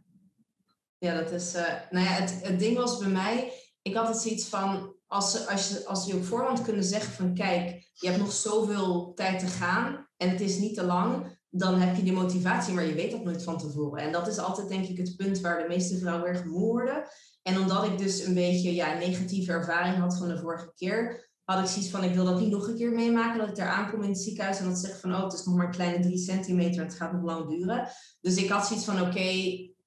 Ja, 0.97 1.21
dat 1.21 1.31
is... 1.31 1.55
Uh, 1.55 1.61
nou 1.89 2.05
ja, 2.05 2.11
het, 2.11 2.39
het 2.41 2.59
ding 2.59 2.77
was 2.77 2.97
bij 2.97 3.09
mij... 3.09 3.51
Ik 3.81 3.95
had 3.95 4.07
het 4.07 4.17
zoiets 4.17 4.45
van... 4.45 4.95
Als, 5.07 5.47
als, 5.47 5.69
je, 5.69 5.85
als 5.85 6.05
je 6.05 6.15
op 6.15 6.23
voorhand 6.23 6.61
kunnen 6.61 6.83
zeggen 6.83 7.13
van... 7.13 7.33
Kijk, 7.33 7.89
je 7.93 8.07
hebt 8.07 8.19
nog 8.19 8.31
zoveel 8.31 9.13
tijd 9.13 9.39
te 9.39 9.47
gaan. 9.47 10.07
En 10.17 10.29
het 10.29 10.41
is 10.41 10.57
niet 10.57 10.75
te 10.75 10.83
lang. 10.83 11.39
Dan 11.49 11.79
heb 11.79 11.95
je 11.95 12.03
die 12.03 12.13
motivatie, 12.13 12.73
maar 12.73 12.85
je 12.85 12.93
weet 12.93 13.11
dat 13.11 13.23
nooit 13.23 13.43
van 13.43 13.57
tevoren. 13.57 14.03
En 14.03 14.11
dat 14.11 14.27
is 14.27 14.37
altijd 14.37 14.69
denk 14.69 14.85
ik 14.85 14.97
het 14.97 15.15
punt 15.15 15.39
waar 15.39 15.61
de 15.61 15.67
meeste 15.67 15.97
vrouwen 15.97 16.27
erg 16.27 16.45
moe 16.45 16.59
worden. 16.59 17.03
En 17.41 17.59
omdat 17.59 17.83
ik 17.83 17.97
dus 17.97 18.23
een 18.23 18.33
beetje 18.33 18.73
ja, 18.73 18.93
negatieve 18.93 19.51
ervaring 19.51 19.97
had 19.97 20.17
van 20.17 20.27
de 20.27 20.37
vorige 20.37 20.71
keer 20.75 21.27
had 21.53 21.59
ik 21.59 21.65
zoiets 21.65 21.89
van, 21.89 22.03
ik 22.03 22.13
wil 22.13 22.25
dat 22.25 22.39
niet 22.39 22.49
nog 22.49 22.67
een 22.67 22.75
keer 22.75 22.91
meemaken, 22.91 23.39
dat 23.39 23.49
ik 23.49 23.55
daar 23.55 23.67
aankom 23.67 24.03
in 24.03 24.09
het 24.09 24.19
ziekenhuis 24.19 24.59
en 24.59 24.65
dat 24.65 24.77
ze 24.77 24.95
van, 24.95 25.15
oh, 25.15 25.23
het 25.23 25.33
is 25.33 25.43
nog 25.43 25.55
maar 25.55 25.65
een 25.65 25.71
kleine 25.71 25.99
drie 25.99 26.17
centimeter, 26.17 26.83
het 26.83 26.93
gaat 26.93 27.11
nog 27.11 27.23
lang 27.23 27.49
duren. 27.49 27.87
Dus 28.21 28.35
ik 28.35 28.49
had 28.49 28.67
zoiets 28.67 28.85
van, 28.85 29.01
oké, 29.01 29.29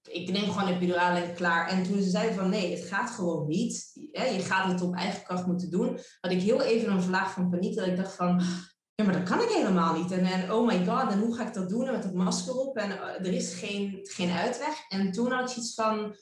ik 0.09 0.31
neem 0.31 0.51
gewoon 0.51 0.69
een 0.69 0.75
epiduraal 0.75 1.17
en 1.17 1.35
klaar. 1.35 1.69
En 1.69 1.83
toen 1.83 2.03
ze 2.03 2.11
zeiden 2.11 2.35
van, 2.35 2.51
nee, 2.51 2.77
het 2.77 2.89
gaat 2.89 3.11
gewoon 3.11 3.49
niet. 3.49 3.91
Je 4.13 4.41
gaat 4.41 4.73
het 4.73 4.81
op 4.81 4.95
eigen 4.95 5.23
kracht 5.23 5.47
moeten 5.47 5.71
doen. 5.71 5.99
Had 6.21 6.33
ik 6.33 6.43
heel 6.43 6.63
even 6.63 6.93
een 6.93 7.03
vlaag 7.03 7.33
van 7.33 7.51
paniek, 7.51 7.77
dat 7.77 7.87
ik 7.87 7.97
dacht 7.97 8.15
van, 8.15 8.43
ja, 8.95 9.05
maar 9.05 9.15
dat 9.15 9.29
kan 9.29 9.41
ik 9.41 9.49
helemaal 9.49 10.01
niet. 10.01 10.11
En, 10.11 10.25
en 10.25 10.53
oh 10.53 10.67
my 10.67 10.87
god, 10.87 11.11
en 11.11 11.19
hoe 11.19 11.35
ga 11.35 11.47
ik 11.47 11.55
dat 11.55 11.69
doen? 11.69 11.87
En 11.87 11.93
met 11.93 12.05
het 12.05 12.15
masker 12.15 12.55
op 12.55 12.77
en 12.77 12.91
eh, 12.91 13.27
er 13.27 13.33
is 13.33 13.55
geen, 13.55 13.99
geen 14.03 14.31
uitweg. 14.31 14.85
En 14.89 15.13
toen 15.13 15.31
had 15.31 15.41
ik 15.41 15.49
zoiets 15.49 15.75
van, 15.75 16.17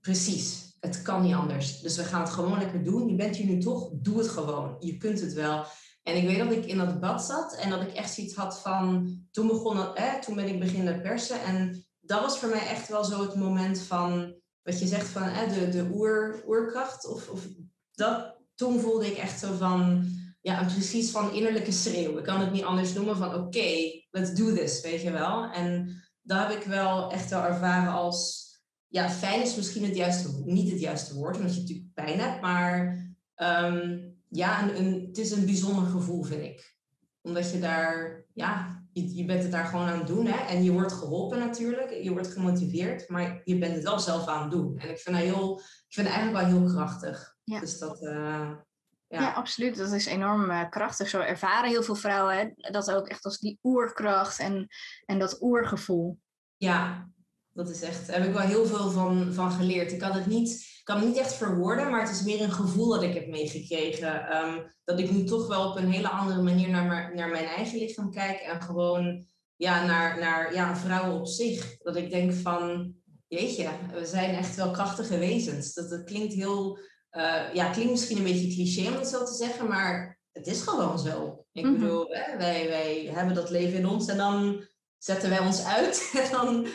precies, 0.00 0.76
het 0.80 1.02
kan 1.02 1.22
niet 1.22 1.34
anders. 1.34 1.80
Dus 1.80 1.96
we 1.96 2.04
gaan 2.04 2.20
het 2.20 2.30
gewoon 2.30 2.58
lekker 2.58 2.84
doen. 2.84 3.08
Je 3.08 3.14
bent 3.14 3.36
hier 3.36 3.46
nu 3.46 3.58
toch, 3.58 3.90
doe 3.92 4.18
het 4.18 4.28
gewoon. 4.28 4.76
Je 4.78 4.96
kunt 4.96 5.20
het 5.20 5.32
wel. 5.32 5.64
En 6.02 6.16
ik 6.16 6.26
weet 6.26 6.38
dat 6.38 6.52
ik 6.52 6.66
in 6.66 6.78
dat 6.78 7.00
bad 7.00 7.24
zat 7.24 7.56
en 7.56 7.70
dat 7.70 7.82
ik 7.82 7.92
echt 7.92 8.14
zoiets 8.14 8.34
had 8.34 8.60
van, 8.60 9.16
toen 9.30 9.46
begon 9.46 9.94
eh, 9.96 10.14
toen 10.14 10.34
ben 10.34 10.48
ik 10.48 10.60
beginnen 10.60 11.02
persen. 11.02 11.42
En 11.42 11.86
dat 12.04 12.20
was 12.20 12.38
voor 12.38 12.48
mij 12.48 12.66
echt 12.66 12.88
wel 12.88 13.04
zo 13.04 13.20
het 13.20 13.34
moment 13.34 13.78
van, 13.78 14.34
wat 14.62 14.78
je 14.78 14.86
zegt 14.86 15.08
van 15.08 15.22
de, 15.48 15.68
de 15.68 15.88
oer, 15.92 16.42
oerkracht. 16.46 17.06
Of, 17.06 17.28
of 17.28 17.46
dat, 17.92 18.36
toen 18.54 18.80
voelde 18.80 19.06
ik 19.06 19.16
echt 19.16 19.38
zo 19.38 19.56
van, 19.56 20.08
ja, 20.40 20.64
precies 20.64 21.10
van 21.10 21.32
innerlijke 21.32 21.72
schreeuw. 21.72 22.18
Ik 22.18 22.24
kan 22.24 22.40
het 22.40 22.52
niet 22.52 22.64
anders 22.64 22.92
noemen 22.92 23.16
van, 23.16 23.34
oké, 23.34 24.00
let's 24.10 24.34
do 24.34 24.52
this, 24.54 24.80
weet 24.80 25.02
je 25.02 25.10
wel. 25.10 25.50
En 25.50 26.02
dat 26.22 26.38
heb 26.38 26.50
ik 26.50 26.62
wel 26.62 27.10
echt 27.10 27.30
wel 27.30 27.42
ervaren 27.42 27.92
als 27.92 28.50
ja, 28.88 29.10
fijn 29.10 29.42
is 29.42 29.56
misschien 29.56 29.84
het 29.84 29.96
juiste, 29.96 30.42
niet 30.44 30.70
het 30.70 30.80
juiste 30.80 31.14
woord, 31.14 31.36
omdat 31.36 31.54
je 31.54 31.60
natuurlijk 31.60 31.94
pijn 31.94 32.20
hebt, 32.20 32.40
maar 32.40 32.96
um, 33.36 34.16
ja, 34.28 34.62
een, 34.62 34.78
een, 34.78 35.04
het 35.06 35.18
is 35.18 35.30
een 35.30 35.44
bijzonder 35.44 35.84
gevoel, 35.84 36.22
vind 36.22 36.42
ik. 36.42 36.76
Omdat 37.20 37.50
je 37.50 37.58
daar, 37.58 38.24
ja, 38.34 38.81
je, 38.92 39.14
je 39.14 39.24
bent 39.24 39.42
het 39.42 39.52
daar 39.52 39.64
gewoon 39.64 39.86
aan 39.86 39.98
het 39.98 40.06
doen, 40.06 40.26
hè? 40.26 40.46
En 40.46 40.64
je 40.64 40.72
wordt 40.72 40.92
geholpen 40.92 41.38
natuurlijk, 41.38 41.90
je 41.90 42.10
wordt 42.10 42.32
gemotiveerd, 42.32 43.08
maar 43.08 43.40
je 43.44 43.58
bent 43.58 43.74
het 43.74 43.82
wel 43.82 43.98
zelf 43.98 44.26
aan 44.26 44.42
het 44.42 44.50
doen. 44.50 44.78
En 44.78 44.90
ik 44.90 44.98
vind 44.98 45.16
dat 45.16 45.24
heel, 45.24 45.58
ik 45.58 45.94
vind 45.94 46.08
eigenlijk 46.08 46.36
wel 46.36 46.58
heel 46.58 46.72
krachtig. 46.72 47.36
Ja. 47.44 47.60
Dus 47.60 47.78
dat, 47.78 48.02
uh, 48.02 48.10
ja. 49.08 49.20
ja. 49.20 49.32
absoluut. 49.32 49.76
Dat 49.76 49.92
is 49.92 50.06
enorm 50.06 50.50
uh, 50.50 50.68
krachtig. 50.68 51.08
Zo 51.08 51.20
ervaren 51.20 51.70
heel 51.70 51.82
veel 51.82 51.94
vrouwen 51.94 52.36
hè? 52.36 52.70
dat 52.70 52.92
ook 52.92 53.08
echt 53.08 53.24
als 53.24 53.38
die 53.38 53.58
oerkracht 53.62 54.38
en, 54.38 54.68
en 55.04 55.18
dat 55.18 55.42
oergevoel. 55.42 56.18
Ja, 56.56 57.10
dat 57.52 57.70
is 57.70 57.82
echt, 57.82 58.06
daar 58.06 58.18
heb 58.18 58.28
ik 58.28 58.34
wel 58.34 58.46
heel 58.46 58.66
veel 58.66 58.90
van, 58.90 59.32
van 59.32 59.52
geleerd. 59.52 59.92
Ik 59.92 59.98
kan 59.98 60.12
het 60.12 60.26
niet, 60.26 60.71
kan 60.82 60.96
het 60.96 61.06
niet 61.06 61.16
echt 61.16 61.34
verwoorden, 61.34 61.90
maar 61.90 62.00
het 62.00 62.10
is 62.10 62.22
meer 62.22 62.40
een 62.40 62.52
gevoel 62.52 62.88
dat 62.88 63.02
ik 63.02 63.14
heb 63.14 63.26
meegekregen. 63.26 64.28
Ehm, 64.28 64.58
dat 64.84 64.98
ik 64.98 65.10
nu 65.10 65.24
toch 65.24 65.46
wel 65.46 65.70
op 65.70 65.76
een 65.76 65.90
hele 65.90 66.08
andere 66.08 66.42
manier 66.42 66.68
naar, 66.68 67.14
naar 67.14 67.28
mijn 67.28 67.44
eigen 67.44 67.78
lichaam 67.78 68.10
kijk 68.10 68.38
en 68.40 68.62
gewoon 68.62 69.24
ja, 69.56 69.86
naar, 69.86 70.18
naar 70.18 70.54
ja, 70.54 70.76
vrouwen 70.76 71.20
op 71.20 71.26
zich. 71.26 71.76
Dat 71.78 71.96
ik 71.96 72.10
denk 72.10 72.32
van, 72.32 72.94
jeetje, 73.28 73.68
we 73.92 74.06
zijn 74.06 74.34
echt 74.34 74.56
wel 74.56 74.70
krachtige 74.70 75.18
wezens. 75.18 75.74
Dat, 75.74 75.90
dat 75.90 76.04
klinkt 76.04 76.34
heel, 76.34 76.78
uh, 77.12 77.54
ja, 77.54 77.70
klinkt 77.70 77.90
misschien 77.90 78.16
een 78.16 78.24
beetje 78.24 78.54
cliché 78.54 78.88
om 78.88 78.94
het 78.94 79.08
zo 79.08 79.24
te 79.24 79.34
zeggen, 79.34 79.68
maar 79.68 80.18
het 80.32 80.46
is 80.46 80.62
gewoon 80.62 80.98
zo. 80.98 81.44
Ik 81.52 81.64
mhm. 81.64 81.72
bedoel, 81.72 82.06
hè, 82.08 82.36
wij, 82.36 82.68
wij 82.68 83.10
hebben 83.14 83.34
dat 83.34 83.50
leven 83.50 83.78
in 83.78 83.86
ons 83.86 84.08
en 84.08 84.16
dan 84.16 84.64
zetten 85.02 85.30
wij 85.30 85.38
ons 85.38 85.64
uit 85.64 86.10
en 86.24 86.30
dan 86.30 86.66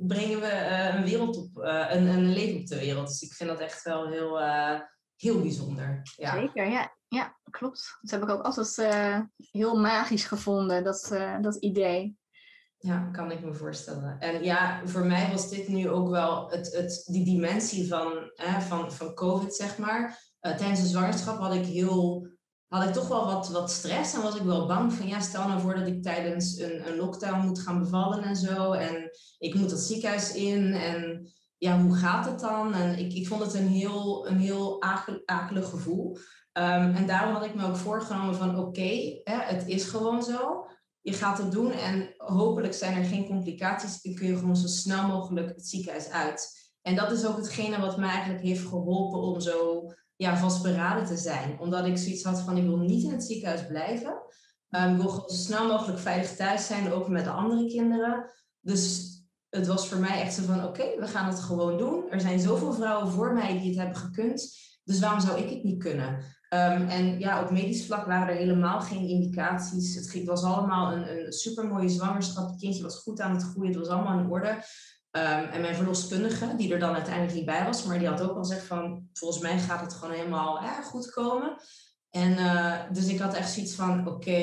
brengen 0.00 0.40
we 0.40 0.46
uh, 0.46 0.94
een 0.94 1.04
wereld 1.04 1.36
op, 1.36 1.56
uh, 1.56 1.86
een, 1.88 2.06
een 2.06 2.32
leven 2.32 2.60
op 2.60 2.66
de 2.66 2.78
wereld. 2.78 3.08
Dus 3.08 3.22
ik 3.22 3.32
vind 3.32 3.48
dat 3.48 3.60
echt 3.60 3.82
wel 3.82 4.08
heel, 4.08 4.40
uh, 4.40 4.80
heel 5.16 5.40
bijzonder. 5.40 6.00
Ja. 6.16 6.32
Zeker, 6.34 6.70
ja. 6.70 6.96
Ja, 7.08 7.38
klopt. 7.50 7.98
Dat 8.00 8.10
heb 8.10 8.22
ik 8.22 8.28
ook 8.28 8.42
altijd 8.42 9.28
heel 9.36 9.76
magisch 9.76 10.24
gevonden, 10.24 10.84
dat, 10.84 11.08
dat 11.40 11.56
idee. 11.56 12.16
Ja, 12.78 13.08
kan 13.12 13.30
ik 13.30 13.44
me 13.44 13.54
voorstellen. 13.54 14.18
En 14.18 14.44
ja, 14.44 14.86
voor 14.86 15.06
mij 15.06 15.30
was 15.30 15.50
dit 15.50 15.68
nu 15.68 15.88
ook 15.88 16.08
wel 16.08 16.50
het, 16.50 16.72
het, 16.72 17.04
die 17.06 17.24
dimensie 17.24 17.88
van, 17.88 18.32
van, 18.60 18.92
van 18.92 19.14
COVID, 19.14 19.54
zeg 19.54 19.78
maar. 19.78 20.18
tijdens 20.40 20.80
de 20.80 20.86
zwangerschap 20.86 21.38
had 21.38 21.54
ik 21.54 21.66
heel 21.66 22.28
had 22.72 22.88
ik 22.88 22.92
toch 22.92 23.08
wel 23.08 23.24
wat, 23.24 23.48
wat 23.48 23.70
stress 23.70 24.14
en 24.14 24.22
was 24.22 24.36
ik 24.36 24.42
wel 24.42 24.66
bang 24.66 24.92
van 24.92 25.06
ja, 25.06 25.20
stel 25.20 25.48
nou 25.48 25.60
voor 25.60 25.74
dat 25.74 25.86
ik 25.86 26.02
tijdens 26.02 26.58
een, 26.58 26.88
een 26.88 26.96
lockdown 26.96 27.46
moet 27.46 27.58
gaan 27.58 27.78
bevallen 27.78 28.22
en 28.22 28.36
zo. 28.36 28.72
En 28.72 29.10
ik 29.38 29.54
moet 29.54 29.70
dat 29.70 29.78
ziekenhuis 29.78 30.34
in 30.34 30.72
en 30.72 31.32
ja, 31.58 31.80
hoe 31.80 31.94
gaat 31.94 32.24
het 32.24 32.40
dan? 32.40 32.74
En 32.74 32.98
ik, 32.98 33.12
ik 33.12 33.26
vond 33.26 33.42
het 33.42 33.54
een 33.54 33.68
heel, 33.68 34.28
een 34.28 34.38
heel 34.38 34.82
akelig 35.24 35.68
gevoel. 35.68 36.16
Ehm, 36.52 36.94
en 36.94 37.06
daarom 37.06 37.34
had 37.34 37.44
ik 37.44 37.54
me 37.54 37.66
ook 37.66 37.76
voorgenomen 37.76 38.34
van 38.34 38.58
oké, 38.58 39.20
het 39.24 39.66
is 39.66 39.84
gewoon 39.84 40.22
zo. 40.22 40.66
Je 41.00 41.12
gaat 41.12 41.38
het 41.38 41.52
doen 41.52 41.72
en 41.72 42.14
hopelijk 42.16 42.74
zijn 42.74 42.96
er 42.96 43.04
geen 43.04 43.26
complicaties. 43.26 44.02
Dan 44.02 44.14
kun 44.14 44.26
je 44.26 44.36
gewoon 44.36 44.56
zo 44.56 44.66
snel 44.66 45.06
mogelijk 45.06 45.48
het 45.48 45.66
ziekenhuis 45.66 46.08
uit. 46.08 46.70
En 46.82 46.94
dat 46.94 47.12
is 47.12 47.26
ook 47.26 47.36
hetgene 47.36 47.80
wat 47.80 47.96
mij 47.96 48.08
eigenlijk 48.08 48.44
heeft 48.44 48.66
geholpen 48.66 49.20
om 49.20 49.40
zo 49.40 49.86
ja, 50.22 50.36
vastberaden 50.36 51.04
te 51.04 51.16
zijn. 51.16 51.58
Omdat 51.58 51.86
ik 51.86 51.98
zoiets 51.98 52.24
had 52.24 52.40
van, 52.40 52.56
ik 52.56 52.66
wil 52.66 52.76
niet 52.76 53.04
in 53.04 53.10
het 53.10 53.24
ziekenhuis 53.24 53.66
blijven. 53.66 54.12
Um, 54.70 54.94
ik 54.94 55.00
wil 55.00 55.10
zo 55.10 55.22
snel 55.26 55.66
mogelijk 55.66 55.98
veilig 55.98 56.36
thuis 56.36 56.66
zijn, 56.66 56.92
ook 56.92 57.08
met 57.08 57.24
de 57.24 57.30
andere 57.30 57.66
kinderen. 57.66 58.30
Dus 58.60 59.10
het 59.48 59.66
was 59.66 59.88
voor 59.88 59.98
mij 59.98 60.20
echt 60.20 60.34
zo 60.34 60.42
van, 60.42 60.64
oké, 60.64 60.84
we 60.98 61.06
gaan 61.06 61.28
het 61.28 61.40
gewoon 61.40 61.78
doen. 61.78 62.10
Er 62.10 62.20
zijn 62.20 62.40
zoveel 62.40 62.72
vrouwen 62.72 63.12
voor 63.12 63.32
mij 63.32 63.58
die 63.58 63.68
het 63.68 63.78
hebben 63.78 63.96
gekund. 63.96 64.56
Dus 64.84 65.00
waarom 65.00 65.20
zou 65.20 65.38
ik 65.38 65.50
het 65.50 65.62
niet 65.62 65.82
kunnen? 65.82 66.08
Um, 66.54 66.88
en 66.88 67.18
ja, 67.18 67.42
op 67.42 67.50
medisch 67.50 67.86
vlak 67.86 68.06
waren 68.06 68.28
er 68.28 68.40
helemaal 68.40 68.80
geen 68.80 69.08
indicaties. 69.08 70.12
Het 70.12 70.24
was 70.24 70.42
allemaal 70.42 70.92
een, 70.92 71.26
een 71.26 71.32
supermooie 71.32 71.88
zwangerschap. 71.88 72.50
Het 72.50 72.60
kindje 72.60 72.82
was 72.82 73.02
goed 73.02 73.20
aan 73.20 73.34
het 73.34 73.42
groeien. 73.42 73.70
Het 73.70 73.78
was 73.78 73.88
allemaal 73.88 74.18
in 74.18 74.30
orde. 74.30 74.58
Ehm, 75.12 75.44
en 75.44 75.60
mijn 75.60 75.74
verloskundige, 75.74 76.56
die 76.56 76.72
er 76.72 76.78
dan 76.78 76.94
uiteindelijk 76.94 77.34
niet 77.34 77.44
bij 77.44 77.64
was, 77.64 77.84
maar 77.84 77.98
die 77.98 78.08
had 78.08 78.20
ook 78.20 78.36
al 78.36 78.42
gezegd 78.42 78.66
van, 78.66 79.08
volgens 79.12 79.42
mij 79.42 79.58
gaat 79.58 79.80
het 79.80 79.92
gewoon 79.92 80.14
helemaal 80.14 80.82
goed 80.82 81.10
komen. 81.10 81.56
En 82.10 82.30
uh, 82.30 82.80
dus 82.92 83.06
ik 83.06 83.18
had 83.18 83.34
echt 83.34 83.52
zoiets 83.52 83.74
van, 83.74 84.08
oké, 84.08 84.42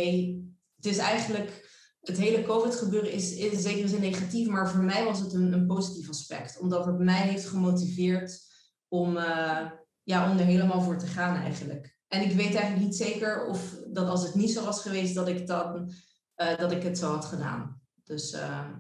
het 0.76 0.86
is 0.86 0.98
eigenlijk, 0.98 1.70
het 2.02 2.18
hele 2.18 2.44
COVID-gebeuren 2.44 3.12
is 3.12 3.36
in 3.36 3.60
zekere 3.60 3.88
zin 3.88 4.02
negatief, 4.02 4.48
maar 4.48 4.70
voor 4.70 4.84
mij 4.84 5.04
was 5.04 5.20
het 5.20 5.34
een, 5.34 5.54
een 5.54 5.68
positief 5.68 6.10
aspect. 6.10 6.60
Omdat 6.60 6.86
het 6.86 7.00
mij 7.00 7.22
heeft 7.22 7.48
gemotiveerd 7.48 8.40
om, 8.88 9.18
uh, 9.18 9.72
ja, 10.04 10.32
om 10.32 10.38
er 10.38 10.46
helemaal 10.46 10.82
voor 10.82 10.98
te 10.98 11.08
gaan 11.08 11.36
eigenlijk. 11.36 11.98
En 12.08 12.22
ik 12.22 12.32
weet 12.32 12.56
eigenlijk 12.56 12.86
niet 12.86 12.96
zeker 12.96 13.48
of 13.48 13.76
dat 13.92 14.08
als 14.08 14.24
het 14.24 14.36
niet 14.36 14.52
zo 14.52 14.64
was 14.64 14.82
geweest, 14.82 15.16
dat 15.16 15.28
ik, 15.28 15.48
dan, 15.48 15.92
dat 16.36 16.72
ik 16.72 16.84
het 16.84 16.98
zo 16.98 17.12
had 17.12 17.26
gedaan. 17.26 17.82
Dus 18.04 18.32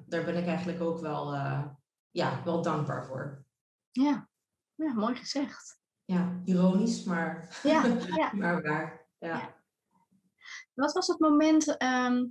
daar 0.06 0.25
ben 0.25 0.38
ik 0.38 0.45
eigenlijk 0.45 0.82
ook 0.82 0.99
wel 0.99 1.36
ja, 2.12 2.43
wel 2.43 2.62
dankbaar 2.62 3.06
voor. 3.06 3.43
Ja, 3.91 4.30
ja 4.76 4.93
mooi 4.93 5.15
gezegd. 5.15 5.80
ja, 6.06 6.41
ironisch, 6.45 7.04
maar, 7.04 7.60
Ja, 7.63 7.86
ja. 8.15 8.34
maar 8.34 8.62
waar. 8.62 9.08
Ja. 9.17 9.58
Wat 10.74 10.93
was 10.93 11.08
het 11.08 11.19
moment 11.19 11.78
ehm, 11.78 12.26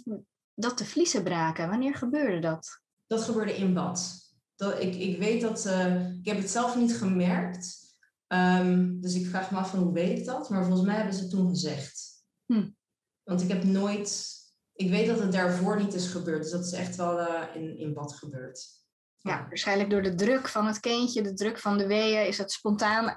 dat 0.54 0.78
de 0.78 0.84
vliezen 0.84 1.22
braken? 1.22 1.68
Wanneer 1.68 1.94
gebeurde 1.94 2.38
dat? 2.38 2.80
Dat 3.06 3.22
gebeurde 3.22 3.56
in 3.56 3.74
bad. 3.74 4.26
Dat, 4.54 4.80
ik, 4.80 4.94
ik 4.94 5.18
weet 5.18 5.40
dat, 5.40 5.66
eh, 5.66 6.10
ik 6.18 6.26
heb 6.26 6.36
het 6.36 6.50
zelf 6.50 6.76
niet 6.76 6.96
gemerkt. 6.96 7.86
Ehm, 8.26 9.00
dus 9.00 9.14
ik 9.14 9.26
vraag 9.26 9.50
me 9.50 9.56
af 9.58 9.70
van 9.70 9.78
hoe 9.78 9.92
weet 9.92 10.18
ik 10.18 10.24
dat? 10.24 10.50
Maar 10.50 10.64
volgens 10.64 10.86
mij 10.86 10.96
hebben 10.96 11.14
ze 11.14 11.20
het 11.20 11.30
toen 11.30 11.48
gezegd. 11.48 12.24
Hm. 12.46 12.68
Want 13.22 13.42
ik 13.42 13.48
heb 13.48 13.64
nooit, 13.64 14.36
ik 14.72 14.90
weet 14.90 15.06
dat 15.06 15.18
het 15.18 15.32
daarvoor 15.32 15.82
niet 15.82 15.94
is 15.94 16.06
gebeurd. 16.06 16.42
Dus 16.42 16.50
dat 16.50 16.64
is 16.64 16.72
echt 16.72 16.96
wel 16.96 17.20
eh, 17.20 17.62
in, 17.62 17.78
in 17.78 17.94
bad 17.94 18.12
gebeurd. 18.12 18.77
Ja, 19.18 19.46
waarschijnlijk 19.48 19.90
door 19.90 20.02
de 20.02 20.14
druk 20.14 20.48
van 20.48 20.66
het 20.66 20.80
kindje, 20.80 21.22
de 21.22 21.34
druk 21.34 21.58
van 21.58 21.78
de 21.78 21.86
weeën, 21.86 22.26
is 22.26 22.38
het 22.38 22.52
spontaan 22.52 23.16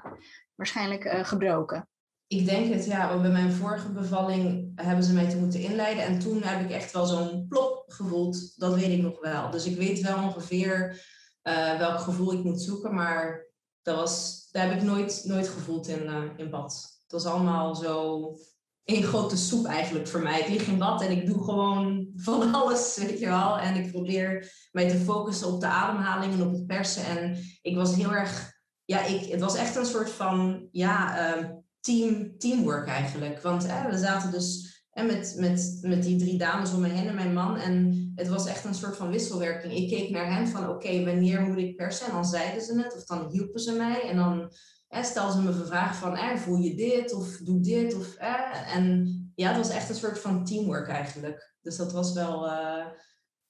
waarschijnlijk 0.54 1.04
eh, 1.04 1.24
gebroken. 1.24 1.88
Ik 2.26 2.46
denk 2.46 2.74
het, 2.74 2.84
ja. 2.84 3.08
Want 3.08 3.22
bij 3.22 3.30
mijn 3.30 3.52
vorige 3.52 3.92
bevalling 3.92 4.72
hebben 4.74 5.04
ze 5.04 5.12
mij 5.12 5.28
te 5.28 5.36
moeten 5.36 5.60
inleiden. 5.60 6.04
En 6.04 6.18
toen 6.18 6.42
heb 6.42 6.60
ik 6.60 6.70
echt 6.70 6.92
wel 6.92 7.06
zo'n 7.06 7.46
plop 7.48 7.84
gevoeld. 7.86 8.58
Dat 8.58 8.74
weet 8.74 8.98
ik 8.98 9.02
nog 9.02 9.20
wel. 9.20 9.50
Dus 9.50 9.66
ik 9.66 9.76
weet 9.76 10.00
wel 10.00 10.22
ongeveer 10.22 11.04
eh, 11.42 11.78
welk 11.78 11.98
gevoel 11.98 12.32
ik 12.32 12.44
moet 12.44 12.62
zoeken. 12.62 12.94
Maar 12.94 13.46
dat, 13.82 13.96
was, 13.96 14.46
dat 14.50 14.62
heb 14.62 14.72
ik 14.72 14.82
nooit, 14.82 15.22
nooit 15.24 15.48
gevoeld 15.48 15.88
in, 15.88 16.06
eh, 16.06 16.22
in 16.36 16.50
bad. 16.50 17.00
Het 17.02 17.12
was 17.12 17.26
allemaal 17.26 17.74
zo 17.74 18.36
één 18.84 19.02
grote 19.02 19.36
soep 19.36 19.66
eigenlijk 19.66 20.08
voor 20.08 20.22
mij. 20.22 20.40
Ik 20.40 20.48
lig 20.48 20.66
in 20.66 20.78
bad 20.78 21.02
en 21.02 21.10
ik 21.10 21.26
doe 21.26 21.44
gewoon 21.44 22.08
van 22.16 22.54
alles, 22.54 22.96
weet 22.96 23.18
je 23.18 23.26
wel. 23.26 23.58
En 23.58 23.74
ik 23.74 23.90
probeer 23.90 24.52
mij 24.72 24.88
te 24.88 24.96
focussen 24.96 25.48
op 25.48 25.60
de 25.60 25.66
ademhaling 25.66 26.32
en 26.32 26.42
op 26.42 26.52
het 26.52 26.66
persen. 26.66 27.04
En 27.04 27.38
ik 27.62 27.76
was 27.76 27.94
heel 27.94 28.12
erg... 28.12 28.60
Ja, 28.84 29.04
ik, 29.04 29.30
het 29.30 29.40
was 29.40 29.56
echt 29.56 29.76
een 29.76 29.86
soort 29.86 30.10
van... 30.10 30.68
Ja, 30.70 31.18
uh, 31.36 31.48
team, 31.80 32.38
teamwork 32.38 32.88
eigenlijk. 32.88 33.42
Want 33.42 33.62
we 33.62 33.98
zaten 33.98 34.30
dus 34.30 34.72
hè, 34.90 35.02
met, 35.02 35.34
met, 35.38 35.78
met 35.80 36.02
die 36.02 36.18
drie 36.18 36.38
dames 36.38 36.72
om 36.72 36.80
me 36.80 36.88
heen 36.88 37.08
en 37.08 37.14
mijn 37.14 37.32
man. 37.32 37.56
En 37.56 38.12
het 38.14 38.28
was 38.28 38.46
echt 38.46 38.64
een 38.64 38.74
soort 38.74 38.96
van 38.96 39.10
wisselwerking. 39.10 39.72
Ik 39.72 39.88
keek 39.88 40.10
naar 40.10 40.34
hen 40.34 40.48
van 40.48 40.68
oké, 40.68 41.04
wanneer 41.04 41.40
moet 41.40 41.58
ik 41.58 41.76
persen? 41.76 42.06
En 42.06 42.12
dan 42.12 42.24
zeiden 42.24 42.62
ze 42.62 42.78
het 42.78 42.96
of 42.96 43.04
dan 43.04 43.30
hielpen 43.30 43.60
ze 43.60 43.72
mij. 43.72 44.08
En 44.08 44.16
dan 44.16 44.52
hè, 44.92 45.02
stelden 45.02 45.32
ze 45.32 45.42
me 45.42 45.66
vraag 45.66 45.96
van 45.96 46.16
hè, 46.16 46.38
voel 46.38 46.56
je 46.56 46.74
dit 46.74 47.14
of 47.14 47.36
doe 47.36 47.60
dit. 47.60 47.94
Of, 47.94 48.14
hè. 48.18 48.36
En 48.78 49.06
ja, 49.34 49.48
het 49.48 49.56
was 49.56 49.68
echt 49.68 49.88
een 49.88 49.94
soort 49.94 50.18
van 50.18 50.44
teamwork 50.44 50.88
eigenlijk. 50.88 51.54
Dus 51.60 51.76
dat 51.76 51.92
was 51.92 52.12
wel... 52.12 52.46
Uh, 52.46 52.86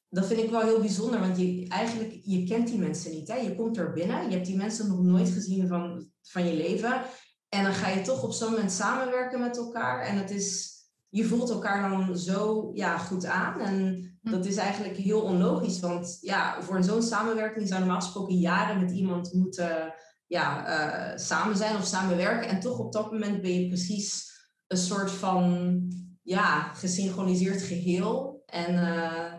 dat 0.08 0.26
vind 0.26 0.40
ik 0.40 0.50
wel 0.50 0.60
heel 0.60 0.80
bijzonder, 0.80 1.20
want 1.20 1.38
je, 1.38 1.68
eigenlijk, 1.68 2.20
je 2.22 2.44
kent 2.44 2.66
die 2.66 2.78
mensen 2.78 3.10
niet. 3.10 3.28
Hè? 3.28 3.36
Je 3.36 3.54
komt 3.54 3.76
er 3.76 3.92
binnen, 3.92 4.24
je 4.24 4.34
hebt 4.34 4.46
die 4.46 4.56
mensen 4.56 4.88
nog 4.88 5.02
nooit 5.02 5.28
gezien 5.28 5.68
van, 5.68 6.10
van 6.22 6.46
je 6.46 6.54
leven. 6.54 7.02
En 7.48 7.64
dan 7.64 7.72
ga 7.72 7.88
je 7.88 8.02
toch 8.02 8.22
op 8.22 8.32
zo'n 8.32 8.50
moment 8.50 8.72
samenwerken 8.72 9.40
met 9.40 9.56
elkaar. 9.56 10.00
En 10.00 10.16
het 10.16 10.30
is, 10.30 10.72
je 11.08 11.24
voelt 11.24 11.50
elkaar 11.50 11.90
dan 11.90 12.18
zo 12.18 12.70
ja, 12.74 12.98
goed 12.98 13.26
aan. 13.26 13.60
En 13.60 14.10
dat 14.22 14.46
is 14.46 14.56
eigenlijk 14.56 14.96
heel 14.96 15.20
onlogisch. 15.20 15.80
Want 15.80 16.18
ja, 16.20 16.62
voor 16.62 16.84
zo'n 16.84 17.02
samenwerking 17.02 17.68
zou 17.68 17.80
normaal 17.80 18.00
gesproken 18.00 18.38
jaren 18.38 18.80
met 18.80 18.90
iemand 18.90 19.32
moeten 19.32 19.94
ja, 20.32 20.68
uh, 21.12 21.18
samen 21.18 21.56
zijn 21.56 21.76
of 21.76 21.86
samenwerken. 21.86 22.48
En 22.48 22.60
toch 22.60 22.78
op 22.78 22.92
dat 22.92 23.12
moment 23.12 23.40
ben 23.40 23.60
je 23.60 23.68
precies 23.68 24.30
een 24.66 24.76
soort 24.76 25.10
van 25.10 25.78
ja, 26.22 26.72
gesynchroniseerd 26.72 27.62
geheel. 27.62 28.42
En 28.46 28.74
uh, 28.74 29.34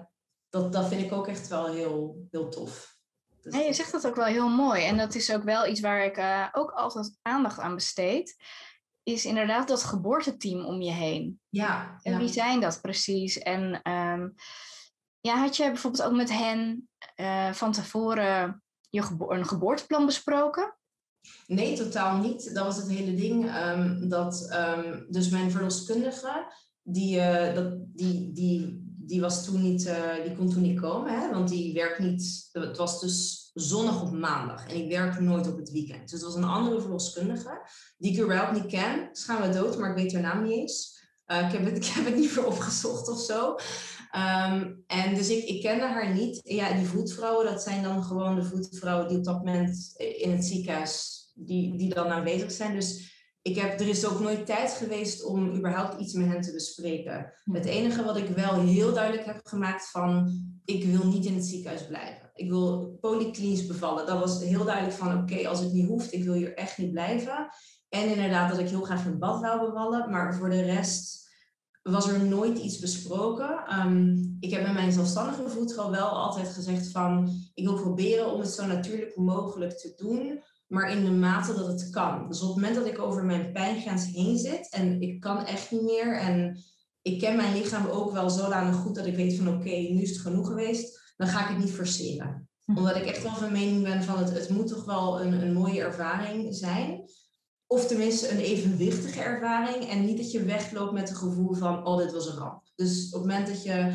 dat, 0.50 0.74
dat 0.74 0.88
vind 0.88 1.02
ik 1.02 1.12
ook 1.12 1.28
echt 1.28 1.48
wel 1.48 1.74
heel, 1.74 2.28
heel 2.32 2.50
tof. 2.50 2.98
Dus 3.42 3.54
nee, 3.54 3.66
je 3.66 3.74
zegt 3.74 3.92
dat 3.92 4.08
ook 4.08 4.16
wel 4.16 4.26
heel 4.26 4.50
mooi. 4.50 4.84
En 4.84 4.98
dat 4.98 5.16
is 5.16 5.32
ook 5.32 5.44
wel 5.44 5.68
iets 5.68 5.80
waar 5.80 6.06
ik 6.06 6.18
uh, 6.18 6.48
ook 6.52 6.72
altijd 6.72 7.18
aandacht 7.22 7.60
aan 7.60 7.76
besteed. 7.76 8.36
Is 9.04 9.26
inderdaad 9.26 9.68
dat 9.68 9.84
geboorteteam 9.84 10.66
om 10.66 10.82
je 10.82 10.92
heen. 10.92 11.40
Ja. 11.50 12.00
En 12.02 12.12
ja. 12.12 12.18
wie 12.18 12.28
zijn 12.28 12.60
dat 12.60 12.82
precies? 12.82 13.38
En 13.38 13.92
um, 13.92 14.34
ja, 15.20 15.38
had 15.38 15.58
je 15.58 15.64
bijvoorbeeld 15.64 16.04
ook 16.04 16.16
met 16.16 16.32
hen 16.32 16.90
uh, 17.16 17.54
van 17.54 17.72
tevoren 17.72 18.64
je 18.90 19.02
gebo 19.02 19.32
een 19.32 19.46
geboorteplan 19.46 20.06
besproken? 20.06 20.78
Nee, 21.48 21.76
totaal 21.76 22.18
niet. 22.18 22.54
Dat 22.56 22.66
was 22.66 22.78
het 22.78 22.90
hele 22.90 23.14
ding. 23.14 23.56
Um, 23.56 24.10
dat 24.10 24.50
um, 24.78 25.06
dus 25.10 25.30
mijn 25.30 25.52
verloskundige, 25.52 26.54
die, 26.84 27.18
uh, 27.18 27.54
dat, 27.54 27.74
die, 27.94 28.32
die 28.32 28.84
die, 29.06 29.22
was 29.22 29.46
toen 29.46 29.62
niet, 29.62 29.86
uh, 29.86 30.24
die 30.24 30.36
kon 30.36 30.50
toen 30.50 30.62
niet 30.62 30.80
komen, 30.80 31.20
hè? 31.20 31.30
want 31.30 31.50
die 31.50 31.74
werkt 31.74 32.00
niet. 32.00 32.50
Het 32.52 32.78
was 32.78 33.02
dus 33.02 33.50
zonnig 33.54 34.02
op 34.02 34.12
maandag 34.12 34.68
en 34.68 34.76
ik 34.76 34.90
werk 34.90 35.20
nooit 35.20 35.48
op 35.48 35.58
het 35.58 35.72
weekend. 35.72 36.02
Dus 36.02 36.12
het 36.12 36.22
was 36.22 36.36
een 36.36 36.44
andere 36.44 36.82
verloskundige 36.82 37.68
die 37.98 38.12
ik 38.12 38.22
überhaupt 38.22 38.52
niet 38.52 38.66
ken. 38.66 39.10
We 39.42 39.50
dood, 39.50 39.78
maar 39.78 39.90
ik 39.90 39.96
weet 39.96 40.14
haar 40.14 40.22
naam 40.22 40.44
niet 40.44 40.52
eens. 40.52 41.02
Uh, 41.28 41.46
ik, 41.46 41.52
heb 41.52 41.66
het, 41.66 41.78
ik 41.86 41.86
heb 41.86 42.06
het 42.06 42.16
niet 42.16 42.32
voor 42.32 42.46
opgezocht 42.46 43.10
of 43.10 43.20
zo. 43.20 43.56
Um, 44.16 44.84
en 44.88 45.16
dus 45.16 45.30
ik, 45.30 45.44
ik 45.44 45.62
kende 45.62 45.86
haar 45.86 46.14
niet. 46.14 46.42
Ja, 46.44 46.74
die 46.74 46.86
voetvrouwen, 46.86 47.46
dat 47.46 47.64
zijn 47.64 47.84
dan 47.84 48.04
gewoon 48.04 48.36
de 48.36 48.44
voetvrouwen 48.44 49.08
die 49.08 49.18
op 49.18 49.24
dat 49.24 49.38
moment 49.38 49.94
in 49.98 50.32
het 50.32 50.46
ziekenhuis, 50.46 51.24
die, 51.36 51.78
die 51.78 51.94
dan 51.94 52.08
aanwezig 52.08 52.52
zijn. 52.52 52.76
Dus 52.76 53.12
ik 53.42 53.56
heb, 53.56 53.80
er 53.80 53.88
is 53.88 54.06
ook 54.06 54.20
nooit 54.20 54.46
tijd 54.46 54.72
geweest 54.72 55.24
om 55.24 55.56
überhaupt 55.56 56.02
iets 56.02 56.14
met 56.14 56.28
hen 56.28 56.42
te 56.42 56.54
bespreken. 56.54 57.34
Het 57.52 57.66
enige 57.66 58.04
wat 58.04 58.18
ik 58.18 58.28
wel 58.28 58.62
heel 58.62 58.94
duidelijk 58.94 59.26
heb 59.26 59.40
gemaakt 59.44 59.90
van, 59.90 60.32
ik 60.66 60.84
wil 60.84 61.08
niet 61.08 61.26
in 61.26 61.36
het 61.36 61.46
ziekenhuis 61.46 61.88
blijven. 61.88 62.32
Ik 62.34 62.50
wil 62.50 62.98
polyklinisch 63.02 63.66
bevallen. 63.66 64.06
Dat 64.06 64.20
was 64.20 64.44
heel 64.44 64.66
duidelijk 64.66 64.96
van, 64.96 65.08
oké, 65.08 65.34
okay, 65.34 65.46
als 65.46 65.60
het 65.60 65.74
niet 65.74 65.88
hoeft, 65.88 66.14
ik 66.14 66.24
wil 66.24 66.34
hier 66.34 66.54
echt 66.54 66.78
niet 66.78 66.92
blijven. 66.92 67.48
En 67.90 68.10
inderdaad 68.10 68.50
dat 68.50 68.60
ik 68.60 68.70
heel 68.70 68.82
graag 68.82 69.06
in 69.06 69.20
bad 69.20 69.42
wou 69.42 69.66
bevallen, 69.66 70.10
maar 70.10 70.36
voor 70.36 70.50
de 70.50 70.62
rest 70.62 71.23
was 71.84 72.10
er 72.10 72.26
nooit 72.26 72.58
iets 72.58 72.80
besproken. 72.80 73.80
Um, 73.80 74.38
ik 74.40 74.52
heb 74.52 74.64
met 74.64 74.74
mijn 74.74 74.92
zelfstandige 74.92 75.50
voedsel 75.50 75.92
wel 75.92 76.08
altijd 76.08 76.48
gezegd 76.48 76.92
van, 76.92 77.30
ik 77.54 77.66
wil 77.66 77.82
proberen 77.82 78.32
om 78.32 78.40
het 78.40 78.50
zo 78.50 78.66
natuurlijk 78.66 79.16
mogelijk 79.16 79.78
te 79.78 79.94
doen 79.96 80.42
maar 80.74 80.92
in 80.92 81.06
de 81.06 81.12
mate 81.12 81.54
dat 81.54 81.68
het 81.68 81.90
kan. 81.90 82.28
Dus 82.28 82.42
op 82.42 82.48
het 82.48 82.56
moment 82.56 82.76
dat 82.76 82.86
ik 82.86 83.00
over 83.00 83.24
mijn 83.24 83.52
pijngrens 83.52 84.06
heen 84.06 84.38
zit 84.38 84.70
en 84.70 85.02
ik 85.02 85.20
kan 85.20 85.46
echt 85.46 85.72
niet 85.72 85.82
meer 85.82 86.20
en 86.20 86.64
ik 87.02 87.20
ken 87.20 87.36
mijn 87.36 87.58
lichaam 87.58 87.88
ook 87.88 88.12
wel 88.12 88.30
zodanig 88.30 88.76
goed 88.76 88.96
dat 88.96 89.06
ik 89.06 89.16
weet 89.16 89.36
van 89.36 89.48
oké, 89.48 89.58
okay, 89.58 89.90
nu 89.92 90.02
is 90.02 90.10
het 90.10 90.20
genoeg 90.20 90.48
geweest, 90.48 91.14
dan 91.18 91.28
ga 91.28 91.42
ik 91.42 91.48
het 91.48 91.58
niet 91.58 91.74
forceren. 91.74 92.50
Omdat 92.66 92.96
ik 92.96 93.06
echt 93.06 93.24
wel 93.24 93.36
van 93.36 93.52
mening 93.52 93.84
ben 93.84 94.04
van 94.04 94.18
het, 94.18 94.34
het 94.34 94.50
moet 94.50 94.68
toch 94.68 94.86
wel 94.86 95.22
een, 95.22 95.34
een 95.34 95.54
mooie 95.54 95.82
ervaring 95.82 96.56
zijn. 96.56 97.04
Of 97.74 97.88
tenminste 97.88 98.30
een 98.30 98.40
evenwichtige 98.40 99.22
ervaring 99.22 99.90
en 99.90 100.06
niet 100.06 100.18
dat 100.18 100.32
je 100.32 100.44
wegloopt 100.44 100.94
met 100.94 101.10
het 101.10 101.18
gevoel 101.18 101.54
van 101.54 101.86
oh, 101.86 101.98
dit 101.98 102.12
was 102.12 102.28
een 102.28 102.38
ramp. 102.38 102.62
Dus 102.76 103.06
op 103.06 103.22
het 103.22 103.30
moment 103.30 103.48
dat 103.48 103.64
je 103.64 103.92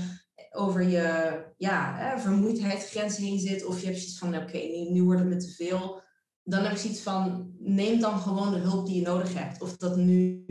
over 0.50 0.82
je 0.82 1.38
ja, 1.56 1.94
hè, 1.96 2.18
vermoeidheidsgrens 2.18 3.16
heen 3.16 3.38
zit 3.38 3.64
of 3.64 3.80
je 3.80 3.86
hebt 3.86 3.98
zoiets 3.98 4.18
van 4.18 4.36
oké, 4.36 4.58
nu, 4.58 4.90
nu 4.90 5.02
wordt 5.02 5.20
het 5.20 5.28
me 5.28 5.36
te 5.36 5.50
veel 5.50 6.02
dan 6.48 6.62
heb 6.62 6.72
ik 6.72 6.78
zoiets 6.78 7.00
van, 7.00 7.52
neem 7.58 8.00
dan 8.00 8.18
gewoon 8.18 8.52
de 8.52 8.58
hulp 8.58 8.86
die 8.86 8.94
je 8.94 9.06
nodig 9.06 9.34
hebt. 9.34 9.62
Of 9.62 9.76
dat 9.76 9.96
nu 9.96 10.44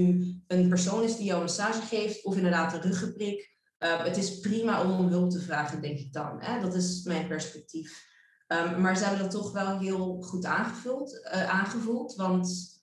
een 0.47 0.69
persoon 0.69 1.03
is 1.03 1.15
die 1.15 1.25
jou 1.25 1.37
een 1.37 1.45
massage 1.45 1.81
geeft, 1.81 2.25
of 2.25 2.35
inderdaad 2.35 2.73
een 2.73 2.81
ruggenprik. 2.81 3.55
Uh, 3.79 4.03
het 4.03 4.17
is 4.17 4.39
prima 4.39 4.83
om 4.83 4.91
om 4.91 5.07
hulp 5.07 5.29
te 5.29 5.41
vragen, 5.41 5.81
denk 5.81 5.99
ik 5.99 6.13
dan. 6.13 6.35
Hè? 6.39 6.61
Dat 6.61 6.75
is 6.75 7.03
mijn 7.03 7.27
perspectief. 7.27 8.05
Um, 8.47 8.81
maar 8.81 8.97
ze 8.97 9.03
hebben 9.03 9.21
dat 9.21 9.31
toch 9.31 9.51
wel 9.51 9.79
heel 9.79 10.21
goed 10.21 10.45
aangevuld, 10.45 11.13
uh, 11.33 11.49
aangevoeld. 11.49 12.15
Want 12.15 12.76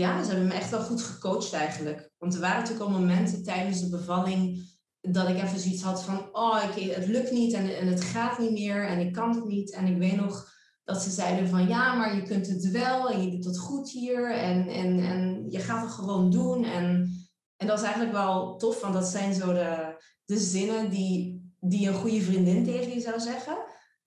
ja, 0.00 0.22
ze 0.22 0.30
hebben 0.30 0.48
me 0.48 0.54
echt 0.54 0.70
wel 0.70 0.80
goed 0.80 1.02
gecoacht 1.02 1.52
eigenlijk. 1.52 2.10
Want 2.18 2.34
er 2.34 2.40
waren 2.40 2.60
natuurlijk 2.60 2.84
al 2.84 2.98
momenten 2.98 3.42
tijdens 3.42 3.80
de 3.80 3.88
bevalling 3.88 4.68
dat 5.00 5.28
ik 5.28 5.36
even 5.36 5.58
zoiets 5.58 5.82
had 5.82 6.02
van, 6.02 6.28
oh, 6.32 6.62
ik, 6.74 6.94
het 6.94 7.06
lukt 7.06 7.30
niet 7.30 7.52
en, 7.52 7.76
en 7.78 7.86
het 7.86 8.00
gaat 8.00 8.38
niet 8.38 8.52
meer 8.52 8.86
en 8.86 8.98
ik 8.98 9.12
kan 9.12 9.34
het 9.34 9.44
niet. 9.44 9.72
En 9.72 9.86
ik 9.86 9.98
weet 9.98 10.16
nog 10.16 10.48
dat 10.84 11.02
ze 11.02 11.10
zeiden 11.10 11.48
van 11.48 11.68
ja, 11.68 11.94
maar 11.94 12.16
je 12.16 12.22
kunt 12.22 12.46
het 12.46 12.70
wel 12.70 13.10
en 13.10 13.22
je 13.22 13.30
doet 13.30 13.44
het 13.44 13.58
goed 13.58 13.90
hier 13.90 14.30
en, 14.30 14.68
en, 14.68 14.98
en 14.98 15.46
je 15.48 15.58
gaat 15.58 15.82
het 15.82 15.92
gewoon 15.92 16.30
doen. 16.30 16.64
En, 16.64 17.10
en 17.56 17.66
dat 17.66 17.78
is 17.78 17.84
eigenlijk 17.84 18.14
wel 18.14 18.56
tof, 18.56 18.80
want 18.80 18.94
dat 18.94 19.06
zijn 19.06 19.34
zo 19.34 19.52
de, 19.52 20.02
de 20.24 20.38
zinnen 20.38 20.90
die, 20.90 21.50
die 21.60 21.88
een 21.88 21.94
goede 21.94 22.20
vriendin 22.20 22.64
tegen 22.64 22.92
je 22.92 23.00
zou 23.00 23.20
zeggen. 23.20 23.58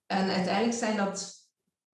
En 0.06 0.30
uiteindelijk 0.30 0.78
zijn 0.78 0.96
dat 0.96 1.43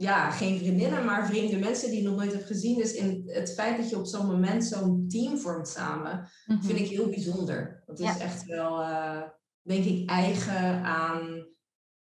ja, 0.00 0.30
geen 0.30 0.58
vriendinnen, 0.58 1.04
maar 1.04 1.26
vreemde 1.26 1.58
mensen 1.58 1.90
die 1.90 2.02
je 2.02 2.08
nog 2.08 2.16
nooit 2.16 2.32
hebt 2.32 2.46
gezien. 2.46 2.78
Dus 2.78 2.92
in 2.92 3.22
het 3.26 3.54
feit 3.54 3.76
dat 3.76 3.90
je 3.90 3.98
op 3.98 4.06
zo'n 4.06 4.26
moment 4.26 4.64
zo'n 4.64 5.08
team 5.08 5.38
vormt 5.38 5.68
samen, 5.68 6.30
mm-hmm. 6.46 6.64
vind 6.66 6.78
ik 6.78 6.88
heel 6.88 7.08
bijzonder. 7.08 7.82
Dat 7.86 7.98
is 7.98 8.06
ja. 8.06 8.18
echt 8.18 8.44
wel, 8.44 8.80
uh, 8.80 9.22
denk 9.62 9.84
ik, 9.84 10.10
eigen 10.10 10.84
aan, 10.84 11.46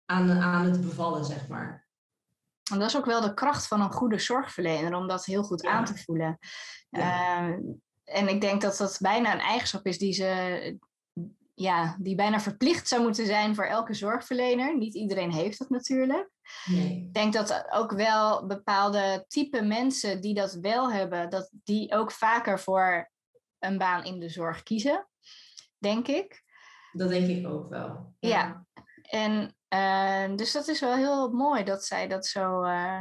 aan, 0.04 0.30
aan 0.30 0.64
het 0.64 0.80
bevallen, 0.80 1.24
zeg 1.24 1.48
maar. 1.48 1.88
En 2.72 2.78
dat 2.78 2.88
is 2.88 2.96
ook 2.96 3.04
wel 3.04 3.20
de 3.20 3.34
kracht 3.34 3.66
van 3.66 3.80
een 3.80 3.92
goede 3.92 4.18
zorgverlener, 4.18 4.94
om 4.94 5.08
dat 5.08 5.24
heel 5.24 5.42
goed 5.42 5.62
ja. 5.62 5.70
aan 5.70 5.84
te 5.84 5.96
voelen. 5.96 6.38
Ja. 6.90 7.48
Uh, 7.48 7.56
en 8.04 8.28
ik 8.28 8.40
denk 8.40 8.60
dat 8.60 8.76
dat 8.76 8.98
bijna 9.00 9.32
een 9.32 9.40
eigenschap 9.40 9.86
is 9.86 9.98
die 9.98 10.12
ze 10.12 10.78
ja, 11.60 11.96
die 11.98 12.14
bijna 12.14 12.40
verplicht 12.40 12.88
zou 12.88 13.02
moeten 13.02 13.26
zijn 13.26 13.54
voor 13.54 13.64
elke 13.64 13.94
zorgverlener. 13.94 14.76
Niet 14.76 14.94
iedereen 14.94 15.32
heeft 15.32 15.58
dat 15.58 15.70
natuurlijk. 15.70 16.30
Nee. 16.64 16.96
Ik 16.96 17.14
denk 17.14 17.32
dat 17.32 17.66
ook 17.70 17.92
wel 17.92 18.46
bepaalde 18.46 19.24
type 19.28 19.62
mensen 19.62 20.20
die 20.20 20.34
dat 20.34 20.52
wel 20.52 20.92
hebben, 20.92 21.30
dat 21.30 21.50
die 21.64 21.94
ook 21.94 22.12
vaker 22.12 22.60
voor 22.60 23.10
een 23.58 23.78
baan 23.78 24.04
in 24.04 24.20
de 24.20 24.28
zorg 24.28 24.62
kiezen, 24.62 25.08
denk 25.78 26.08
ik. 26.08 26.42
Dat 26.92 27.08
denk 27.08 27.28
ik 27.28 27.46
ook 27.46 27.68
wel. 27.68 28.14
Ja, 28.18 28.66
en 29.02 29.56
uh, 29.74 30.36
dus 30.36 30.52
dat 30.52 30.68
is 30.68 30.80
wel 30.80 30.94
heel 30.94 31.30
mooi 31.30 31.64
dat 31.64 31.84
zij 31.84 32.08
dat 32.08 32.26
zo 32.26 32.64
uh, 32.64 33.00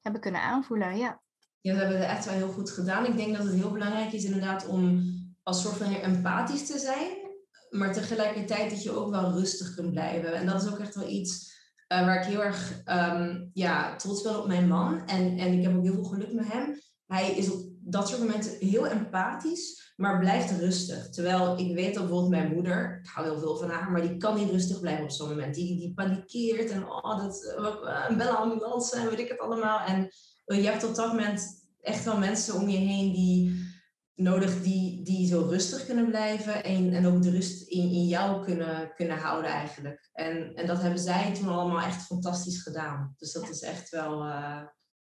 hebben 0.00 0.20
kunnen 0.20 0.42
aanvoelen. 0.42 0.96
Ja. 0.96 1.22
ja, 1.60 1.72
ze 1.72 1.78
hebben 1.78 2.00
het 2.00 2.10
echt 2.10 2.24
wel 2.24 2.34
heel 2.34 2.52
goed 2.52 2.70
gedaan. 2.70 3.06
Ik 3.06 3.16
denk 3.16 3.36
dat 3.36 3.46
het 3.46 3.54
heel 3.54 3.72
belangrijk 3.72 4.12
is 4.12 4.24
inderdaad 4.24 4.66
om 4.66 5.02
als 5.42 5.62
zorgverlener 5.62 6.02
empathisch 6.02 6.66
te 6.66 6.78
zijn, 6.78 7.19
maar 7.70 7.92
tegelijkertijd 7.92 8.70
dat 8.70 8.82
je 8.82 8.90
ook 8.90 9.10
wel 9.10 9.32
rustig 9.32 9.74
kunt 9.74 9.90
blijven. 9.90 10.34
En 10.34 10.46
dat 10.46 10.62
is 10.62 10.70
ook 10.70 10.78
echt 10.78 10.94
wel 10.94 11.08
iets 11.08 11.58
uh, 11.92 12.04
waar 12.04 12.20
ik 12.20 12.26
heel 12.26 12.42
erg 12.42 12.82
um, 12.86 13.50
ja, 13.52 13.96
trots 13.96 14.22
ben 14.22 14.38
op 14.38 14.46
mijn 14.46 14.68
man. 14.68 15.06
En, 15.06 15.38
en 15.38 15.52
ik 15.52 15.62
heb 15.62 15.76
ook 15.76 15.82
heel 15.82 15.94
veel 15.94 16.04
geluk 16.04 16.32
met 16.32 16.52
hem. 16.52 16.80
Hij 17.06 17.30
is 17.30 17.50
op 17.50 17.70
dat 17.80 18.08
soort 18.08 18.20
momenten 18.20 18.56
heel 18.58 18.86
empathisch, 18.86 19.92
maar 19.96 20.18
blijft 20.18 20.58
rustig. 20.58 21.10
Terwijl 21.10 21.58
ik 21.58 21.74
weet 21.74 21.94
dat 21.94 22.02
bijvoorbeeld 22.02 22.30
mijn 22.30 22.52
moeder, 22.52 23.00
ik 23.02 23.10
hou 23.10 23.26
heel 23.26 23.38
veel 23.38 23.56
van 23.56 23.70
haar, 23.70 23.90
maar 23.90 24.00
die 24.00 24.16
kan 24.16 24.36
niet 24.36 24.50
rustig 24.50 24.80
blijven 24.80 25.04
op 25.04 25.10
zo'n 25.10 25.28
moment. 25.28 25.54
Die, 25.54 25.78
die 25.78 25.94
panikeert 25.94 26.70
en 26.70 26.90
oh, 26.90 27.18
dat, 27.18 27.54
uh, 27.58 28.04
een 28.08 28.16
bellen 28.16 28.36
ambulance 28.38 28.96
en 28.96 29.08
weet 29.08 29.18
ik 29.18 29.28
het 29.28 29.40
allemaal. 29.40 29.80
En 29.80 30.10
je 30.44 30.66
hebt 30.66 30.84
op 30.84 30.94
dat 30.94 31.06
moment 31.06 31.42
echt 31.80 32.04
wel 32.04 32.18
mensen 32.18 32.54
om 32.54 32.68
je 32.68 32.78
heen 32.78 33.12
die 33.12 33.69
nodig 34.20 34.62
die, 34.62 35.02
die 35.02 35.26
zo 35.26 35.46
rustig 35.48 35.86
kunnen 35.86 36.06
blijven 36.06 36.64
en, 36.64 36.92
en 36.92 37.06
ook 37.06 37.22
de 37.22 37.30
rust 37.30 37.68
in, 37.68 37.90
in 37.90 38.06
jou 38.06 38.44
kunnen, 38.44 38.92
kunnen 38.94 39.18
houden 39.18 39.50
eigenlijk. 39.50 40.08
En, 40.12 40.54
en 40.54 40.66
dat 40.66 40.80
hebben 40.80 41.00
zij 41.00 41.34
toen 41.34 41.48
allemaal 41.48 41.86
echt 41.86 42.02
fantastisch 42.02 42.62
gedaan. 42.62 43.14
Dus 43.16 43.32
dat 43.32 43.48
is 43.48 43.62
echt 43.62 43.90
wel, 43.90 44.26
uh, 44.26 44.62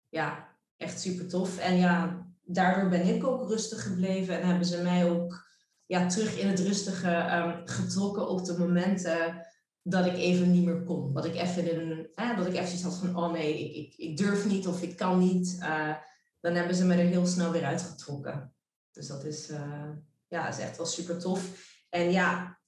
ja, 0.08 0.56
echt 0.76 1.00
super 1.00 1.28
tof. 1.28 1.58
En 1.58 1.76
ja, 1.76 2.26
daardoor 2.42 2.88
ben 2.88 3.14
ik 3.14 3.26
ook 3.26 3.48
rustig 3.48 3.82
gebleven 3.82 4.40
en 4.40 4.46
hebben 4.46 4.66
ze 4.66 4.82
mij 4.82 5.10
ook 5.10 5.50
ja, 5.86 6.06
terug 6.06 6.38
in 6.38 6.48
het 6.48 6.60
rustige 6.60 7.36
um, 7.36 7.62
getrokken 7.64 8.28
op 8.28 8.44
de 8.44 8.58
momenten 8.58 9.46
dat 9.82 10.06
ik 10.06 10.16
even 10.16 10.52
niet 10.52 10.64
meer 10.64 10.82
kon. 10.82 11.12
Dat 11.12 11.24
ik 11.24 11.34
even, 11.34 11.70
in, 11.70 12.08
eh, 12.14 12.36
dat 12.36 12.46
ik 12.46 12.54
even 12.54 12.72
iets 12.72 12.82
had 12.82 12.96
van, 12.96 13.16
oh 13.16 13.32
nee, 13.32 13.58
ik, 13.58 13.74
ik, 13.74 13.94
ik 13.96 14.16
durf 14.16 14.46
niet 14.46 14.66
of 14.66 14.82
ik 14.82 14.96
kan 14.96 15.18
niet. 15.18 15.58
Uh, 15.60 15.94
dan 16.40 16.54
hebben 16.54 16.76
ze 16.76 16.84
me 16.84 16.94
er 16.94 17.06
heel 17.06 17.26
snel 17.26 17.52
weer 17.52 17.64
uitgetrokken. 17.64 18.54
Dus 18.92 19.06
dat 19.06 19.24
is, 19.24 19.50
uh, 19.50 19.88
ja, 20.28 20.48
is 20.48 20.58
echt 20.58 20.76
wel 20.76 20.86
super 20.86 21.18
tof. 21.18 21.70
En 21.88 22.10
ja, 22.10 22.58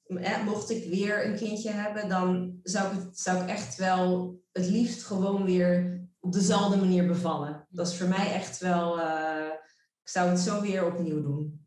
mocht 0.45 0.71
ik 0.71 0.89
weer 0.89 1.27
een 1.27 1.37
kindje 1.37 1.71
hebben, 1.71 2.09
dan 2.09 2.61
zou 2.63 2.95
ik, 2.95 3.03
het, 3.03 3.19
zou 3.19 3.43
ik 3.43 3.49
echt 3.49 3.77
wel 3.77 4.35
het 4.53 4.67
liefst 4.67 5.03
gewoon 5.03 5.45
weer 5.45 6.03
op 6.21 6.33
dezelfde 6.33 6.77
manier 6.77 7.07
bevallen. 7.07 7.67
Dat 7.71 7.87
is 7.89 7.97
voor 7.97 8.09
mij 8.09 8.33
echt 8.33 8.59
wel, 8.59 8.99
uh, 8.99 9.53
ik 10.03 10.09
zou 10.09 10.31
het 10.31 10.41
zo 10.41 10.61
weer 10.61 10.87
opnieuw 10.87 11.23
doen. 11.23 11.67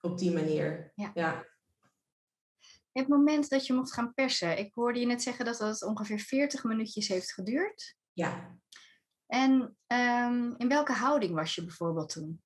Op 0.00 0.18
die 0.18 0.32
manier. 0.32 0.92
Ja. 0.94 1.10
ja. 1.14 1.48
Het 2.92 3.08
moment 3.08 3.48
dat 3.48 3.66
je 3.66 3.72
mocht 3.72 3.92
gaan 3.92 4.14
persen, 4.14 4.58
ik 4.58 4.74
hoorde 4.74 5.00
je 5.00 5.06
net 5.06 5.22
zeggen 5.22 5.44
dat 5.44 5.58
dat 5.58 5.82
ongeveer 5.82 6.18
40 6.18 6.64
minuutjes 6.64 7.08
heeft 7.08 7.32
geduurd. 7.32 7.96
Ja. 8.12 8.58
En 9.26 9.76
um, 9.86 10.54
in 10.56 10.68
welke 10.68 10.92
houding 10.92 11.34
was 11.34 11.54
je 11.54 11.64
bijvoorbeeld 11.64 12.08
toen? 12.08 12.42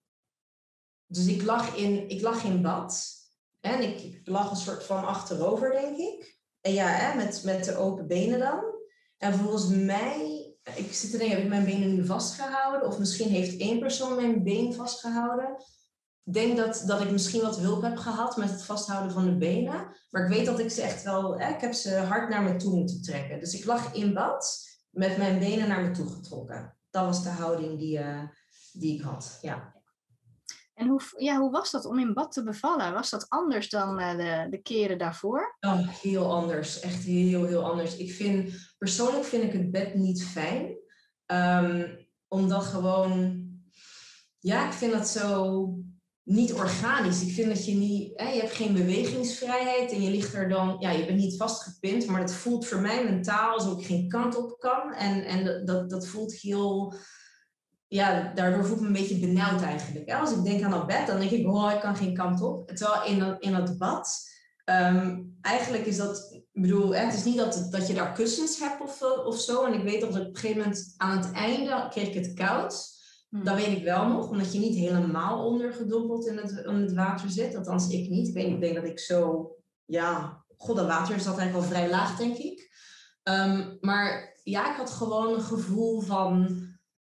Dus 1.07 1.27
ik 1.27 1.43
lag 1.43 1.77
in, 1.77 2.09
ik 2.09 2.21
lag 2.21 2.45
in 2.45 2.63
bad. 2.63 3.13
En 3.61 3.83
ik 3.83 4.21
lag 4.25 4.51
een 4.51 4.57
soort 4.57 4.85
van 4.85 5.07
achterover, 5.07 5.71
denk 5.71 5.97
ik. 5.97 6.39
En 6.61 6.73
ja, 6.73 6.87
hè, 6.87 7.17
met, 7.17 7.43
met 7.45 7.65
de 7.65 7.77
open 7.77 8.07
benen 8.07 8.39
dan. 8.39 8.65
En 9.19 9.35
volgens 9.35 9.67
mij, 9.67 10.53
ik 10.75 10.95
zit 10.95 11.11
te 11.11 11.17
denken, 11.17 11.37
heb 11.37 11.45
ik 11.45 11.51
mijn 11.51 11.65
benen 11.65 11.95
nu 11.95 12.07
vastgehouden? 12.07 12.89
Of 12.89 12.99
misschien 12.99 13.29
heeft 13.29 13.57
één 13.57 13.79
persoon 13.79 14.17
mijn 14.17 14.43
been 14.43 14.75
vastgehouden. 14.75 15.57
Ik 16.25 16.33
denk 16.33 16.57
dat, 16.57 16.83
dat 16.87 17.01
ik 17.01 17.11
misschien 17.11 17.41
wat 17.41 17.59
hulp 17.59 17.83
heb 17.83 17.97
gehad 17.97 18.37
met 18.37 18.51
het 18.51 18.65
vasthouden 18.65 19.13
van 19.13 19.25
de 19.25 19.37
benen. 19.37 19.97
Maar 20.11 20.23
ik 20.23 20.37
weet 20.37 20.47
dat 20.47 20.59
ik 20.59 20.71
ze 20.71 20.83
echt 20.83 21.03
wel, 21.03 21.39
hè, 21.39 21.55
ik 21.55 21.61
heb 21.61 21.73
ze 21.73 21.97
hard 21.97 22.29
naar 22.29 22.43
me 22.43 22.57
toe 22.57 22.75
moeten 22.75 23.03
trekken. 23.03 23.41
Dus 23.41 23.55
ik 23.55 23.65
lag 23.65 23.95
in 23.95 24.15
bad 24.15 24.69
met 24.91 25.17
mijn 25.17 25.39
benen 25.39 25.69
naar 25.69 25.83
me 25.83 25.91
toe 25.91 26.09
getrokken. 26.09 26.77
Dat 26.91 27.05
was 27.05 27.23
de 27.23 27.29
houding 27.29 27.79
die, 27.79 27.99
uh, 27.99 28.23
die 28.73 28.95
ik 28.95 29.01
had, 29.01 29.39
ja. 29.41 29.74
En 30.75 30.89
hoe, 30.89 31.01
ja, 31.17 31.39
hoe 31.39 31.51
was 31.51 31.71
dat 31.71 31.85
om 31.85 31.99
in 31.99 32.15
bad 32.15 32.33
te 32.33 32.43
bevallen? 32.43 32.93
Was 32.93 33.11
dat 33.11 33.27
anders 33.29 33.69
dan 33.69 34.01
uh, 34.01 34.17
de, 34.17 34.47
de 34.51 34.63
keren 34.63 34.99
daarvoor? 34.99 35.57
Oh, 35.61 35.89
heel 35.89 36.33
anders. 36.33 36.81
Echt 36.81 37.05
heel, 37.05 37.45
heel 37.45 37.65
anders. 37.71 37.97
Ik 37.97 38.13
vind, 38.13 38.53
persoonlijk 38.79 39.25
vind 39.25 39.45
ik 39.45 39.53
het 39.53 39.71
bed 39.71 39.95
niet 39.95 40.25
fijn. 40.25 40.77
Um, 41.27 42.07
omdat 42.29 42.65
gewoon, 42.65 43.47
ja, 44.39 44.67
ik 44.67 44.73
vind 44.73 44.93
dat 44.93 45.09
zo 45.09 45.69
niet 46.23 46.53
organisch. 46.53 47.23
Ik 47.23 47.35
vind 47.35 47.49
dat 47.49 47.65
je 47.65 47.75
niet, 47.75 48.21
hè, 48.21 48.29
je 48.29 48.41
hebt 48.41 48.55
geen 48.55 48.73
bewegingsvrijheid 48.73 49.93
en 49.93 50.03
je 50.03 50.11
ligt 50.11 50.35
er 50.35 50.49
dan, 50.49 50.77
ja, 50.79 50.91
je 50.91 51.07
bent 51.07 51.19
niet 51.19 51.37
vastgepind, 51.37 52.07
maar 52.07 52.21
het 52.21 52.33
voelt 52.35 52.67
voor 52.67 52.81
mij 52.81 53.05
mentaal 53.05 53.55
alsof 53.55 53.81
ik 53.81 53.87
geen 53.87 54.09
kant 54.09 54.37
op 54.37 54.59
kan. 54.59 54.93
En, 54.93 55.25
en 55.25 55.65
dat, 55.65 55.91
dat 55.91 56.07
voelt 56.07 56.35
heel 56.35 56.95
ja, 57.89 58.33
daardoor 58.35 58.65
voel 58.65 58.77
ik 58.77 58.81
me 58.81 58.87
een 58.87 58.93
beetje 58.93 59.19
benauwd 59.19 59.63
eigenlijk. 59.63 60.13
Als 60.13 60.33
ik 60.33 60.45
denk 60.45 60.63
aan 60.63 60.71
dat 60.71 60.87
bed, 60.87 61.07
dan 61.07 61.19
denk 61.19 61.31
ik, 61.31 61.47
oh, 61.47 61.73
ik 61.73 61.81
kan 61.81 61.97
geen 61.97 62.15
kant 62.15 62.43
op. 62.43 62.69
Terwijl 62.69 63.05
in 63.05 63.19
dat, 63.19 63.43
in 63.43 63.53
dat 63.53 63.79
bad, 63.79 64.33
um, 64.65 65.37
eigenlijk 65.41 65.87
is 65.87 65.97
dat, 65.97 66.29
ik 66.53 66.63
bedoel, 66.63 66.95
het 66.95 67.15
is 67.15 67.25
niet 67.25 67.37
dat, 67.37 67.67
dat 67.71 67.87
je 67.87 67.95
daar 67.95 68.13
kussens 68.13 68.59
hebt 68.59 68.81
of, 68.81 69.03
eh, 69.03 69.27
of 69.27 69.41
zo. 69.41 69.65
En 69.65 69.73
ik 69.73 69.83
weet 69.83 70.01
dat 70.01 70.11
op 70.11 70.17
een 70.17 70.37
gegeven 70.37 70.63
moment 70.63 70.95
aan 70.97 71.19
het 71.19 71.33
einde 71.33 71.87
kreeg 71.91 72.09
ik 72.09 72.15
het 72.15 72.35
koud. 72.35 72.93
Hmm. 73.29 73.45
Dat 73.45 73.57
weet 73.57 73.77
ik 73.77 73.85
wel 73.85 74.09
nog, 74.09 74.29
omdat 74.29 74.53
je 74.53 74.59
niet 74.59 74.77
helemaal 74.77 75.47
ondergedompeld 75.47 76.27
in 76.27 76.37
het, 76.37 76.51
in 76.51 76.75
het 76.75 76.93
water 76.93 77.31
zit. 77.31 77.57
Althans, 77.57 77.89
ik 77.89 78.09
niet. 78.09 78.29
Ik, 78.29 78.35
weet, 78.35 78.47
ik 78.47 78.61
denk 78.61 78.75
dat 78.75 78.85
ik 78.85 78.99
zo, 78.99 79.51
ja, 79.85 80.45
god, 80.57 80.77
dat 80.77 80.87
water 80.87 81.21
zat 81.21 81.39
eigenlijk 81.39 81.55
al 81.55 81.75
vrij 81.75 81.91
laag, 81.91 82.17
denk 82.17 82.37
ik. 82.37 82.73
Um, 83.23 83.79
maar 83.81 84.39
ja, 84.43 84.71
ik 84.71 84.77
had 84.77 84.91
gewoon 84.91 85.35
een 85.35 85.43
gevoel 85.43 86.01
van 86.01 86.63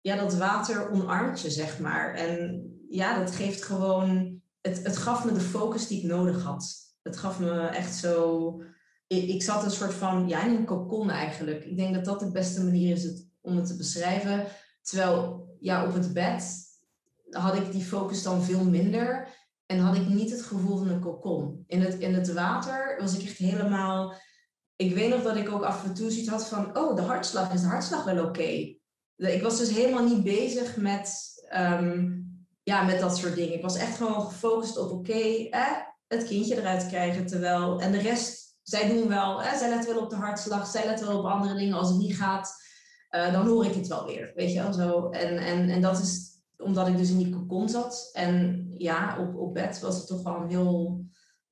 ja, 0.06 0.16
dat 0.16 0.34
water 0.34 0.90
omarmt 0.90 1.40
je, 1.40 1.50
zeg 1.50 1.78
maar. 1.78 2.14
En 2.14 2.62
ja, 2.88 3.18
dat 3.18 3.34
geeft 3.34 3.62
gewoon, 3.62 4.40
het, 4.60 4.82
het 4.82 4.96
gaf 4.96 5.24
me 5.24 5.32
de 5.32 5.40
focus 5.40 5.86
die 5.86 5.98
ik 5.98 6.04
nodig 6.04 6.42
had. 6.42 6.74
Het 7.02 7.16
gaf 7.16 7.38
me 7.38 7.66
echt 7.66 7.94
zo, 7.94 8.62
ik, 9.06 9.28
ik 9.28 9.42
zat 9.42 9.64
een 9.64 9.70
soort 9.70 9.94
van, 9.94 10.28
ja, 10.28 10.44
in 10.44 10.54
een 10.54 10.64
cocon 10.64 11.10
eigenlijk. 11.10 11.64
Ik 11.64 11.76
denk 11.76 11.94
dat 11.94 12.04
dat 12.04 12.20
de 12.20 12.30
beste 12.30 12.64
manier 12.64 12.92
is 12.92 13.02
het, 13.02 13.28
om 13.40 13.56
het 13.56 13.66
te 13.66 13.76
beschrijven. 13.76 14.46
Terwijl, 14.82 15.46
ja, 15.60 15.86
op 15.86 15.94
het 15.94 16.12
bed 16.12 16.54
had 17.30 17.56
ik 17.56 17.72
die 17.72 17.84
focus 17.84 18.22
dan 18.22 18.42
veel 18.42 18.64
minder. 18.64 19.28
En 19.66 19.78
had 19.78 19.96
ik 19.96 20.08
niet 20.08 20.30
het 20.30 20.42
gevoel 20.42 20.76
van 20.76 20.88
een 20.88 21.00
cocon. 21.00 21.64
In 21.66 21.80
het, 21.80 21.98
in 21.98 22.14
het 22.14 22.32
water 22.32 22.96
was 23.00 23.18
ik 23.18 23.22
echt 23.22 23.36
helemaal... 23.36 24.14
Ik 24.76 24.94
weet 24.94 25.10
nog 25.10 25.22
dat 25.22 25.36
ik 25.36 25.50
ook 25.50 25.62
af 25.62 25.84
en 25.84 25.94
toe 25.94 26.10
zoiets 26.10 26.28
had 26.28 26.48
van... 26.48 26.78
Oh, 26.78 26.96
de 26.96 27.02
hartslag, 27.02 27.52
is 27.52 27.60
de 27.60 27.66
hartslag 27.66 28.04
wel 28.04 28.24
oké? 28.24 28.76
Ik 29.16 29.42
was 29.42 29.58
dus 29.58 29.70
helemaal 29.70 30.04
niet 30.04 30.22
bezig 30.22 30.76
met, 30.76 31.34
um, 31.56 32.26
ja, 32.62 32.82
met 32.82 33.00
dat 33.00 33.16
soort 33.16 33.34
dingen. 33.34 33.54
Ik 33.54 33.62
was 33.62 33.76
echt 33.76 33.96
gewoon 33.96 34.22
gefocust 34.22 34.78
op, 34.78 34.90
oké, 34.90 35.48
eh, 35.50 35.72
het 36.06 36.24
kindje 36.24 36.56
eruit 36.56 36.86
krijgen. 36.86 37.26
Terwijl, 37.26 37.80
en 37.80 37.92
de 37.92 37.98
rest, 37.98 38.58
zij 38.62 38.88
doen 38.88 39.08
wel, 39.08 39.42
eh, 39.42 39.52
zij 39.52 39.68
letten 39.68 39.94
wel 39.94 40.02
op 40.02 40.10
de 40.10 40.16
hartslag, 40.16 40.66
zij 40.66 40.86
letten 40.86 41.06
wel 41.06 41.18
op 41.18 41.24
andere 41.24 41.54
dingen. 41.54 41.76
Als 41.76 41.88
het 41.88 41.98
niet 41.98 42.16
gaat, 42.16 42.54
uh, 43.10 43.32
dan 43.32 43.46
hoor 43.46 43.64
ik 43.64 43.74
het 43.74 43.86
wel 43.86 44.06
weer, 44.06 44.32
weet 44.34 44.52
je 44.52 44.62
wel 44.62 44.72
zo. 44.72 45.10
En, 45.10 45.38
en, 45.38 45.68
en 45.68 45.80
dat 45.80 45.98
is 45.98 46.26
omdat 46.56 46.88
ik 46.88 46.96
dus 46.96 47.10
in 47.10 47.18
die 47.18 47.30
cocon 47.30 47.68
zat. 47.68 48.10
En 48.12 48.66
ja, 48.78 49.18
op, 49.20 49.36
op 49.36 49.54
bed 49.54 49.80
was 49.80 49.96
het 49.96 50.06
toch 50.06 50.22
wel 50.22 50.36
een 50.36 50.48
heel, 50.48 51.04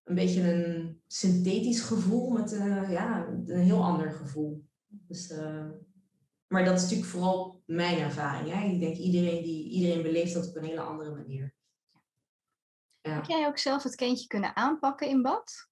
een 0.04 0.14
beetje 0.14 0.52
een 0.52 1.00
synthetisch 1.06 1.80
gevoel 1.80 2.30
met 2.30 2.52
uh, 2.52 2.90
ja, 2.90 3.26
een 3.46 3.60
heel 3.60 3.84
ander 3.84 4.12
gevoel. 4.12 4.64
Dus 4.86 5.30
uh, 5.30 5.66
maar 6.46 6.64
dat 6.64 6.76
is 6.76 6.82
natuurlijk 6.82 7.10
vooral 7.10 7.62
mijn 7.66 7.98
ervaring. 7.98 8.52
Hè? 8.52 8.64
Ik 8.64 8.80
denk 8.80 8.96
iedereen, 8.96 9.42
die, 9.42 9.70
iedereen 9.70 10.02
beleeft 10.02 10.34
dat 10.34 10.48
op 10.48 10.56
een 10.56 10.64
hele 10.64 10.80
andere 10.80 11.14
manier. 11.14 11.54
Ja. 13.00 13.14
Heb 13.14 13.24
jij 13.24 13.46
ook 13.46 13.58
zelf 13.58 13.82
het 13.82 13.94
kindje 13.94 14.26
kunnen 14.26 14.56
aanpakken 14.56 15.08
in 15.08 15.22
bad? 15.22 15.68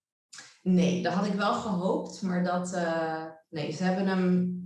Nee, 0.62 1.02
dat 1.02 1.12
had 1.12 1.26
ik 1.26 1.32
wel 1.32 1.54
gehoopt, 1.54 2.22
maar 2.22 2.44
dat, 2.44 2.72
uh, 2.74 3.26
nee, 3.48 3.72
ze 3.72 3.84
hebben, 3.84 4.06
hem, 4.06 4.56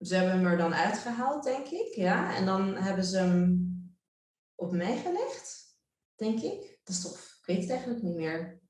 ze 0.00 0.14
hebben 0.14 0.34
hem 0.34 0.46
er 0.46 0.56
dan 0.56 0.74
uitgehaald, 0.74 1.44
denk 1.44 1.66
ik. 1.66 1.94
Ja? 1.94 2.34
En 2.34 2.46
dan 2.46 2.74
hebben 2.74 3.04
ze 3.04 3.16
hem 3.16 3.70
op 4.54 4.72
mij 4.72 4.96
gelegd, 4.96 5.76
denk 6.14 6.40
ik. 6.40 6.80
Dat 6.84 6.94
is 6.94 7.02
toch, 7.02 7.16
ik 7.16 7.46
weet 7.46 7.60
het 7.60 7.70
eigenlijk 7.70 8.02
niet 8.02 8.16
meer. 8.16 8.60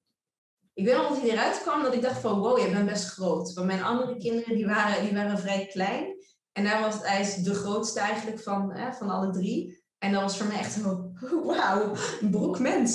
Ik 0.74 0.84
weet 0.84 0.96
nog 0.96 1.08
dat 1.08 1.20
hij 1.20 1.30
eruit 1.30 1.60
kwam, 1.62 1.82
dat 1.82 1.94
ik 1.94 2.02
dacht 2.02 2.20
van, 2.20 2.38
wow, 2.38 2.58
je 2.58 2.70
bent 2.70 2.86
best 2.88 3.08
groot. 3.08 3.52
Want 3.52 3.66
mijn 3.66 3.82
andere 3.82 4.16
kinderen, 4.16 4.56
die 4.56 4.66
waren, 4.66 5.04
die 5.04 5.14
waren 5.14 5.38
vrij 5.38 5.66
klein. 5.66 6.16
En 6.52 6.64
daar 6.64 6.80
was, 6.80 6.94
hij 7.02 7.42
de 7.42 7.54
grootste 7.54 8.00
eigenlijk 8.00 8.40
van, 8.40 8.72
hè, 8.72 8.92
van 8.92 9.10
alle 9.10 9.30
drie. 9.30 9.80
En 9.98 10.12
dat 10.12 10.22
was 10.22 10.36
voor 10.36 10.46
mij 10.46 10.58
echt 10.58 10.72
zo, 10.72 11.12
wauw, 11.46 11.94
een 12.20 12.30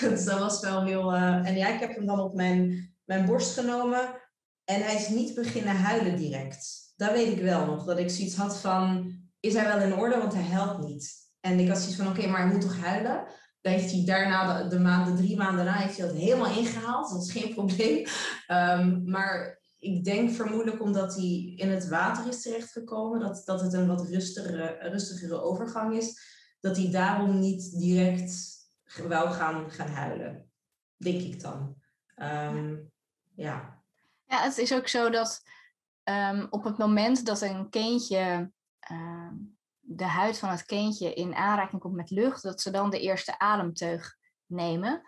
dus 0.00 0.24
dat 0.24 0.38
was 0.38 0.60
wel 0.60 0.84
heel... 0.84 1.14
Uh, 1.14 1.48
en 1.48 1.56
ja, 1.56 1.68
ik 1.68 1.80
heb 1.80 1.94
hem 1.94 2.06
dan 2.06 2.20
op 2.20 2.34
mijn 2.34 2.94
mijn 3.06 3.24
borst 3.24 3.58
genomen 3.58 4.20
en 4.64 4.82
hij 4.82 4.94
is 4.94 5.08
niet 5.08 5.34
beginnen 5.34 5.76
huilen 5.76 6.16
direct. 6.16 6.92
Dat 6.96 7.12
weet 7.12 7.32
ik 7.32 7.42
wel 7.42 7.66
nog, 7.66 7.84
dat 7.84 7.98
ik 7.98 8.10
zoiets 8.10 8.36
had 8.36 8.58
van, 8.58 9.12
is 9.40 9.54
hij 9.54 9.64
wel 9.64 9.80
in 9.80 9.94
orde, 9.94 10.18
want 10.18 10.34
hij 10.34 10.42
helpt 10.42 10.86
niet. 10.86 11.14
En 11.40 11.58
ik 11.58 11.68
had 11.68 11.78
zoiets 11.78 11.96
van, 11.96 12.08
oké, 12.08 12.26
maar 12.26 12.42
hij 12.42 12.52
moet 12.52 12.60
toch 12.60 12.80
huilen? 12.80 13.26
Dan 13.60 13.72
heeft 13.72 13.92
hij 13.92 14.02
daarna, 14.04 14.62
de, 14.62 14.68
de, 14.68 14.78
maanden, 14.78 15.16
drie 15.16 15.36
maanden 15.36 15.64
daarna, 15.64 15.80
heeft 15.80 15.98
hij 15.98 16.06
dat 16.06 16.16
helemaal 16.16 16.58
ingehaald. 16.58 17.10
Dat 17.10 17.22
is 17.22 17.32
geen 17.32 17.54
probleem. 17.58 18.06
Ehm, 18.46 19.10
maar 19.10 19.60
ik 19.78 20.04
denk 20.04 20.30
vermoedelijk 20.30 20.82
omdat 20.82 21.14
hij 21.14 21.52
in 21.56 21.70
het 21.70 21.88
water 21.88 22.28
is 22.28 22.42
terechtgekomen, 22.42 23.20
dat, 23.20 23.42
dat 23.44 23.60
het 23.60 23.72
een 23.72 23.86
wat 23.86 24.08
rustigere, 24.08 24.78
rustigere 24.80 25.40
overgang 25.40 25.96
is, 25.96 26.34
dat 26.60 26.76
hij 26.76 26.90
daarom 26.90 27.38
niet 27.38 27.78
direct 27.78 28.54
wou 29.08 29.30
gaan, 29.30 29.70
gaan 29.70 29.88
huilen. 29.88 30.50
Denk 30.96 31.20
ik 31.20 31.40
dan. 31.40 31.76
Ehm, 32.14 32.76
ja. 33.34 33.82
ja, 34.26 34.42
het 34.42 34.58
is 34.58 34.72
ook 34.72 34.88
zo 34.88 35.10
dat 35.10 35.42
ehm, 36.02 36.46
op 36.50 36.64
het 36.64 36.78
moment 36.78 37.26
dat 37.26 37.40
een 37.40 37.70
kindje 37.70 38.52
ehm, 38.78 39.34
de 39.80 40.04
huid 40.04 40.38
van 40.38 40.48
het 40.48 40.64
kindje 40.64 41.14
in 41.14 41.34
aanraking 41.34 41.80
komt 41.80 41.94
met 41.94 42.10
lucht, 42.10 42.42
dat 42.42 42.60
ze 42.60 42.70
dan 42.70 42.90
de 42.90 43.00
eerste 43.00 43.38
ademteug 43.38 44.16
nemen. 44.46 45.02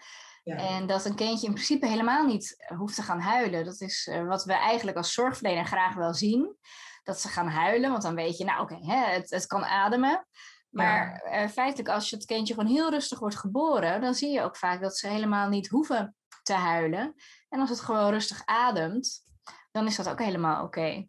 En 0.56 0.86
dat 0.86 1.04
een 1.04 1.14
kindje 1.14 1.46
in 1.46 1.52
principe 1.52 1.86
helemaal 1.86 2.26
niet 2.26 2.66
hoeft 2.76 2.94
te 2.94 3.02
gaan 3.02 3.20
huilen. 3.20 3.64
Dat 3.64 3.80
is 3.80 4.06
eh, 4.06 4.26
wat 4.26 4.44
we 4.44 4.52
eigenlijk 4.52 4.96
als 4.96 5.12
zorgverlener 5.12 5.66
graag 5.66 5.94
wel 5.94 6.14
zien. 6.14 6.56
Dat 7.02 7.20
ze 7.20 7.28
gaan 7.28 7.48
huilen, 7.48 7.90
want 7.90 8.02
dan 8.02 8.14
weet 8.14 8.36
je, 8.36 8.44
nou 8.44 8.62
oké, 8.62 8.92
het, 8.92 9.30
het 9.30 9.46
kan 9.46 9.64
ademen. 9.64 10.26
Maar 10.68 11.24
uh, 11.32 11.48
feitelijk, 11.48 11.88
als 11.88 12.10
je 12.10 12.16
het 12.16 12.24
kindje 12.24 12.54
gewoon 12.54 12.70
heel 12.70 12.90
rustig 12.90 13.18
wordt 13.18 13.36
geboren, 13.36 14.00
dan 14.00 14.14
zie 14.14 14.30
je 14.30 14.42
ook 14.42 14.56
vaak 14.56 14.80
dat 14.80 14.96
ze 14.96 15.08
helemaal 15.08 15.48
niet 15.48 15.68
hoeven 15.68 16.16
te 16.42 16.52
huilen. 16.52 17.14
En 17.48 17.60
als 17.60 17.70
het 17.70 17.80
gewoon 17.80 18.10
rustig 18.10 18.42
ademt, 18.44 19.22
dan 19.70 19.86
is 19.86 19.96
dat 19.96 20.08
ook 20.08 20.18
helemaal 20.18 20.64
oké. 20.64 21.06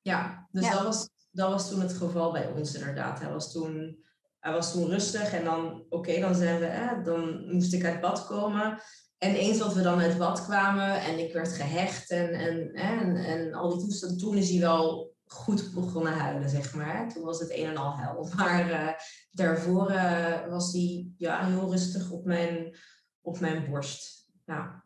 Ja, 0.00 0.48
dus 0.50 0.70
Dat, 0.70 0.82
was, 0.82 1.08
dat 1.30 1.50
was 1.50 1.68
toen 1.68 1.80
het 1.80 1.92
geval 1.92 2.32
bij 2.32 2.46
ons 2.46 2.74
inderdaad. 2.74 3.20
Hij 3.20 3.32
was 3.32 3.52
toen 3.52 4.04
hij 4.42 4.52
was 4.52 4.72
toen 4.72 4.88
rustig 4.88 5.32
en 5.32 5.44
dan, 5.44 5.84
oké, 5.88 6.20
dan 6.20 6.34
zijn 6.34 6.58
we, 6.60 7.00
dan 7.04 7.52
moest 7.52 7.72
ik 7.72 7.84
uit 7.84 8.00
bad 8.00 8.26
komen. 8.26 8.82
En 9.18 9.34
eens 9.34 9.58
dat 9.58 9.74
we 9.74 9.82
dan 9.82 10.00
uit 10.00 10.18
bad 10.18 10.44
kwamen 10.44 11.00
en 11.00 11.18
ik 11.18 11.32
werd 11.32 11.52
gehecht 11.52 12.10
en, 12.10 12.30
en, 12.30 12.72
en, 12.72 13.16
en 13.16 13.54
al 13.54 13.70
die 13.70 13.86
toestanden, 13.86 14.18
toen 14.18 14.36
is 14.36 14.50
hij 14.50 14.60
wel 14.60 15.14
goed 15.24 15.70
begonnen 15.74 16.12
huilen, 16.12 16.48
zeg 16.48 16.74
maar. 16.74 17.12
Toen 17.12 17.24
was 17.24 17.40
het 17.40 17.50
een 17.50 17.66
en 17.66 17.76
al 17.76 17.96
hel. 17.96 18.28
Maar 18.36 18.70
uh, 18.70 18.88
daarvoor 19.30 19.90
uh, 19.90 20.46
was 20.48 20.72
hij 20.72 21.06
ja, 21.16 21.46
heel 21.46 21.70
rustig 21.70 22.10
op 22.10 22.24
mijn, 22.24 22.76
op 23.20 23.40
mijn 23.40 23.70
borst. 23.70 24.26
Ja. 24.46 24.81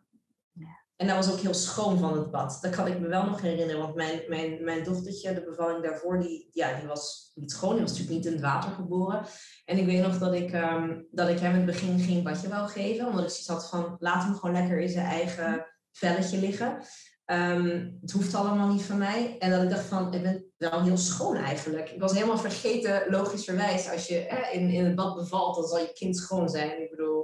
En 0.97 1.07
dat 1.07 1.17
was 1.17 1.33
ook 1.33 1.41
heel 1.41 1.55
schoon 1.55 1.99
van 1.99 2.19
het 2.19 2.31
bad. 2.31 2.59
Dat 2.61 2.75
kan 2.75 2.87
ik 2.87 3.01
me 3.01 3.09
wel 3.09 3.25
nog 3.25 3.41
herinneren. 3.41 3.81
Want 3.81 3.95
mijn, 3.95 4.23
mijn, 4.29 4.65
mijn 4.65 4.85
dochtertje, 4.85 5.35
de 5.35 5.45
bevalling 5.45 5.83
daarvoor, 5.83 6.21
die, 6.21 6.49
ja, 6.53 6.79
die 6.79 6.89
was 6.89 7.33
niet 7.35 7.51
schoon. 7.51 7.73
Die 7.73 7.81
was 7.81 7.91
natuurlijk 7.91 8.17
niet 8.17 8.27
in 8.27 8.33
het 8.33 8.43
water 8.43 8.71
geboren. 8.71 9.23
En 9.65 9.79
ik 9.79 9.87
weet 9.87 10.03
nog 10.03 10.19
dat 10.19 10.35
ik, 10.35 10.55
um, 10.55 11.07
dat 11.11 11.29
ik 11.29 11.39
hem 11.39 11.51
in 11.51 11.57
het 11.57 11.67
begin 11.67 11.99
geen 11.99 12.23
badje 12.23 12.49
wou 12.49 12.69
geven. 12.69 13.07
Omdat 13.07 13.23
ik 13.23 13.31
zoiets 13.31 13.49
had 13.49 13.69
van, 13.69 13.97
laat 13.99 14.23
hem 14.23 14.35
gewoon 14.35 14.55
lekker 14.55 14.81
in 14.81 14.89
zijn 14.89 15.07
eigen 15.07 15.67
velletje 15.93 16.39
liggen. 16.39 16.79
Um, 17.27 17.99
het 18.01 18.13
hoeft 18.13 18.35
allemaal 18.35 18.69
niet 18.69 18.83
van 18.83 18.99
mij. 18.99 19.37
En 19.39 19.51
dat 19.51 19.63
ik 19.63 19.71
dacht 19.71 19.85
van, 19.85 20.13
ik 20.13 20.23
ben 20.23 20.45
wel 20.57 20.83
heel 20.83 20.97
schoon 20.97 21.37
eigenlijk. 21.37 21.91
Ik 21.91 22.01
was 22.01 22.13
helemaal 22.13 22.39
vergeten, 22.39 23.03
logischerwijs, 23.11 23.91
als 23.91 24.07
je 24.07 24.49
in, 24.53 24.71
in 24.71 24.85
het 24.85 24.95
bad 24.95 25.15
bevalt, 25.15 25.55
dan 25.55 25.65
zal 25.65 25.79
je 25.79 25.93
kind 25.93 26.17
schoon 26.17 26.49
zijn. 26.49 26.83
Ik 26.83 26.91
bedoel, 26.91 27.16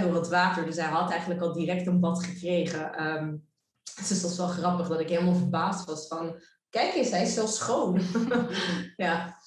door 0.00 0.14
het 0.14 0.28
water. 0.28 0.64
Dus 0.64 0.76
hij 0.76 0.88
had 0.88 1.10
eigenlijk 1.10 1.40
al 1.40 1.52
direct 1.52 1.86
een 1.86 2.00
bad 2.00 2.24
gekregen. 2.24 3.06
Um, 3.06 3.48
dus 4.08 4.20
dat 4.20 4.30
is 4.30 4.36
wel 4.36 4.48
grappig 4.48 4.88
dat 4.88 5.00
ik 5.00 5.08
helemaal 5.08 5.34
verbaasd 5.34 5.86
was 5.86 6.06
van, 6.06 6.42
kijk 6.68 6.94
eens, 6.94 7.10
hij 7.10 7.22
is 7.22 7.34
zo 7.34 7.46
schoon. 7.46 8.00
ja. 8.96 9.38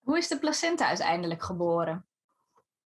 Hoe 0.00 0.18
is 0.18 0.28
de 0.28 0.38
placenta 0.38 0.86
uiteindelijk 0.86 1.42
geboren? 1.42 2.06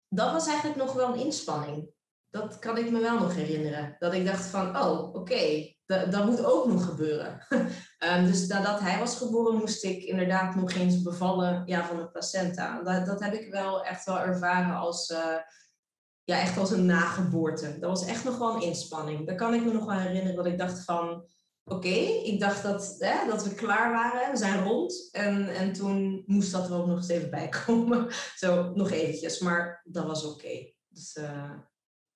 Dat 0.08 0.32
was 0.32 0.48
eigenlijk 0.48 0.78
nog 0.78 0.94
wel 0.94 1.14
een 1.14 1.20
inspanning 1.20 1.94
dat 2.30 2.60
kan 2.60 2.78
ik 2.78 2.92
me 2.92 3.00
wel 3.00 3.20
nog 3.20 3.36
herinneren. 3.36 3.96
Dat 4.00 4.14
ik 4.14 4.26
dacht 4.26 4.46
van, 4.46 4.78
oh, 4.78 5.16
oké, 5.16 5.74
dat, 5.86 6.12
dat 6.12 6.26
moet 6.26 6.46
ook 6.46 6.68
nog 6.68 6.86
gebeuren. 6.86 7.46
um, 8.00 8.26
dus 8.26 8.48
nadat 8.48 8.80
hij 8.80 9.00
was 9.00 9.18
geboren, 9.18 9.58
moest 9.58 9.84
ik 9.84 10.04
inderdaad 10.04 10.56
nog 10.56 10.72
eens 10.72 11.02
bevallen 11.02 11.64
ja, 11.66 11.86
van 11.86 11.98
de 11.98 12.10
placenta. 12.10 12.84
Dat, 12.84 13.06
dat 13.06 13.20
heb 13.20 13.34
ik 13.34 13.52
wel 13.52 13.84
echt 13.84 14.06
wel 14.06 14.20
ervaren 14.20 14.76
als, 14.76 15.10
uh, 15.10 15.36
ja, 16.24 16.40
echt 16.40 16.58
als 16.58 16.72
een 16.72 16.86
nageboorte. 16.86 17.80
Dat 17.80 17.90
was 17.90 18.06
echt 18.06 18.24
nog 18.24 18.38
wel 18.38 18.56
een 18.56 18.62
inspanning. 18.62 19.28
Daar 19.28 19.36
kan 19.36 19.54
ik 19.54 19.66
me 19.66 19.72
nog 19.74 19.86
wel 19.86 19.98
herinneren 19.98 20.36
dat 20.36 20.46
ik 20.46 20.58
dacht 20.58 20.84
van, 20.84 21.26
oké, 21.64 21.98
ik 22.24 22.40
dacht 22.40 22.64
dat, 22.64 22.96
hè, 23.00 23.28
dat 23.28 23.44
we 23.44 23.56
klaar 23.56 23.92
waren, 23.92 24.32
we 24.32 24.38
zijn 24.38 24.64
rond. 24.64 25.10
En, 25.12 25.56
en 25.56 25.74
toen 25.74 26.24
moest 26.26 26.52
dat 26.52 26.70
er 26.70 26.76
ook 26.76 26.88
nog 26.88 26.98
eens 26.98 27.08
even 27.08 27.30
bij 27.30 27.50
komen. 27.66 28.08
Zo, 28.36 28.72
nog 28.74 28.92
eventjes, 28.92 29.40
maar 29.40 29.82
dat 29.84 30.06
was 30.06 30.26
oké. 30.26 30.74
Dus... 30.88 31.16
Uh, 31.16 31.52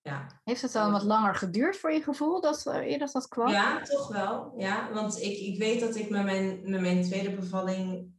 ja. 0.04 0.42
Heeft 0.44 0.62
het 0.62 0.72
dan 0.72 0.92
wat 0.92 1.04
langer 1.04 1.36
geduurd 1.36 1.78
voor 1.78 1.92
je 1.92 2.02
gevoel 2.02 2.42
dat 2.42 2.66
eerder 2.66 3.10
dat 3.12 3.28
kwam? 3.28 3.50
Ja, 3.50 3.82
toch 3.82 4.08
wel. 4.08 4.54
Ja, 4.58 4.94
want 4.94 5.22
ik, 5.22 5.38
ik 5.38 5.58
weet 5.58 5.80
dat 5.80 5.96
ik 5.96 6.10
met 6.10 6.24
mijn, 6.24 6.70
met 6.70 6.82
mijn 6.82 7.04
tweede 7.04 7.36
bevalling 7.36 8.12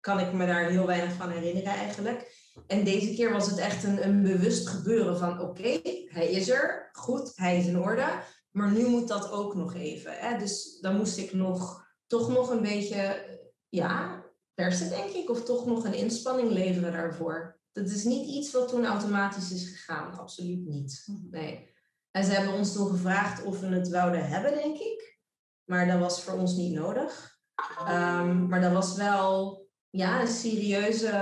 kan 0.00 0.18
ik 0.18 0.32
me 0.32 0.46
daar 0.46 0.68
heel 0.68 0.86
weinig 0.86 1.12
van 1.12 1.30
herinneren 1.30 1.72
eigenlijk. 1.72 2.40
En 2.66 2.84
deze 2.84 3.14
keer 3.14 3.32
was 3.32 3.50
het 3.50 3.58
echt 3.58 3.84
een, 3.84 4.06
een 4.06 4.22
bewust 4.22 4.68
gebeuren 4.68 5.18
van 5.18 5.40
oké, 5.40 5.80
hij 6.06 6.30
is 6.30 6.48
er, 6.48 6.88
goed, 6.92 7.32
hij 7.34 7.58
is 7.58 7.66
in 7.66 7.78
orde. 7.78 8.06
Maar 8.50 8.72
nu 8.72 8.86
moet 8.86 9.08
dat 9.08 9.30
ook 9.30 9.54
nog 9.54 9.74
even. 9.74 10.12
Hè? 10.12 10.38
Dus 10.38 10.78
dan 10.80 10.96
moest 10.96 11.18
ik 11.18 11.32
nog, 11.32 11.86
toch 12.06 12.28
nog 12.28 12.50
een 12.50 12.62
beetje, 12.62 13.26
ja, 13.68 14.24
persen 14.54 14.88
denk 14.88 15.10
ik. 15.10 15.30
Of 15.30 15.44
toch 15.44 15.66
nog 15.66 15.84
een 15.84 15.94
inspanning 15.94 16.50
leveren 16.50 16.92
daarvoor 16.92 17.60
dat 17.72 17.88
is 17.88 18.04
niet 18.04 18.28
iets 18.28 18.52
wat 18.52 18.68
toen 18.68 18.86
automatisch 18.86 19.52
is 19.52 19.68
gegaan. 19.68 20.18
Absoluut 20.18 20.66
niet. 20.66 21.02
Mhm. 21.06 21.30
Nee. 21.30 21.70
En 22.10 22.24
ze 22.24 22.32
hebben 22.32 22.54
ons 22.54 22.72
toen 22.72 22.90
gevraagd 22.90 23.42
of 23.42 23.60
we 23.60 23.66
het 23.66 23.88
wouden 23.88 24.28
hebben, 24.28 24.52
denk 24.52 24.78
ik. 24.78 25.20
Maar 25.64 25.86
dat 25.86 25.98
was 25.98 26.22
voor 26.22 26.38
ons 26.38 26.56
niet 26.56 26.72
nodig. 26.72 27.40
Um, 27.88 28.48
maar 28.48 28.60
dat 28.60 28.72
was 28.72 28.96
wel 28.96 29.60
ja, 29.90 30.20
een 30.20 30.28
serieuze, 30.28 31.12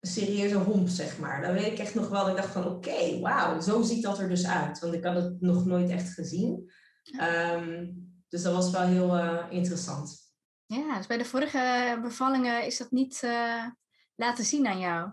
een 0.00 0.10
serieuze 0.10 0.56
homp, 0.56 0.88
zeg 0.88 1.18
maar. 1.18 1.42
Dat 1.42 1.52
weet 1.52 1.72
ik 1.72 1.78
echt 1.78 1.94
nog 1.94 2.08
wel. 2.08 2.28
Ik 2.28 2.36
dacht 2.36 2.52
van, 2.52 2.66
oké, 2.66 2.88
okay, 2.88 3.20
wauw, 3.20 3.60
zo 3.60 3.82
ziet 3.82 4.02
dat 4.02 4.18
er 4.18 4.28
dus 4.28 4.46
uit. 4.46 4.78
Want 4.78 4.94
ik 4.94 5.04
had 5.04 5.14
het 5.14 5.40
nog 5.40 5.64
nooit 5.64 5.90
echt 5.90 6.14
gezien. 6.14 6.72
Um, 7.20 8.06
dus 8.28 8.42
dat 8.42 8.54
was 8.54 8.70
wel 8.70 8.86
heel 8.86 9.16
uh, 9.16 9.44
interessant. 9.50 10.32
Ja, 10.66 10.96
dus 10.96 11.06
bij 11.06 11.18
de 11.18 11.24
vorige 11.24 11.98
bevallingen 12.02 12.66
is 12.66 12.78
dat 12.78 12.90
niet 12.90 13.22
uh, 13.24 13.66
laten 14.14 14.44
zien 14.44 14.66
aan 14.66 14.78
jou? 14.78 15.12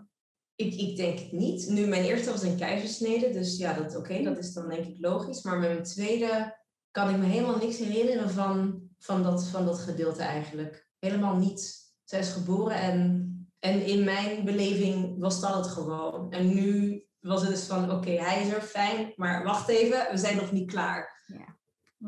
Ik, 0.56 0.74
ik 0.74 0.96
denk 0.96 1.18
het 1.18 1.32
niet. 1.32 1.68
Nu, 1.68 1.86
mijn 1.86 2.04
eerste 2.04 2.30
was 2.30 2.42
een 2.42 2.56
keizersnede, 2.56 3.30
dus 3.30 3.56
ja, 3.56 3.72
dat, 3.72 3.96
oké, 3.96 4.22
dat 4.22 4.38
is 4.38 4.52
dan 4.52 4.68
denk 4.68 4.86
ik 4.86 4.96
logisch. 5.00 5.42
Maar 5.42 5.58
met 5.58 5.70
mijn 5.70 5.82
tweede 5.82 6.56
kan 6.90 7.10
ik 7.10 7.16
me 7.16 7.24
helemaal 7.24 7.58
niks 7.58 7.78
herinneren 7.78 8.30
van, 8.30 8.88
van, 8.98 9.22
dat, 9.22 9.46
van 9.46 9.64
dat 9.64 9.78
gedeelte 9.78 10.22
eigenlijk. 10.22 10.88
Helemaal 10.98 11.36
niet. 11.36 11.74
Zij 12.04 12.18
is 12.18 12.32
geboren 12.32 12.76
en, 12.76 13.30
en 13.58 13.86
in 13.86 14.04
mijn 14.04 14.44
beleving 14.44 15.18
was 15.18 15.40
dat 15.40 15.54
het 15.54 15.66
gewoon. 15.66 16.32
En 16.32 16.54
nu 16.54 17.04
was 17.20 17.40
het 17.40 17.50
dus 17.50 17.64
van, 17.64 17.90
oké, 17.90 18.10
hij 18.10 18.42
is 18.42 18.52
er, 18.52 18.60
fijn, 18.62 19.12
maar 19.16 19.44
wacht 19.44 19.68
even, 19.68 20.06
we 20.10 20.16
zijn 20.16 20.36
nog 20.36 20.52
niet 20.52 20.70
klaar. 20.70 21.24
Ja, 21.26 21.56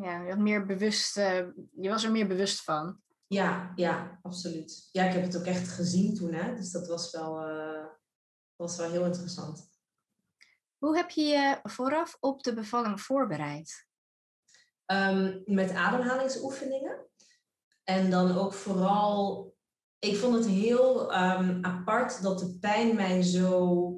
ja 0.03 0.23
je, 0.23 0.31
had 0.31 0.39
meer 0.39 0.67
bewust, 0.67 1.19
uh, 1.19 1.47
je 1.73 1.89
was 1.89 2.05
er 2.05 2.11
meer 2.11 2.27
bewust 2.27 2.63
van. 2.63 3.01
Ja, 3.27 3.73
ja, 3.75 4.19
absoluut. 4.23 4.89
Ja, 4.93 5.05
ik 5.05 5.13
heb 5.13 5.23
het 5.23 5.39
ook 5.39 5.45
echt 5.45 5.69
gezien 5.69 6.15
toen, 6.15 6.33
hè. 6.33 6.55
Dus 6.55 6.71
dat 6.71 6.87
was 6.87 7.11
wel... 7.11 7.49
Uh, 7.49 7.85
was 8.59 8.77
wel 8.77 8.91
heel 8.91 9.05
interessant. 9.05 9.71
Hoe 10.79 10.97
heb 10.97 11.11
je 11.11 11.23
je 11.23 11.59
vooraf 11.63 12.17
op 12.21 12.43
de 12.43 12.55
bevalling 12.55 13.01
voorbereid? 13.01 13.87
Um, 14.87 15.43
met 15.45 15.71
ademhalingsoefeningen. 15.71 17.07
En 17.85 18.11
dan 18.11 18.37
ook 18.39 18.53
vooral, 18.53 19.53
ik 19.99 20.17
vond 20.17 20.35
het 20.35 20.47
heel 20.47 21.03
um, 21.03 21.65
apart 21.65 22.23
dat 22.23 22.39
de 22.39 22.59
pijn 22.61 22.97
mij 22.97 23.23
zo 23.23 23.93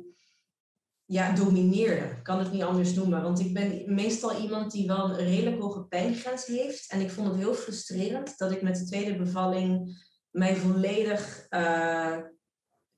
ja, 1.04 1.32
domineerde. 1.32 2.16
Ik 2.16 2.22
kan 2.22 2.38
het 2.38 2.52
niet 2.52 2.62
anders 2.62 2.94
noemen. 2.94 3.22
Want 3.22 3.40
ik 3.40 3.54
ben 3.54 3.94
meestal 3.94 4.40
iemand 4.40 4.72
die 4.72 4.86
wel 4.86 5.10
een 5.10 5.16
redelijk 5.16 5.60
hoge 5.60 5.84
pijngrens 5.84 6.46
heeft. 6.46 6.90
En 6.90 7.00
ik 7.00 7.10
vond 7.10 7.28
het 7.28 7.36
heel 7.36 7.54
frustrerend 7.54 8.38
dat 8.38 8.50
ik 8.50 8.62
met 8.62 8.76
de 8.76 8.84
tweede 8.84 9.16
bevalling 9.16 9.98
mij 10.30 10.56
volledig 10.56 11.46
uh, 11.50 12.16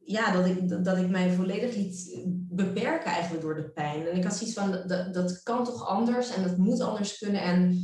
ja, 0.04 0.32
dat 0.32 0.46
ik, 0.46 0.84
dat 0.84 0.96
ik 0.96 1.08
mij 1.08 1.32
volledig 1.32 1.74
liet 1.74 2.22
beperken 2.48 3.10
eigenlijk 3.10 3.42
door 3.42 3.54
de 3.54 3.70
pijn. 3.70 4.06
En 4.06 4.16
ik 4.16 4.24
had 4.24 4.34
zoiets 4.34 4.56
van, 4.56 4.70
dat, 4.86 5.14
dat 5.14 5.42
kan 5.42 5.64
toch 5.64 5.86
anders 5.86 6.34
en 6.34 6.42
dat 6.42 6.56
moet 6.56 6.80
anders 6.80 7.18
kunnen. 7.18 7.42
En 7.42 7.78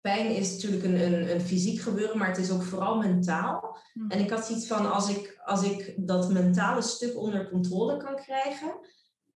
pijn 0.00 0.36
is 0.36 0.52
natuurlijk 0.52 0.84
een, 0.84 1.00
een, 1.00 1.30
een 1.30 1.40
fysiek 1.40 1.80
gebeuren, 1.80 2.18
maar 2.18 2.28
het 2.28 2.38
is 2.38 2.50
ook 2.50 2.62
vooral 2.62 2.96
mentaal. 2.96 3.78
Hm. 3.92 4.10
En 4.10 4.18
ik 4.18 4.30
had 4.30 4.46
zoiets 4.46 4.66
van, 4.66 4.92
als 4.92 5.08
ik, 5.08 5.40
als 5.44 5.62
ik 5.62 5.94
dat 5.96 6.32
mentale 6.32 6.82
stuk 6.82 7.18
onder 7.18 7.50
controle 7.50 7.96
kan 7.96 8.16
krijgen, 8.16 8.74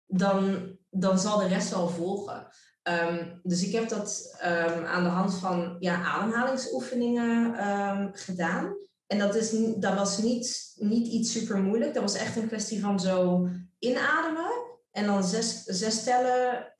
dan, 0.06 0.68
dan 0.90 1.18
zal 1.18 1.38
de 1.38 1.46
rest 1.46 1.70
wel 1.70 1.88
volgen. 1.88 2.46
Ehm, 2.82 3.38
dus 3.42 3.66
ik 3.66 3.72
heb 3.72 3.88
dat 3.88 4.36
ehm, 4.40 4.84
aan 4.84 5.02
de 5.02 5.08
hand 5.08 5.34
van 5.34 5.76
ja, 5.78 6.02
ademhalingsoefeningen 6.02 7.54
ehm, 7.54 8.08
gedaan. 8.12 8.74
En 9.06 9.18
dat, 9.18 9.34
is, 9.34 9.50
dat 9.76 9.94
was 9.94 10.18
niet, 10.18 10.72
niet 10.74 11.06
iets 11.06 11.32
super 11.32 11.58
moeilijk. 11.58 11.94
Dat 11.94 12.02
was 12.02 12.14
echt 12.14 12.36
een 12.36 12.46
kwestie 12.46 12.80
van 12.80 13.00
zo 13.00 13.48
inademen. 13.78 14.50
En 14.90 15.06
dan 15.06 15.24
zes, 15.24 15.62
zes 15.62 16.04
tellen 16.04 16.72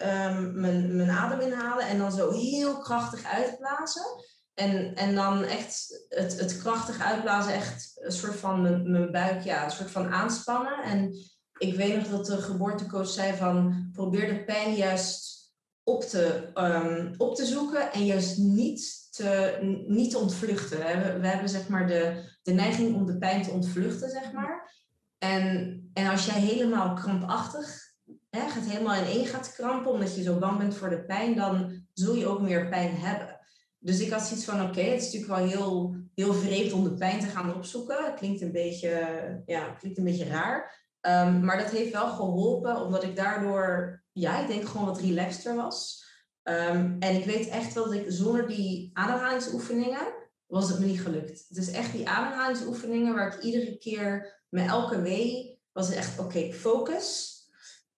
mijn, 0.55 0.97
mijn 0.97 1.11
adem 1.11 1.41
inhalen. 1.41 1.87
En 1.87 1.99
dan 1.99 2.13
zo 2.13 2.31
heel 2.31 2.79
krachtig 2.79 3.25
uitblazen. 3.25 4.05
En, 4.55 4.95
en 4.95 5.15
dan 5.15 5.45
echt 5.45 6.05
het, 6.09 6.41
het 6.41 6.59
krachtig 6.59 7.01
uitblazen, 7.01 7.53
echt 7.53 7.93
een 7.95 8.13
soort 8.13 8.37
van 8.37 8.63
mijn, 8.63 8.91
mijn 8.91 9.13
buik, 9.13 9.43
ja, 9.43 9.65
een 9.65 9.71
soort 9.71 9.91
van 9.91 10.09
aanspannen. 10.09 10.83
En 10.83 11.17
ik 11.59 11.75
weet 11.75 11.97
nog 11.97 12.09
dat 12.09 12.27
de 12.27 12.43
geboortecoach 12.43 13.09
zei 13.09 13.37
van 13.37 13.89
probeer 13.93 14.29
de 14.29 14.45
pijn 14.45 14.75
juist 14.75 15.35
op 15.83 16.03
te, 16.03 16.51
um, 16.55 17.15
op 17.17 17.37
te 17.37 17.45
zoeken 17.45 17.93
en 17.93 18.07
juist 18.07 18.39
niet 18.39 19.04
te, 19.15 19.59
niet 19.87 20.11
te 20.11 20.19
ontvluchten. 20.19 20.79
We 20.79 20.85
hebben, 20.85 21.21
we 21.21 21.27
hebben 21.27 21.49
zeg 21.49 21.69
maar 21.69 21.87
de, 21.87 22.23
de 22.43 22.53
neiging 22.53 22.95
om 22.95 23.07
de 23.07 23.19
pijn 23.19 23.43
te 23.43 23.51
ontvluchten, 23.51 24.11
zeg 24.11 24.33
maar. 24.33 24.73
En, 25.19 25.81
en 25.93 26.11
als 26.11 26.27
jij 26.27 26.41
helemaal 26.41 26.95
krampachtig 26.95 27.93
hè, 28.31 28.49
gaat 28.49 28.65
helemaal 28.65 28.95
in 28.95 29.07
één 29.07 29.27
gaat 29.27 29.53
krampen 29.53 29.91
omdat 29.91 30.17
je 30.17 30.23
zo 30.23 30.39
bang 30.39 30.59
bent 30.59 30.75
voor 30.75 30.91
de 30.91 31.05
pijn, 31.05 31.35
dan 31.35 31.87
zul 31.93 32.15
je 32.15 32.27
ook 32.27 32.41
meer 32.41 32.69
pijn 32.69 32.97
hebben. 32.97 33.39
Dus 33.79 34.01
ik 34.01 34.11
had 34.11 34.23
zoiets 34.23 34.45
van, 34.45 34.63
oké, 34.63 34.81
het 34.81 35.03
is 35.03 35.13
natuurlijk 35.13 35.33
wel 35.41 35.49
heel, 35.49 35.97
heel 36.15 36.35
vreemd 36.35 36.73
om 36.73 36.85
de 36.85 36.95
pijn 36.95 37.21
te 37.21 37.27
gaan 37.27 37.55
opzoeken. 37.55 38.05
Het 38.05 38.15
klinkt 38.15 38.41
een 38.41 38.53
beetje, 38.53 39.43
ja, 39.47 39.71
klinkt 39.71 39.99
een 39.99 40.05
beetje 40.05 40.29
raar. 40.29 40.83
Um, 41.01 41.45
maar 41.45 41.59
dat 41.59 41.71
heeft 41.71 41.93
wel 41.93 42.09
geholpen, 42.09 42.81
omdat 42.85 43.03
ik 43.03 43.17
daardoor 43.17 44.03
ja, 44.13 44.41
ik 44.41 44.47
denk 44.47 44.65
gewoon 44.65 44.87
wat 44.87 45.01
relaxter 45.01 45.55
was. 45.55 46.05
Um, 46.45 46.97
en 46.99 47.17
ik 47.17 47.25
weet 47.25 47.49
echt 47.49 47.75
wel 47.75 47.85
dat 47.85 47.95
ik 47.95 48.05
zonder 48.09 48.47
die 48.47 48.91
ademhalingsoefeningen 48.93 50.15
was 50.47 50.69
het 50.69 50.79
me 50.79 50.87
niet 50.87 51.01
gelukt. 51.01 51.45
Het 51.49 51.57
is 51.57 51.71
echt 51.71 51.93
die 51.93 52.09
ademhalingsoefeningen 52.09 53.15
waar 53.15 53.35
ik 53.35 53.43
iedere 53.43 53.79
keer 53.79 54.43
met 54.49 54.69
elke 54.69 55.01
wee 55.01 55.61
was 55.73 55.87
het 55.87 55.97
echt 55.97 56.19
oké, 56.19 56.53
focus. 56.53 57.33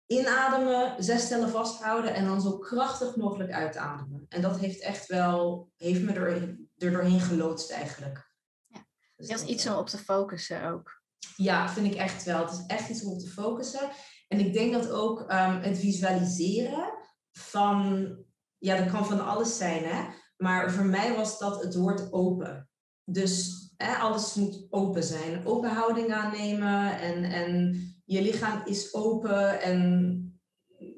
Inademen, 0.06 1.04
zes 1.04 1.28
tellen 1.28 1.48
vasthouden 1.48 2.14
en 2.14 2.24
dan 2.24 2.40
zo 2.40 2.58
krachtig 2.58 3.16
mogelijk 3.16 3.52
uitademen. 3.52 4.26
En 4.28 4.42
dat 4.42 4.58
heeft 4.58 4.80
echt 4.80 5.06
wel, 5.06 5.70
heeft 5.76 6.02
me 6.02 6.12
er, 6.12 6.58
er 6.76 6.92
doorheen 6.92 7.20
geloodst 7.20 7.70
eigenlijk. 7.70 8.32
Ja. 8.66 8.86
Dus 9.16 9.28
dat 9.28 9.40
is 9.40 9.46
iets 9.46 9.66
om 9.66 9.74
op 9.74 9.88
te 9.88 9.98
focussen 9.98 10.64
ook. 10.64 11.02
Ja, 11.36 11.68
vind 11.68 11.86
ik 11.86 11.94
echt 11.94 12.24
wel. 12.24 12.44
Het 12.44 12.52
is 12.52 12.64
echt 12.66 12.88
iets 12.88 13.04
om 13.04 13.12
op 13.12 13.18
te 13.18 13.28
focussen. 13.28 13.90
En 14.28 14.38
ik 14.38 14.52
denk 14.52 14.72
dat 14.72 14.90
ook 14.90 15.20
um, 15.20 15.60
het 15.60 15.78
visualiseren 15.78 16.92
van, 17.32 18.25
ja, 18.66 18.76
dat 18.76 18.90
kan 18.92 19.06
van 19.06 19.26
alles 19.26 19.56
zijn, 19.56 19.84
hè. 19.84 20.04
Maar 20.36 20.72
voor 20.72 20.84
mij 20.84 21.14
was 21.14 21.38
dat 21.38 21.62
het 21.62 21.74
woord 21.74 22.12
open. 22.12 22.68
Dus 23.04 23.64
hè, 23.76 23.96
alles 23.96 24.34
moet 24.34 24.66
open 24.70 25.02
zijn. 25.02 25.46
Open 25.46 25.70
houding 25.70 26.12
aannemen 26.12 27.00
en, 27.00 27.24
en 27.24 27.80
je 28.04 28.22
lichaam 28.22 28.62
is 28.64 28.94
open 28.94 29.62
en 29.62 30.20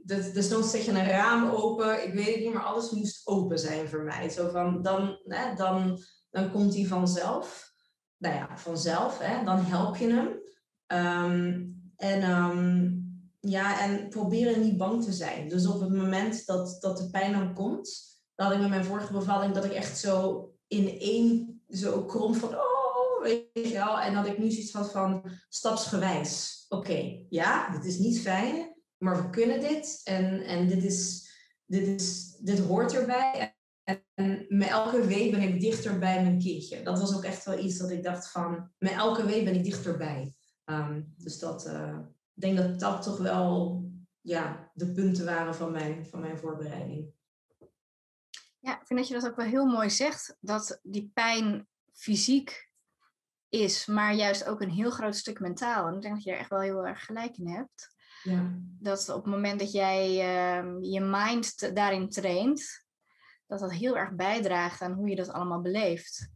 desnoods 0.04 0.70
zet 0.70 0.84
je 0.84 0.90
een 0.90 1.06
raam 1.06 1.50
open. 1.50 2.06
Ik 2.06 2.14
weet 2.14 2.34
het 2.34 2.44
niet, 2.44 2.52
maar 2.52 2.62
alles 2.62 2.90
moest 2.90 3.26
open 3.26 3.58
zijn 3.58 3.88
voor 3.88 4.02
mij. 4.02 4.28
Zo 4.28 4.50
van, 4.50 4.82
dan, 4.82 5.20
hè, 5.24 5.54
dan, 5.54 5.98
dan 6.30 6.50
komt 6.50 6.74
hij 6.74 6.84
vanzelf. 6.84 7.72
Nou 8.16 8.34
ja, 8.34 8.58
vanzelf, 8.58 9.18
hè, 9.18 9.44
dan 9.44 9.58
help 9.58 9.96
je 9.96 10.12
hem. 10.12 10.28
Um, 11.26 11.76
en 11.96 12.30
um, 12.30 13.07
ja, 13.40 13.80
en 13.80 14.08
proberen 14.08 14.62
niet 14.62 14.76
bang 14.76 15.04
te 15.04 15.12
zijn. 15.12 15.48
Dus 15.48 15.66
op 15.66 15.80
het 15.80 15.92
moment 15.92 16.46
dat, 16.46 16.76
dat 16.80 16.98
de 16.98 17.10
pijn 17.10 17.32
dan 17.32 17.54
komt, 17.54 18.06
dan 18.34 18.46
had 18.46 18.54
ik 18.54 18.60
met 18.60 18.70
mijn 18.70 18.84
vorige 18.84 19.12
bevalling 19.12 19.54
dat 19.54 19.64
ik 19.64 19.72
echt 19.72 19.98
zo 19.98 20.44
in 20.66 20.98
één 20.98 21.62
zo 21.68 22.04
krom 22.04 22.34
van, 22.34 22.54
oh, 22.54 23.22
weet 23.22 23.48
je 23.52 23.72
wel. 23.72 24.00
En 24.00 24.14
dat 24.14 24.26
ik 24.26 24.38
nu 24.38 24.50
zoiets 24.50 24.72
had 24.72 24.92
van 24.92 25.30
stapsgewijs. 25.48 26.64
Oké, 26.68 27.24
ja, 27.28 27.70
dit 27.70 27.84
is 27.84 27.98
niet 27.98 28.20
fijn, 28.20 28.74
maar 28.98 29.22
we 29.22 29.30
kunnen 29.30 29.60
dit. 29.60 30.00
En, 30.04 30.40
en 30.42 30.68
dit, 30.68 30.84
is, 30.84 31.30
dit, 31.64 31.86
is, 31.86 32.36
dit 32.40 32.58
hoort 32.58 32.94
erbij. 32.94 33.56
En 34.14 34.46
met 34.48 34.68
elke 34.68 35.06
week 35.06 35.30
ben 35.30 35.42
ik 35.42 35.60
dichter 35.60 35.98
bij 35.98 36.22
mijn 36.22 36.38
kindje. 36.38 36.82
Dat 36.82 36.98
was 36.98 37.16
ook 37.16 37.24
echt 37.24 37.44
wel 37.44 37.58
iets 37.58 37.78
dat 37.78 37.90
ik 37.90 38.02
dacht 38.02 38.30
van, 38.30 38.70
met 38.78 38.92
elke 38.92 39.26
week 39.26 39.44
ben 39.44 39.54
ik 39.54 39.64
dichterbij. 39.64 40.34
Um, 40.64 41.14
dus 41.16 41.38
dat, 41.38 41.66
ik 41.66 42.17
denk 42.40 42.56
dat 42.56 42.80
dat 42.80 43.02
toch 43.02 43.18
wel 43.18 43.82
ja, 44.20 44.70
de 44.74 44.92
punten 44.92 45.24
waren 45.24 45.54
van 45.54 45.72
mijn, 45.72 46.06
van 46.06 46.20
mijn 46.20 46.38
voorbereiding. 46.38 47.12
Ja, 48.58 48.80
ik 48.80 48.86
vind 48.86 48.98
dat 48.98 49.08
je 49.08 49.14
dat 49.14 49.26
ook 49.26 49.36
wel 49.36 49.46
heel 49.46 49.66
mooi 49.66 49.90
zegt. 49.90 50.36
Dat 50.40 50.80
die 50.82 51.10
pijn 51.14 51.68
fysiek 51.92 52.72
is, 53.48 53.86
maar 53.86 54.14
juist 54.14 54.44
ook 54.44 54.60
een 54.60 54.70
heel 54.70 54.90
groot 54.90 55.16
stuk 55.16 55.40
mentaal. 55.40 55.86
En 55.86 55.94
ik 55.94 56.02
denk 56.02 56.14
dat 56.14 56.24
je 56.24 56.30
er 56.30 56.38
echt 56.38 56.50
wel 56.50 56.60
heel 56.60 56.86
erg 56.86 57.04
gelijk 57.04 57.36
in 57.36 57.48
hebt. 57.48 57.96
Ja. 58.22 58.58
Dat 58.60 59.08
op 59.08 59.24
het 59.24 59.34
moment 59.34 59.58
dat 59.58 59.72
jij 59.72 60.08
uh, 60.08 60.92
je 60.92 61.00
mind 61.00 61.74
daarin 61.74 62.08
traint, 62.08 62.84
dat 63.46 63.58
dat 63.58 63.72
heel 63.72 63.96
erg 63.96 64.14
bijdraagt 64.14 64.80
aan 64.80 64.92
hoe 64.92 65.08
je 65.08 65.16
dat 65.16 65.30
allemaal 65.30 65.60
beleeft. 65.60 66.30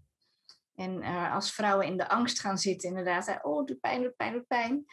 En 0.75 1.03
uh, 1.03 1.35
als 1.35 1.53
vrouwen 1.53 1.87
in 1.87 1.97
de 1.97 2.09
angst 2.09 2.41
gaan 2.41 2.59
zitten, 2.59 2.89
inderdaad, 2.89 3.39
oh, 3.43 3.67
de 3.67 3.77
pijn, 3.77 4.03
de 4.03 4.11
pijn, 4.17 4.33
de 4.33 4.43
pijn. 4.43 4.85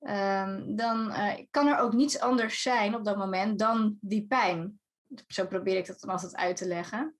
Ehm, 0.00 0.76
dan 0.76 1.10
uh, 1.10 1.32
kan 1.50 1.66
er 1.66 1.78
ook 1.78 1.92
niets 1.92 2.20
anders 2.20 2.62
zijn 2.62 2.94
op 2.94 3.04
dat 3.04 3.16
moment 3.16 3.58
dan 3.58 3.96
die 4.00 4.26
pijn. 4.26 4.80
Zo 5.26 5.46
probeer 5.46 5.76
ik 5.76 5.86
dat 5.86 6.00
dan 6.00 6.10
altijd 6.10 6.36
uit 6.36 6.56
te 6.56 6.66
leggen. 6.66 7.16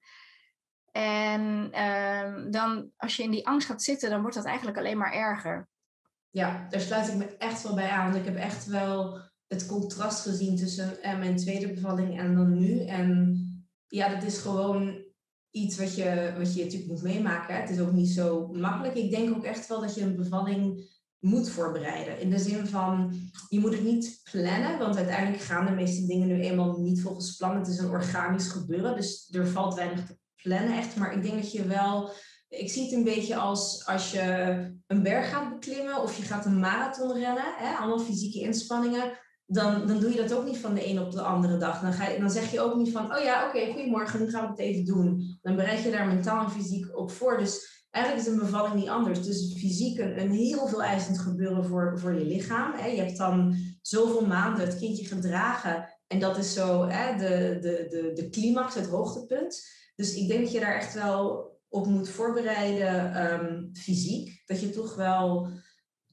En 0.93 1.71
uh, 1.73 2.51
dan, 2.51 2.91
als 2.97 3.17
je 3.17 3.23
in 3.23 3.31
die 3.31 3.47
angst 3.47 3.67
gaat 3.67 3.83
zitten, 3.83 4.11
dan 4.11 4.21
wordt 4.21 4.37
dat 4.37 4.45
eigenlijk 4.45 4.79
alleen 4.79 4.99
maar 4.99 5.13
erger. 5.13 5.69
Ja, 6.31 6.67
daar 6.71 6.81
sluit 6.81 7.09
ik 7.09 7.15
me 7.15 7.37
echt 7.37 7.63
wel 7.63 7.75
bij 7.75 7.89
aan. 7.89 8.17
Ik 8.17 8.25
heb 8.25 8.37
echt 8.37 8.67
wel 8.67 9.21
het 9.47 9.67
contrast 9.67 10.23
gezien 10.23 10.57
tussen 10.57 10.99
uh, 11.03 11.19
mijn 11.19 11.37
tweede 11.37 11.73
bevalling 11.73 12.19
en 12.19 12.35
dan 12.35 12.59
nu. 12.59 12.85
En 12.85 13.39
ja, 13.87 14.09
dat 14.09 14.23
is 14.23 14.39
gewoon 14.39 15.05
iets 15.51 15.79
wat 15.79 15.97
je, 15.97 16.35
wat 16.37 16.55
je 16.55 16.65
natuurlijk 16.65 16.91
moet 16.91 17.03
meemaken. 17.03 17.61
Het 17.61 17.71
is 17.71 17.81
ook 17.81 17.93
niet 17.93 18.11
zo 18.11 18.49
makkelijk. 18.53 18.95
Ik 18.95 19.11
denk 19.11 19.37
ook 19.37 19.45
echt 19.45 19.67
wel 19.67 19.81
dat 19.81 19.95
je 19.95 20.03
een 20.03 20.17
bevalling 20.17 20.94
moet 21.25 21.51
voorbereiden. 21.51 22.21
In 22.21 22.31
de 22.31 22.39
zin 22.39 22.67
van, 22.67 23.15
je 23.49 23.61
moet 23.61 23.73
het 23.73 23.85
niet 23.85 24.21
plannen, 24.31 24.79
want 24.79 24.97
uiteindelijk 24.97 25.43
gaan 25.43 25.67
de 25.67 25.73
meeste 25.73 26.07
dingen 26.07 26.27
nu 26.27 26.41
eenmaal 26.41 26.81
niet 26.81 27.03
volgens 27.03 27.37
plan. 27.37 27.57
Het 27.57 27.69
is 27.69 27.79
een 27.79 27.91
organisch 27.91 28.49
gebeuren, 28.49 28.97
dus 28.97 29.29
er 29.31 29.47
valt 29.47 29.75
weinig 29.75 30.07
te 30.07 30.19
plannen 30.43 30.77
echt. 30.77 30.97
Maar 30.97 31.13
ik 31.17 31.23
denk 31.23 31.35
dat 31.35 31.53
je 31.53 31.67
wel, 31.67 32.11
ik 32.49 32.71
zie 32.71 32.83
het 32.83 32.93
een 32.93 33.05
beetje 33.05 33.37
als 33.37 33.87
als 33.87 34.11
je 34.11 34.23
een 34.87 35.03
berg 35.03 35.31
gaat 35.31 35.51
beklimmen 35.51 36.03
of 36.03 36.17
je 36.17 36.23
gaat 36.23 36.47
een 36.47 36.61
marathon 36.61 37.13
rennen, 37.13 37.55
hè, 37.57 37.77
allemaal 37.77 38.05
fysieke 38.05 38.41
inspanningen. 38.41 39.19
Dan, 39.47 39.87
dan 39.87 40.01
doe 40.01 40.11
je 40.11 40.23
dat 40.23 40.33
ook 40.33 40.45
niet 40.45 40.59
van 40.59 40.75
de 40.75 40.89
een 40.89 41.01
op 41.01 41.13
de 41.13 41.23
andere 41.23 41.57
dag. 41.57 41.81
Dan, 41.81 41.93
ga 41.93 42.09
je, 42.09 42.19
dan 42.19 42.31
zeg 42.31 42.51
je 42.51 42.61
ook 42.61 42.75
niet 42.75 42.93
van, 42.93 43.17
oh 43.17 43.23
ja, 43.23 43.49
oké, 43.49 43.73
goedemorgen, 43.73 44.21
nu 44.21 44.31
gaan 44.31 44.43
we 44.43 44.49
het 44.49 44.59
even 44.59 44.85
doen. 44.85 45.39
Dan 45.43 45.57
bereid 45.57 45.83
je 45.83 45.91
daar 45.91 46.07
mentaal 46.07 46.45
en 46.45 46.51
fysiek 46.51 46.97
op 46.97 47.11
voor. 47.11 47.39
Dus 47.39 47.84
Eigenlijk 47.95 48.27
is 48.27 48.33
een 48.33 48.39
bevalling 48.39 48.75
niet 48.75 48.89
anders. 48.89 49.23
Dus 49.23 49.55
fysiek 49.57 49.99
een, 49.99 50.31
heel 50.31 50.67
veel 50.67 50.83
eisend 50.83 51.19
gebeuren 51.19 51.65
voor, 51.65 51.99
voor 51.99 52.15
je 52.15 52.25
lichaam. 52.25 52.73
Hè. 52.73 52.87
Je 52.87 53.01
hebt 53.01 53.17
dan 53.17 53.57
zoveel 53.83 54.27
maanden 54.27 54.67
het 54.67 54.79
kindje 54.79 55.05
gedragen. 55.05 55.89
En 56.07 56.19
dat 56.19 56.37
is 56.39 56.53
zo 56.53 56.87
hè, 56.89 57.17
de, 57.17 57.59
de, 57.61 57.87
de, 57.91 58.13
de 58.15 58.29
climax, 58.29 58.75
het 58.75 58.87
hoogtepunt. 58.87 59.63
Dus 59.97 60.15
ik 60.15 60.29
denk 60.29 60.41
dat 60.43 60.53
je 60.53 60.61
daar 60.61 60.75
echt 60.75 60.95
wel 60.95 61.53
op 61.69 61.87
moet 61.87 62.09
voorbereiden 62.09 63.23
um, 63.33 63.71
fysiek. 63.73 64.43
Dat 64.47 64.61
je 64.61 64.71
toch 64.71 64.95
wel 64.95 65.49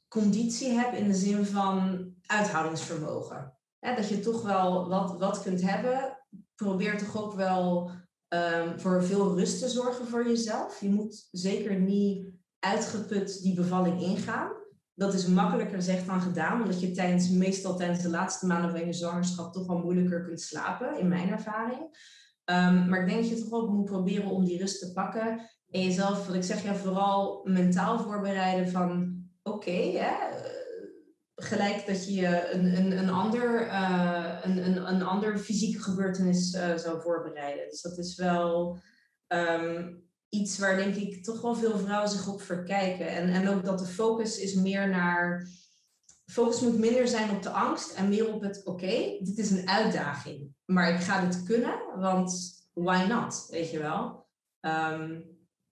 conditie 0.07 0.71
hebt 0.71 0.97
in 0.97 1.07
de 1.07 1.15
zin 1.15 1.45
van 1.45 2.05
uithoudingsvermogen. 2.25 3.57
Dat 3.79 4.09
je 4.09 4.19
toch 4.19 4.41
wel 4.41 4.89
wat, 4.89 5.19
wat 5.19 5.41
kunt 5.41 5.61
hebben. 5.61 6.17
Probeer 6.55 6.97
toch 6.97 7.23
ook 7.23 7.34
wel 7.34 7.91
um, 8.34 8.79
voor 8.79 9.03
veel 9.03 9.38
rust 9.38 9.59
te 9.59 9.69
zorgen 9.69 10.07
voor 10.07 10.27
jezelf. 10.27 10.82
Je 10.82 10.89
moet 10.89 11.27
zeker 11.32 11.79
niet 11.79 12.29
uitgeput 12.59 13.41
die 13.41 13.55
bevalling 13.55 14.01
ingaan. 14.01 14.51
Dat 14.93 15.13
is 15.13 15.27
makkelijker 15.27 15.75
gezegd 15.75 16.05
dan 16.05 16.21
gedaan, 16.21 16.61
omdat 16.61 16.82
je 16.82 16.91
tijdens, 16.91 17.29
meestal 17.29 17.75
tijdens 17.75 18.01
de 18.01 18.09
laatste 18.09 18.45
maanden 18.45 18.71
van 18.71 18.86
je 18.86 18.93
zwangerschap 18.93 19.53
toch 19.53 19.67
wel 19.67 19.79
moeilijker 19.79 20.23
kunt 20.23 20.41
slapen, 20.41 20.99
in 20.99 21.07
mijn 21.07 21.29
ervaring. 21.29 21.79
Um, 22.45 22.89
maar 22.89 23.01
ik 23.01 23.07
denk 23.07 23.21
dat 23.21 23.29
je 23.29 23.39
toch 23.39 23.49
wel 23.49 23.67
moet 23.67 23.86
proberen 23.86 24.29
om 24.29 24.45
die 24.45 24.59
rust 24.59 24.79
te 24.79 24.93
pakken 24.93 25.49
en 25.69 25.84
jezelf, 25.84 26.27
wat 26.27 26.36
ik 26.36 26.43
zeg, 26.43 26.63
ja, 26.63 26.75
vooral 26.75 27.41
mentaal 27.43 27.99
voorbereiden 27.99 28.71
van 28.71 29.19
oké, 29.43 29.57
okay, 29.57 29.91
gelijk 31.43 31.87
dat 31.87 32.13
je 32.13 32.51
een, 32.51 32.77
een, 32.77 32.97
een, 32.97 33.09
ander, 33.09 33.67
uh, 33.67 34.37
een, 34.41 34.65
een, 34.65 34.87
een 34.87 35.03
ander 35.03 35.37
fysieke 35.37 35.83
gebeurtenis 35.83 36.53
uh, 36.53 36.77
zou 36.77 37.01
voorbereiden. 37.01 37.69
Dus 37.69 37.81
dat 37.81 37.97
is 37.97 38.15
wel 38.15 38.79
um, 39.27 40.03
iets 40.29 40.57
waar 40.57 40.75
denk 40.75 40.95
ik 40.95 41.23
toch 41.23 41.41
wel 41.41 41.55
veel 41.55 41.77
vrouwen 41.77 42.09
zich 42.09 42.27
op 42.27 42.41
verkijken. 42.41 43.07
En, 43.07 43.29
en 43.29 43.49
ook 43.49 43.65
dat 43.65 43.79
de 43.79 43.85
focus 43.85 44.39
is 44.39 44.53
meer 44.53 44.89
naar 44.89 45.47
focus 46.25 46.61
moet 46.61 46.79
minder 46.79 47.07
zijn 47.07 47.29
op 47.29 47.43
de 47.43 47.49
angst 47.49 47.93
en 47.93 48.09
meer 48.09 48.33
op 48.33 48.41
het, 48.41 48.65
oké, 48.65 49.17
dit 49.19 49.37
is 49.37 49.51
een 49.51 49.69
uitdaging. 49.69 50.53
Maar 50.65 50.93
ik 50.93 50.99
ga 50.99 51.25
dit 51.25 51.43
kunnen, 51.43 51.79
want 51.95 52.59
why 52.73 53.05
not, 53.07 53.47
weet 53.49 53.71
je 53.71 53.79
wel. 53.79 54.27
Ehm, 54.59 55.21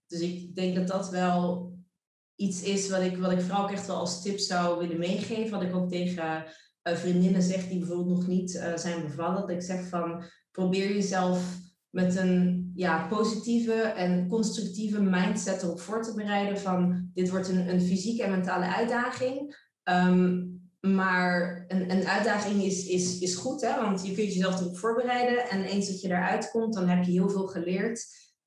dus 0.06 0.20
ik 0.20 0.54
denk 0.54 0.76
dat 0.76 0.86
dat 0.86 1.10
wel 1.10 1.72
iets 2.40 2.62
is 2.62 2.88
wat 2.88 3.00
ik, 3.00 3.16
wat 3.16 3.32
ik 3.32 3.40
vooral 3.40 3.62
ook 3.62 3.70
echt 3.70 3.86
wel 3.86 3.96
als 3.96 4.22
tip 4.22 4.38
zou 4.38 4.78
willen 4.78 4.98
meegeven. 4.98 5.50
Wat 5.50 5.62
ik 5.62 5.74
ook 5.74 5.88
tegen 5.88 6.44
uh, 6.88 6.96
vriendinnen 6.96 7.42
zeg 7.42 7.68
die 7.68 7.78
bijvoorbeeld 7.78 8.18
nog 8.18 8.26
niet 8.26 8.54
uh, 8.54 8.76
zijn 8.76 9.02
bevallen. 9.02 9.40
Dat 9.40 9.50
ik 9.50 9.62
zeg 9.62 9.88
van, 9.88 10.24
probeer 10.50 10.92
jezelf 10.92 11.58
met 11.90 12.16
een 12.16 12.70
ja, 12.74 13.06
positieve 13.08 13.72
en 13.72 14.28
constructieve 14.28 15.02
mindset 15.02 15.62
erop 15.62 15.80
voor 15.80 16.02
te 16.02 16.14
bereiden 16.14 16.58
van 16.58 17.10
dit 17.14 17.30
wordt 17.30 17.48
een, 17.48 17.68
een 17.68 17.80
fysieke 17.80 18.22
en 18.22 18.30
mentale 18.30 18.74
uitdaging. 18.74 19.68
Um, 19.84 20.58
maar 20.80 21.64
een, 21.68 21.90
een 21.90 22.06
uitdaging 22.06 22.62
is, 22.62 22.86
is, 22.86 23.18
is 23.18 23.34
goed, 23.34 23.60
hè? 23.60 23.80
want 23.80 24.06
je 24.06 24.14
kunt 24.14 24.32
jezelf 24.32 24.60
erop 24.60 24.78
voorbereiden. 24.78 25.48
En 25.48 25.64
eens 25.64 25.88
dat 25.88 26.00
je 26.00 26.08
eruit 26.08 26.50
komt, 26.50 26.74
dan 26.74 26.88
heb 26.88 27.04
je 27.04 27.12
heel 27.12 27.30
veel 27.30 27.46
geleerd. 27.46 28.06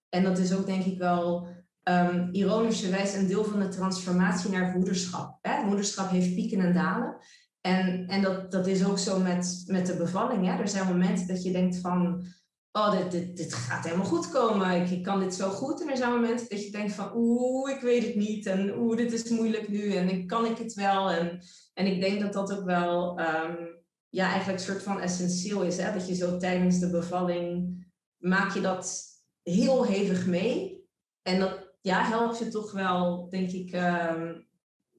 En 0.09 0.23
dat 0.23 0.37
is 0.37 0.53
ook 0.53 0.65
denk 0.65 0.85
ik 0.85 0.97
wel 0.97 1.47
um, 1.83 2.29
ironischerwijs 2.31 3.13
een 3.13 3.27
deel 3.27 3.43
van 3.43 3.59
de 3.59 3.67
transformatie 3.67 4.49
naar 4.49 4.73
moederschap. 4.75 5.37
Hè? 5.41 5.63
Moederschap 5.63 6.09
heeft 6.09 6.35
pieken 6.35 6.59
en 6.59 6.73
dalen. 6.73 7.17
En, 7.61 8.07
en 8.07 8.21
dat, 8.21 8.51
dat 8.51 8.67
is 8.67 8.85
ook 8.85 8.99
zo 8.99 9.19
met, 9.19 9.63
met 9.65 9.85
de 9.85 9.95
bevalling. 9.95 10.45
Hè? 10.45 10.59
Er 10.59 10.67
zijn 10.67 10.87
momenten 10.87 11.27
dat 11.27 11.43
je 11.43 11.51
denkt 11.51 11.77
van 11.77 12.25
oh, 12.71 12.91
dit, 12.91 13.11
dit, 13.11 13.37
dit 13.37 13.53
gaat 13.53 13.83
helemaal 13.83 14.05
goed 14.05 14.29
komen. 14.29 14.81
Ik, 14.81 14.89
ik, 14.89 15.03
kan 15.03 15.19
dit 15.19 15.35
zo 15.35 15.49
goed. 15.49 15.81
En 15.81 15.89
er 15.89 15.97
zijn 15.97 16.11
momenten 16.11 16.49
dat 16.49 16.63
je 16.63 16.71
denkt 16.71 16.93
van, 16.93 17.11
oeh, 17.15 17.71
ik 17.71 17.81
weet 17.81 18.05
het 18.05 18.15
niet. 18.15 18.45
En 18.45 18.77
oeh, 18.77 18.97
dit 18.97 19.13
is 19.13 19.29
moeilijk 19.29 19.69
nu. 19.69 19.93
En 19.95 20.27
kan 20.27 20.45
ik 20.45 20.57
het 20.57 20.73
wel? 20.73 21.09
En, 21.09 21.39
en 21.73 21.85
ik 21.85 22.01
denk 22.01 22.19
dat 22.21 22.33
dat 22.33 22.57
ook 22.57 22.65
wel, 22.65 23.19
um, 23.19 23.83
ja, 24.09 24.29
eigenlijk 24.29 24.59
een 24.59 24.65
soort 24.65 24.83
van 24.83 24.99
essentieel 24.99 25.63
is. 25.63 25.77
Hè? 25.77 25.93
Dat 25.93 26.07
je 26.07 26.15
zo 26.15 26.37
tijdens 26.37 26.79
de 26.79 26.89
bevalling, 26.89 27.77
maak 28.17 28.53
je 28.53 28.61
dat 28.61 29.03
heel 29.43 29.85
hevig 29.85 30.25
mee. 30.25 30.81
En 31.21 31.39
dat, 31.39 31.62
ja, 31.83 32.03
helpt 32.03 32.39
je 32.39 32.47
toch 32.47 32.71
wel, 32.71 33.29
denk 33.29 33.51
ik, 33.51 33.73
um, 33.73 34.47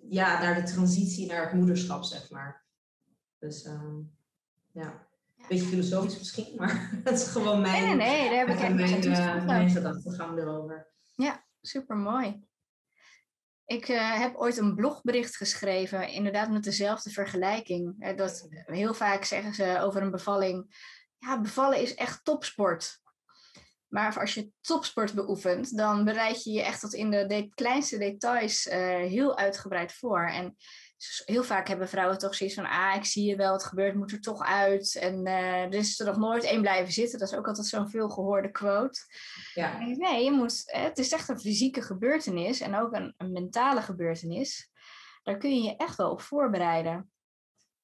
ja, 0.09 0.41
naar 0.41 0.55
de 0.55 0.72
transitie 0.72 1.26
naar 1.26 1.45
het 1.45 1.53
moederschap, 1.53 2.05
zeg 2.05 2.30
maar. 2.30 2.64
Dus, 3.39 3.64
um, 3.64 4.12
ja 4.72 5.07
beetje 5.49 5.66
filosofisch 5.66 6.18
misschien, 6.18 6.55
maar 6.59 6.91
het 7.05 7.20
is 7.20 7.26
gewoon 7.26 7.61
mijn, 7.61 7.82
nee, 7.82 7.95
nee, 7.95 8.09
nee, 8.09 8.28
daar 8.28 8.39
heb 8.39 8.49
ik 8.49 8.74
mijn, 8.74 9.07
uh, 9.07 9.45
mijn 9.45 9.70
gedachtegang 9.70 10.39
erover. 10.39 10.89
Ja, 11.16 11.45
super 11.61 11.97
mooi. 11.97 12.45
Ik 13.66 13.89
uh, 13.89 14.18
heb 14.18 14.37
ooit 14.37 14.57
een 14.57 14.74
blogbericht 14.74 15.37
geschreven, 15.37 16.09
inderdaad 16.09 16.51
met 16.51 16.64
dezelfde 16.64 17.11
vergelijking. 17.11 17.95
Uh, 17.99 18.16
dat, 18.16 18.49
heel 18.51 18.95
vaak 18.95 19.24
zeggen 19.24 19.55
ze 19.55 19.78
over 19.80 20.03
een 20.03 20.11
bevalling, 20.11 20.76
ja, 21.18 21.41
bevallen 21.41 21.80
is 21.80 21.95
echt 21.95 22.24
topsport. 22.24 23.03
Maar 23.95 24.20
als 24.20 24.34
je 24.34 24.51
topsport 24.61 25.14
beoefent, 25.14 25.76
dan 25.76 26.05
bereid 26.05 26.45
je 26.45 26.53
je 26.53 26.62
echt 26.62 26.80
tot 26.80 26.95
in 26.95 27.11
de, 27.11 27.26
de 27.26 27.49
kleinste 27.55 27.99
details 27.99 28.64
heel 28.64 29.36
uitgebreid 29.36 29.92
voor. 29.92 30.28
En 30.28 30.57
heel 31.24 31.45
vaak 31.45 31.68
hebben 31.68 31.88
vrouwen 31.88 32.18
toch 32.18 32.34
zoiets 32.34 32.57
van, 32.57 32.66
ah, 32.66 32.97
ik 32.97 33.05
zie 33.05 33.24
je 33.24 33.36
wel, 33.36 33.53
het 33.53 33.64
gebeurt, 33.64 33.95
moet 33.95 34.12
er 34.12 34.20
toch 34.20 34.42
uit. 34.42 34.95
En 34.95 35.26
uh, 35.26 35.62
er 35.62 35.74
is 35.74 36.01
er 36.01 36.07
nog 36.07 36.16
nooit 36.16 36.45
één 36.45 36.61
blijven 36.61 36.92
zitten. 36.92 37.18
Dat 37.18 37.28
is 37.32 37.36
ook 37.36 37.47
altijd 37.47 37.66
zo'n 37.66 37.88
veel 37.88 38.09
gehoorde 38.09 38.51
quote. 38.51 39.01
Ja. 39.55 39.78
Nee, 39.78 40.24
je 40.24 40.32
moet, 40.32 40.62
het 40.64 40.99
is 40.99 41.12
echt 41.12 41.28
een 41.28 41.40
fysieke 41.40 41.82
gebeurtenis 41.82 42.61
en 42.61 42.76
ook 42.76 42.92
een, 42.92 43.14
een 43.16 43.32
mentale 43.32 43.82
gebeurtenis. 43.82 44.70
Daar 45.22 45.36
kun 45.36 45.55
je 45.55 45.62
je 45.62 45.76
echt 45.76 45.97
wel 45.97 46.11
op 46.11 46.20
voorbereiden. 46.20 47.11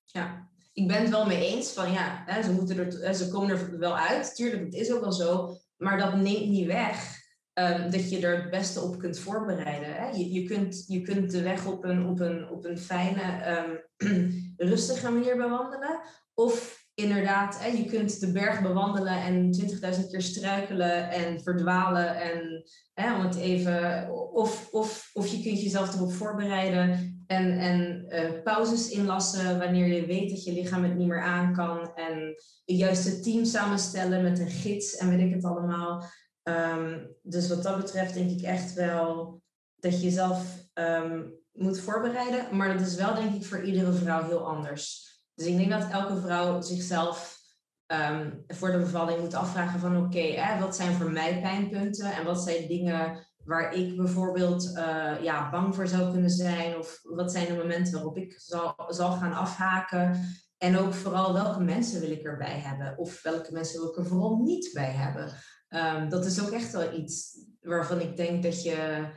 Ja, 0.04 0.48
ik 0.72 0.88
ben 0.88 1.00
het 1.00 1.10
wel 1.10 1.26
mee 1.26 1.46
eens 1.46 1.72
van 1.72 1.92
ja, 1.92 2.22
hè, 2.26 2.42
ze, 2.42 2.52
moeten 2.52 2.78
er, 2.78 3.14
ze 3.14 3.28
komen 3.28 3.50
er 3.50 3.78
wel 3.78 3.96
uit. 3.96 4.34
Tuurlijk, 4.34 4.64
het 4.64 4.74
is 4.74 4.92
ook 4.92 5.00
wel 5.00 5.12
zo. 5.12 5.56
Maar 5.80 5.98
dat 5.98 6.16
neemt 6.16 6.48
niet 6.48 6.66
weg 6.66 7.20
Ehm, 7.60 7.90
dat 7.90 8.10
je 8.10 8.26
er 8.26 8.42
het 8.42 8.50
beste 8.50 8.80
op 8.80 8.98
kunt 8.98 9.18
voorbereiden. 9.18 9.94
Hè? 9.94 10.08
Je, 10.08 10.32
je, 10.32 10.44
kunt, 10.44 10.84
je 10.86 11.00
kunt 11.00 11.30
de 11.30 11.42
weg 11.42 11.66
op 11.66 11.84
een, 11.84 12.06
op 12.06 12.20
een, 12.20 12.48
op 12.48 12.64
een 12.64 12.78
fijne, 12.78 13.56
um, 13.98 14.32
rustige 14.56 15.10
manier 15.10 15.36
bewandelen. 15.36 16.00
Of 16.34 16.84
inderdaad, 16.94 17.60
hè, 17.62 17.66
je 17.66 17.84
kunt 17.84 18.20
de 18.20 18.32
berg 18.32 18.62
bewandelen 18.62 19.22
en 19.22 19.52
20.000 20.00 20.10
keer 20.10 20.22
struikelen 20.22 21.10
en 21.10 21.40
verdwalen. 21.40 22.16
En, 22.16 22.64
hè, 22.94 23.14
om 23.14 23.24
het 23.24 23.36
even, 23.36 24.10
of, 24.32 24.68
of, 24.70 25.10
of 25.12 25.26
je 25.26 25.42
kunt 25.42 25.62
jezelf 25.62 25.94
erop 25.94 26.12
voorbereiden 26.12 27.14
en, 27.30 27.58
en 27.58 28.06
uh, 28.08 28.42
pauzes 28.42 28.90
inlassen 28.90 29.58
wanneer 29.58 29.86
je 29.86 30.06
weet 30.06 30.30
dat 30.30 30.44
je 30.44 30.52
lichaam 30.52 30.82
het 30.82 30.96
niet 30.96 31.08
meer 31.08 31.22
aan 31.22 31.54
kan. 31.54 31.94
En 31.94 32.26
het 32.64 32.78
juiste 32.78 33.20
team 33.20 33.44
samenstellen 33.44 34.22
met 34.22 34.38
een 34.38 34.50
gids 34.50 34.96
en 34.96 35.08
weet 35.08 35.20
ik 35.20 35.34
het 35.34 35.44
allemaal. 35.44 36.04
Um, 36.42 37.16
dus 37.22 37.48
wat 37.48 37.62
dat 37.62 37.76
betreft 37.76 38.14
denk 38.14 38.30
ik 38.30 38.42
echt 38.42 38.74
wel 38.74 39.40
dat 39.76 39.92
je 39.92 40.00
jezelf 40.00 40.68
um, 40.74 41.34
moet 41.52 41.80
voorbereiden. 41.80 42.56
Maar 42.56 42.78
dat 42.78 42.86
is 42.86 42.94
wel 42.94 43.14
denk 43.14 43.34
ik 43.34 43.44
voor 43.44 43.62
iedere 43.62 43.92
vrouw 43.92 44.24
heel 44.24 44.46
anders. 44.46 45.08
Dus 45.34 45.46
ik 45.46 45.56
denk 45.56 45.70
dat 45.70 45.90
elke 45.90 46.20
vrouw 46.20 46.60
zichzelf 46.60 47.38
um, 47.86 48.44
voor 48.46 48.70
de 48.72 48.78
bevalling 48.78 49.20
moet 49.20 49.34
afvragen 49.34 49.80
van 49.80 49.96
oké, 49.96 50.58
wat 50.60 50.76
zijn 50.76 50.92
voor 50.92 51.10
mij 51.10 51.40
pijnpunten 51.40 52.12
en 52.12 52.24
wat 52.24 52.42
zijn 52.42 52.68
dingen 52.68 53.28
waar 53.44 53.74
ik 53.74 53.96
bijvoorbeeld 53.96 54.64
uh, 54.64 55.22
ja, 55.22 55.50
bang 55.50 55.74
voor 55.74 55.86
zou 55.86 56.10
kunnen 56.12 56.30
zijn 56.30 56.76
of 56.76 57.00
wat 57.02 57.32
zijn 57.32 57.46
de 57.46 57.54
momenten 57.56 57.92
waarop 57.92 58.16
ik 58.16 58.34
zal, 58.40 58.74
zal 58.88 59.12
gaan 59.12 59.32
afhaken. 59.32 60.34
En 60.58 60.78
ook 60.78 60.94
vooral 60.94 61.32
welke 61.32 61.60
mensen 61.60 62.00
wil 62.00 62.10
ik 62.10 62.22
erbij 62.22 62.58
hebben 62.58 62.98
of 62.98 63.22
welke 63.22 63.52
mensen 63.52 63.80
wil 63.80 63.90
ik 63.90 63.96
er 63.96 64.06
vooral 64.06 64.36
niet 64.36 64.70
bij 64.72 64.90
hebben. 64.90 65.32
Um, 65.68 66.08
dat 66.08 66.24
is 66.24 66.42
ook 66.42 66.50
echt 66.50 66.72
wel 66.72 66.98
iets 66.98 67.38
waarvan 67.60 68.00
ik 68.00 68.16
denk 68.16 68.42
dat 68.42 68.62
je 68.62 69.08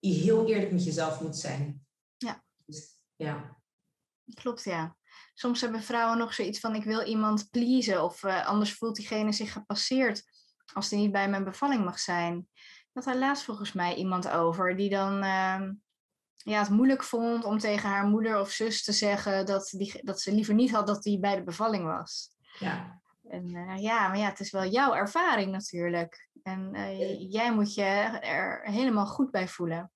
heel 0.00 0.46
eerlijk 0.46 0.72
met 0.72 0.84
jezelf 0.84 1.20
moet 1.20 1.36
zijn. 1.36 1.86
Ja. 2.16 2.44
Dus, 2.66 3.00
ja. 3.16 3.56
Klopt, 4.34 4.62
ja. 4.62 4.96
Soms 5.34 5.60
hebben 5.60 5.82
vrouwen 5.82 6.18
nog 6.18 6.34
zoiets 6.34 6.60
van 6.60 6.74
ik 6.74 6.84
wil 6.84 7.02
iemand 7.02 7.50
pleasen 7.50 8.02
of 8.02 8.22
uh, 8.22 8.46
anders 8.46 8.74
voelt 8.74 8.96
diegene 8.96 9.32
zich 9.32 9.52
gepasseerd 9.52 10.22
als 10.72 10.88
die 10.88 10.98
niet 10.98 11.12
bij 11.12 11.28
mijn 11.28 11.44
bevalling 11.44 11.84
mag 11.84 11.98
zijn. 11.98 12.48
Had 12.94 13.14
laatst 13.14 13.44
volgens 13.44 13.72
mij 13.72 13.94
iemand 13.94 14.30
over 14.30 14.76
die 14.76 14.90
dan 14.90 15.14
uh, 15.16 15.60
ja, 16.36 16.58
het 16.58 16.68
moeilijk 16.68 17.02
vond 17.02 17.44
om 17.44 17.58
tegen 17.58 17.88
haar 17.88 18.06
moeder 18.06 18.40
of 18.40 18.50
zus 18.50 18.82
te 18.82 18.92
zeggen 18.92 19.46
dat, 19.46 19.74
die, 19.76 20.00
dat 20.02 20.20
ze 20.20 20.32
liever 20.32 20.54
niet 20.54 20.70
had 20.70 20.86
dat 20.86 21.02
die 21.02 21.18
bij 21.18 21.36
de 21.36 21.42
bevalling 21.42 21.84
was. 21.84 22.30
Ja. 22.58 23.02
En 23.28 23.54
uh, 23.54 23.82
ja, 23.82 24.08
maar 24.08 24.18
ja, 24.18 24.28
het 24.28 24.40
is 24.40 24.50
wel 24.50 24.66
jouw 24.66 24.94
ervaring 24.94 25.52
natuurlijk. 25.52 26.28
En 26.42 26.70
uh, 26.74 27.30
jij 27.30 27.54
moet 27.54 27.74
je 27.74 27.82
er 28.20 28.60
helemaal 28.62 29.06
goed 29.06 29.30
bij 29.30 29.48
voelen. 29.48 29.92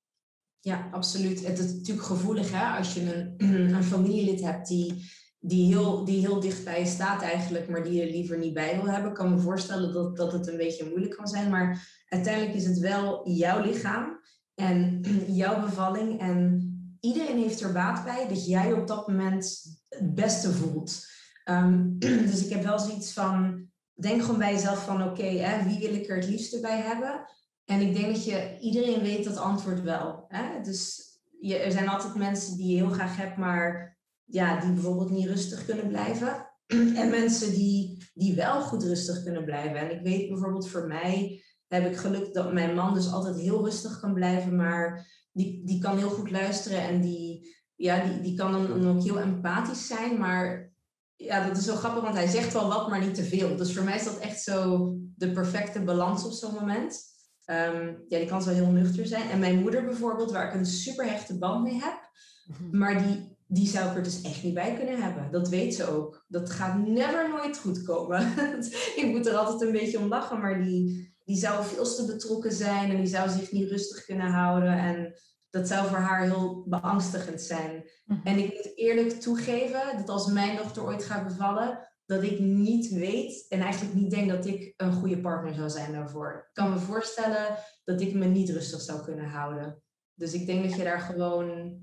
Ja, 0.61 0.89
absoluut. 0.93 1.47
Het 1.47 1.59
is 1.59 1.75
natuurlijk 1.75 2.07
gevoelig 2.07 2.51
hè, 2.51 2.77
als 2.77 2.95
je 2.95 3.15
een, 3.37 3.75
een 3.75 3.85
familielid 3.85 4.41
hebt 4.41 4.69
die, 4.69 5.11
die, 5.41 5.75
heel, 5.75 6.05
die 6.05 6.21
heel 6.21 6.41
dicht 6.41 6.65
bij 6.65 6.81
je 6.81 6.87
staat 6.87 7.23
eigenlijk, 7.23 7.69
maar 7.69 7.83
die 7.83 7.93
je 7.93 8.11
liever 8.11 8.39
niet 8.39 8.55
bij 8.55 8.77
wil 8.77 8.91
hebben. 8.91 9.11
Ik 9.11 9.17
kan 9.17 9.31
me 9.31 9.39
voorstellen 9.39 9.93
dat, 9.93 10.17
dat 10.17 10.33
het 10.33 10.49
een 10.49 10.57
beetje 10.57 10.89
moeilijk 10.89 11.17
kan 11.17 11.27
zijn, 11.29 11.51
maar 11.51 11.89
uiteindelijk 12.09 12.55
is 12.55 12.67
het 12.67 12.79
wel 12.79 13.31
jouw 13.31 13.63
lichaam 13.63 14.21
en 14.55 15.03
jouw 15.43 15.61
bevalling. 15.61 16.21
En 16.21 16.73
iedereen 17.01 17.39
heeft 17.39 17.61
er 17.61 17.73
baat 17.73 18.05
bij 18.05 18.29
dat 18.29 18.47
jij 18.47 18.73
op 18.73 18.87
dat 18.87 19.09
moment 19.09 19.63
het 19.89 20.15
beste 20.15 20.53
voelt. 20.53 21.07
Um, 21.45 21.97
dus 22.31 22.45
ik 22.45 22.53
heb 22.53 22.63
wel 22.63 22.79
zoiets 22.79 23.13
van, 23.13 23.67
denk 23.95 24.23
gewoon 24.23 24.39
bij 24.39 24.53
jezelf 24.53 24.85
van 24.85 25.03
oké, 25.03 25.11
okay, 25.11 25.65
wie 25.65 25.79
wil 25.79 25.95
ik 25.95 26.09
er 26.09 26.17
het 26.17 26.29
liefste 26.29 26.61
bij 26.61 26.81
hebben? 26.81 27.27
En 27.65 27.81
ik 27.81 27.95
denk 27.95 28.15
dat 28.15 28.25
je, 28.25 28.59
iedereen 28.61 29.03
weet 29.03 29.25
dat 29.25 29.37
antwoord 29.37 29.83
wel. 29.83 30.25
Hè? 30.29 30.61
Dus 30.63 31.03
je, 31.41 31.57
er 31.57 31.73
zijn 31.73 31.89
altijd 31.89 32.15
mensen 32.15 32.57
die 32.57 32.69
je 32.69 32.77
heel 32.77 32.91
graag 32.91 33.17
hebt, 33.17 33.37
maar 33.37 33.98
ja, 34.31 34.61
die 34.61 34.73
bijvoorbeeld 34.73 35.11
niet 35.11 35.27
rustig 35.27 35.65
kunnen 35.65 35.89
blijven. 35.89 36.47
En 37.01 37.11
mensen 37.11 37.51
die, 37.51 38.11
die 38.15 38.35
wel 38.35 38.61
goed 38.61 38.83
rustig 38.83 39.23
kunnen 39.23 39.45
blijven. 39.45 39.77
En 39.77 39.91
ik 39.91 40.03
weet 40.03 40.29
bijvoorbeeld 40.29 40.69
voor 40.69 40.87
mij 40.87 41.43
heb 41.67 41.87
ik 41.87 41.97
geluk 41.97 42.35
dat 42.35 42.53
mijn 42.53 42.75
man 42.75 42.95
dus 42.95 43.13
altijd 43.13 43.41
heel 43.41 43.65
rustig 43.65 44.01
kan 44.01 44.15
blijven, 44.15 44.57
maar 44.57 45.07
die, 45.33 45.63
die 45.65 45.79
kan 45.81 45.99
heel 45.99 46.11
goed 46.11 46.31
luisteren 46.31 46.81
en 46.81 47.01
die, 47.01 47.57
ja, 47.75 48.05
die, 48.05 48.21
die 48.21 48.35
kan 48.35 48.53
dan 48.53 48.89
ook 48.89 49.03
heel 49.03 49.21
empathisch 49.21 49.87
zijn, 49.87 50.19
maar 50.19 50.73
ja, 51.17 51.47
dat 51.47 51.57
is 51.57 51.65
zo 51.65 51.75
grappig, 51.75 52.03
want 52.03 52.15
hij 52.15 52.27
zegt 52.27 52.53
wel 52.53 52.69
wat, 52.69 52.89
maar 52.89 53.01
niet 53.01 53.15
te 53.15 53.25
veel. 53.25 53.57
Dus 53.57 53.75
voor 53.75 53.85
mij 53.85 53.97
is 53.97 54.05
dat 54.05 54.19
echt 54.19 54.43
zo 54.43 54.93
de 55.17 55.33
perfecte 55.33 55.81
balans 55.81 56.25
op 56.25 56.33
zo'n 56.33 56.55
moment. 56.55 57.01
Um, 57.47 58.05
ja, 58.09 58.19
die 58.19 58.27
kan 58.27 58.43
zo 58.43 58.51
heel 58.51 58.71
nuchter 58.71 59.07
zijn. 59.07 59.31
En 59.31 59.39
mijn 59.39 59.59
moeder 59.59 59.85
bijvoorbeeld, 59.85 60.33
waar 60.33 60.49
ik 60.49 60.55
een 60.55 60.67
super 60.67 61.05
hechte 61.05 61.39
band 61.39 61.63
mee 61.63 61.81
heb, 61.81 62.11
mhm. 62.47 62.79
maar 62.79 63.03
die, 63.03 63.38
die 63.51 63.67
zou 63.67 63.91
ik 63.91 63.97
er 63.97 64.03
dus 64.03 64.23
echt 64.23 64.43
niet 64.43 64.55
bij 64.55 64.75
kunnen 64.75 65.03
hebben. 65.03 65.31
Dat 65.31 65.49
weet 65.49 65.75
ze 65.75 65.87
ook. 65.87 66.25
Dat 66.29 66.51
gaat 66.51 66.87
never 66.87 67.29
nooit 67.29 67.59
goed 67.59 67.83
komen. 67.83 68.33
ik 69.03 69.07
moet 69.07 69.27
er 69.27 69.37
altijd 69.37 69.61
een 69.61 69.73
beetje 69.73 69.99
om 69.99 70.09
lachen, 70.09 70.41
maar 70.41 70.63
die, 70.63 71.15
die 71.25 71.37
zou 71.37 71.65
veel 71.65 71.95
te 71.95 72.05
betrokken 72.07 72.53
zijn 72.53 72.91
en 72.91 72.97
die 72.97 73.07
zou 73.07 73.31
zich 73.31 73.53
niet 73.53 73.71
rustig 73.71 74.05
kunnen 74.05 74.31
houden. 74.31 74.79
En 74.79 75.15
dat 75.51 75.69
zou 75.69 75.89
voor 75.89 75.99
haar 75.99 76.23
heel 76.23 76.65
beangstigend 76.67 77.41
zijn. 77.41 77.91
Mhm. 78.05 78.27
En 78.27 78.39
ik 78.39 78.55
moet 78.55 78.73
eerlijk 78.77 79.21
toegeven 79.21 79.97
dat 79.97 80.09
als 80.09 80.27
mijn 80.27 80.57
dochter 80.57 80.85
ooit 80.85 81.05
gaat 81.05 81.27
bevallen, 81.27 81.89
dat 82.07 82.23
ik 82.23 82.39
niet 82.39 82.89
weet 82.89 83.47
en 83.49 83.61
eigenlijk 83.61 83.95
niet 83.95 84.11
denk 84.11 84.31
dat 84.31 84.47
ik 84.47 84.75
een 84.77 84.93
goede 84.93 85.21
partner 85.21 85.55
zou 85.55 85.71
zijn 85.71 85.93
daarvoor. 85.93 86.45
Ik 86.49 86.55
kan 86.55 86.71
me 86.71 86.79
voorstellen 86.79 87.57
dat 87.85 88.01
ik 88.01 88.15
me 88.15 88.25
niet 88.25 88.51
rustig 88.51 88.81
zou 88.81 89.05
kunnen 89.05 89.29
houden. 89.29 89.83
Dus 90.15 90.33
ik 90.33 90.47
denk 90.47 90.69
dat 90.69 90.77
je 90.77 90.85
daar 90.85 91.01
gewoon, 91.01 91.79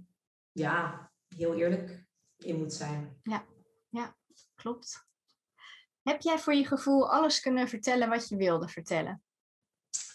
ja, 0.51 1.04
heel 1.35 1.55
eerlijk 1.55 2.05
in 2.37 2.57
moet 2.57 2.73
zijn. 2.73 3.19
Klopt. 4.55 5.07
Heb 6.01 6.21
jij 6.21 6.39
voor 6.39 6.53
je 6.53 6.65
gevoel 6.65 7.11
alles 7.11 7.39
kunnen 7.39 7.67
vertellen 7.67 8.09
wat 8.09 8.29
je 8.29 8.35
wilde 8.35 8.67
vertellen? 8.67 9.23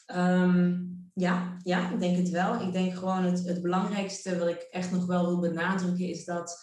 Ehm, 0.06 0.84
ja, 1.14 1.56
ja, 1.62 1.90
ik 1.92 2.00
denk 2.00 2.16
het 2.16 2.28
wel. 2.28 2.60
Ik 2.60 2.72
denk 2.72 2.94
gewoon 2.94 3.24
het, 3.24 3.44
het 3.44 3.62
belangrijkste 3.62 4.38
wat 4.38 4.48
ik 4.48 4.60
echt 4.60 4.90
nog 4.90 5.06
wel 5.06 5.26
wil 5.26 5.40
benadrukken 5.40 6.08
is 6.08 6.24
dat 6.24 6.58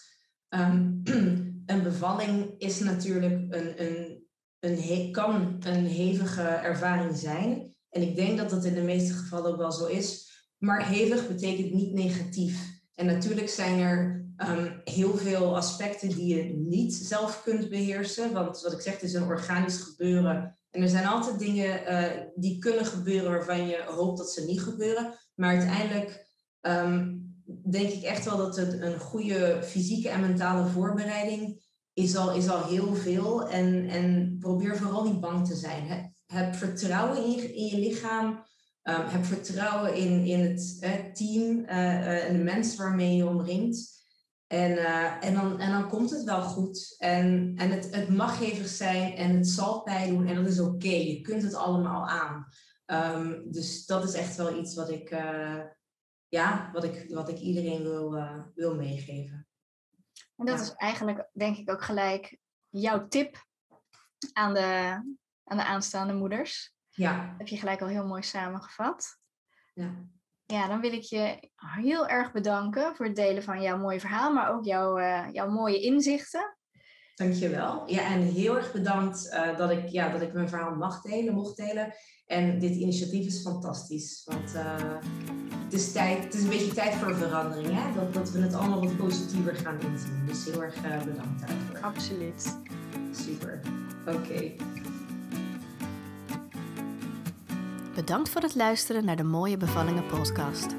ehm, 0.49 0.93
een 1.71 1.83
bevalling 1.83 2.53
is 2.57 2.79
natuurlijk 2.79 3.53
een, 3.53 3.81
een, 3.85 4.27
een 4.59 4.81
he- 4.81 5.11
kan 5.11 5.61
een 5.65 5.85
hevige 5.85 6.41
ervaring 6.41 7.17
zijn. 7.17 7.75
En 7.89 8.01
ik 8.01 8.15
denk 8.15 8.37
dat 8.37 8.49
dat 8.49 8.65
in 8.65 8.73
de 8.73 8.81
meeste 8.81 9.13
gevallen 9.13 9.51
ook 9.51 9.57
wel 9.57 9.71
zo 9.71 9.85
is. 9.85 10.25
Maar 10.57 10.87
hevig 10.87 11.27
betekent 11.27 11.73
niet 11.73 11.93
negatief. 11.93 12.81
En 12.95 13.05
natuurlijk 13.05 13.49
zijn 13.49 13.79
er 13.79 14.16
ehm, 14.37 14.71
heel 14.83 15.17
veel 15.17 15.55
aspecten 15.55 16.09
die 16.09 16.35
je 16.35 16.43
niet 16.53 16.93
zelf 16.93 17.43
kunt 17.43 17.69
beheersen. 17.69 18.33
Want 18.33 18.61
wat 18.61 18.73
ik 18.73 18.81
zeg, 18.81 18.93
het 18.93 19.03
is 19.03 19.13
een 19.13 19.23
organisch 19.23 19.81
gebeuren. 19.81 20.57
En 20.69 20.81
er 20.81 20.89
zijn 20.89 21.05
altijd 21.05 21.39
dingen 21.39 21.85
eh, 21.85 22.21
die 22.35 22.57
kunnen 22.57 22.85
gebeuren 22.85 23.31
waarvan 23.31 23.67
je 23.67 23.83
hoopt 23.87 24.17
dat 24.17 24.31
ze 24.31 24.45
niet 24.45 24.61
gebeuren. 24.61 25.13
Maar 25.35 25.49
uiteindelijk 25.49 26.27
ehm, 26.61 27.15
denk 27.69 27.89
ik 27.89 28.03
echt 28.03 28.25
wel 28.25 28.37
dat 28.37 28.55
het 28.55 28.81
een 28.81 28.99
goede 28.99 29.59
fysieke 29.63 30.09
en 30.09 30.21
mentale 30.21 30.65
voorbereiding 30.65 31.65
is 31.93 32.15
al, 32.15 32.33
is 32.33 32.49
al 32.49 32.63
heel 32.63 32.95
veel. 32.95 33.49
En, 33.49 33.89
en 33.89 34.37
probeer 34.39 34.77
vooral 34.77 35.03
niet 35.03 35.19
bang 35.19 35.47
te 35.47 35.55
zijn. 35.55 35.87
Heb, 35.87 36.11
heb 36.25 36.55
vertrouwen 36.55 37.23
in 37.23 37.31
je, 37.31 37.55
in 37.55 37.65
je 37.65 37.79
lichaam. 37.79 38.45
Ehm, 38.81 39.07
heb 39.07 39.25
vertrouwen 39.25 39.95
in, 39.95 40.25
in 40.25 40.39
het 40.39 40.79
team 41.15 41.65
eh, 41.65 41.95
eh, 41.95 42.29
en 42.29 42.37
de 42.37 42.43
mensen 42.43 42.77
waarmee 42.77 43.15
je 43.15 43.27
omringt. 43.27 43.96
En, 44.47 44.77
eh, 44.77 45.23
en, 45.27 45.33
dan, 45.33 45.59
en 45.59 45.71
dan 45.71 45.87
komt 45.89 46.09
het 46.09 46.23
wel 46.23 46.41
goed. 46.41 46.95
En, 46.97 47.53
en 47.55 47.71
het, 47.71 47.95
het 47.95 48.09
mag 48.09 48.39
hevig 48.39 48.67
zijn 48.67 49.13
en 49.13 49.35
het 49.35 49.47
zal 49.47 49.81
pijn 49.83 50.09
doen 50.09 50.27
en 50.27 50.35
dat 50.35 50.47
is 50.47 50.59
oké. 50.59 50.87
Je 50.89 51.21
kunt 51.21 51.41
het 51.41 51.53
allemaal 51.53 52.07
aan. 52.07 52.47
Ehm, 52.85 53.41
dus 53.51 53.85
dat 53.85 54.03
is 54.03 54.13
echt 54.13 54.35
wel 54.35 54.57
iets 54.59 54.75
wat 54.75 54.89
ik, 54.89 55.09
eh, 55.09 55.63
ja, 56.27 56.69
wat 56.73 56.83
ik, 56.83 57.05
wat 57.13 57.29
ik 57.29 57.37
iedereen 57.37 57.81
wil, 57.83 58.15
eh, 58.15 58.39
wil 58.55 58.75
meegeven. 58.75 59.47
En 60.35 60.45
dat 60.45 60.57
Ja. 60.57 60.63
is 60.63 60.71
eigenlijk, 60.73 61.29
denk 61.33 61.57
ik, 61.57 61.71
ook 61.71 61.83
gelijk 61.83 62.37
jouw 62.69 63.07
tip 63.07 63.45
aan 64.33 64.53
de, 64.53 65.01
aan 65.43 65.57
de 65.57 65.65
aanstaande 65.65 66.13
moeders. 66.13 66.75
Ja, 66.89 67.35
heb 67.37 67.47
je 67.47 67.57
gelijk 67.57 67.81
al 67.81 67.87
heel 67.87 68.05
mooi 68.07 68.23
samengevat. 68.23 69.17
ja. 69.73 70.05
Ja, 70.47 70.67
dan 70.67 70.81
wil 70.81 70.93
ik 70.93 71.01
je 71.01 71.49
heel 71.55 72.07
erg 72.07 72.31
bedanken 72.31 72.95
voor 72.95 73.05
het 73.05 73.15
delen 73.15 73.43
van 73.43 73.61
jouw 73.61 73.77
mooie 73.77 73.99
verhaal, 73.99 74.33
maar 74.33 74.53
ook 74.53 74.65
jouw, 74.65 74.97
eh, 74.97 75.23
jouw 75.31 75.49
mooie 75.49 75.79
inzichten. 75.79 76.57
Dankjewel. 77.15 77.83
Ja, 77.85 78.05
en 78.05 78.21
heel 78.21 78.55
erg 78.55 78.71
bedankt 78.71 79.29
eh, 79.29 79.57
dat, 79.57 79.71
ik, 79.71 79.87
ja, 79.87 80.09
dat 80.09 80.21
ik 80.21 80.33
mijn 80.33 80.49
verhaal 80.49 80.75
mag 80.75 81.01
delen, 81.01 81.33
mocht 81.33 81.57
delen. 81.57 81.93
En 82.25 82.59
dit 82.59 82.75
initiatief 82.75 83.25
is 83.25 83.41
fantastisch. 83.41 84.21
Want 84.25 84.53
eh, 84.53 84.75
het, 85.63 85.73
is 85.73 85.91
tijd, 85.91 86.23
het 86.23 86.33
is 86.33 86.43
een 86.43 86.49
beetje 86.49 86.73
tijd 86.73 86.93
voor 86.93 87.15
verandering. 87.15 87.67
Hè? 87.71 87.93
Dat, 87.93 88.13
dat 88.13 88.31
we 88.31 88.39
het 88.39 88.53
allemaal 88.53 88.81
wat 88.81 88.97
positiever 88.97 89.55
gaan 89.55 89.79
inzien. 89.79 90.25
Dus 90.25 90.45
heel 90.45 90.63
erg 90.63 90.75
bedankt 90.81 91.47
daarvoor. 91.47 91.79
Absoluut. 91.81 92.57
Super. 93.11 93.61
Oké. 94.05 94.55
Bedankt 97.97 98.29
voor 98.29 98.41
het 98.41 98.55
luisteren 98.55 99.05
naar 99.05 99.15
de 99.15 99.23
Mooie 99.23 99.57
Bevallingen 99.57 100.05
podcast. 100.05 100.75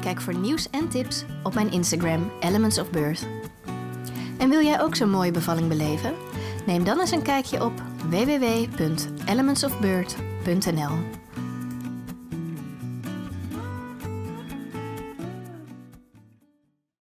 Kijk 0.00 0.20
voor 0.20 0.34
nieuws 0.34 0.70
en 0.70 0.88
tips 0.88 1.24
op 1.42 1.54
mijn 1.54 1.72
Instagram 1.72 2.30
Elements 2.40 2.78
of 2.78 2.90
Birth. 2.90 3.26
En 4.38 4.48
wil 4.48 4.62
jij 4.62 4.80
ook 4.80 4.96
zo'n 4.96 5.10
mooie 5.10 5.30
bevalling 5.30 5.68
beleven? 5.68 6.14
Neem 6.66 6.84
dan 6.84 7.00
eens 7.00 7.10
een 7.10 7.22
kijkje 7.22 7.64
op 7.64 7.72
www.elementsofbirth.nl. 8.10 10.92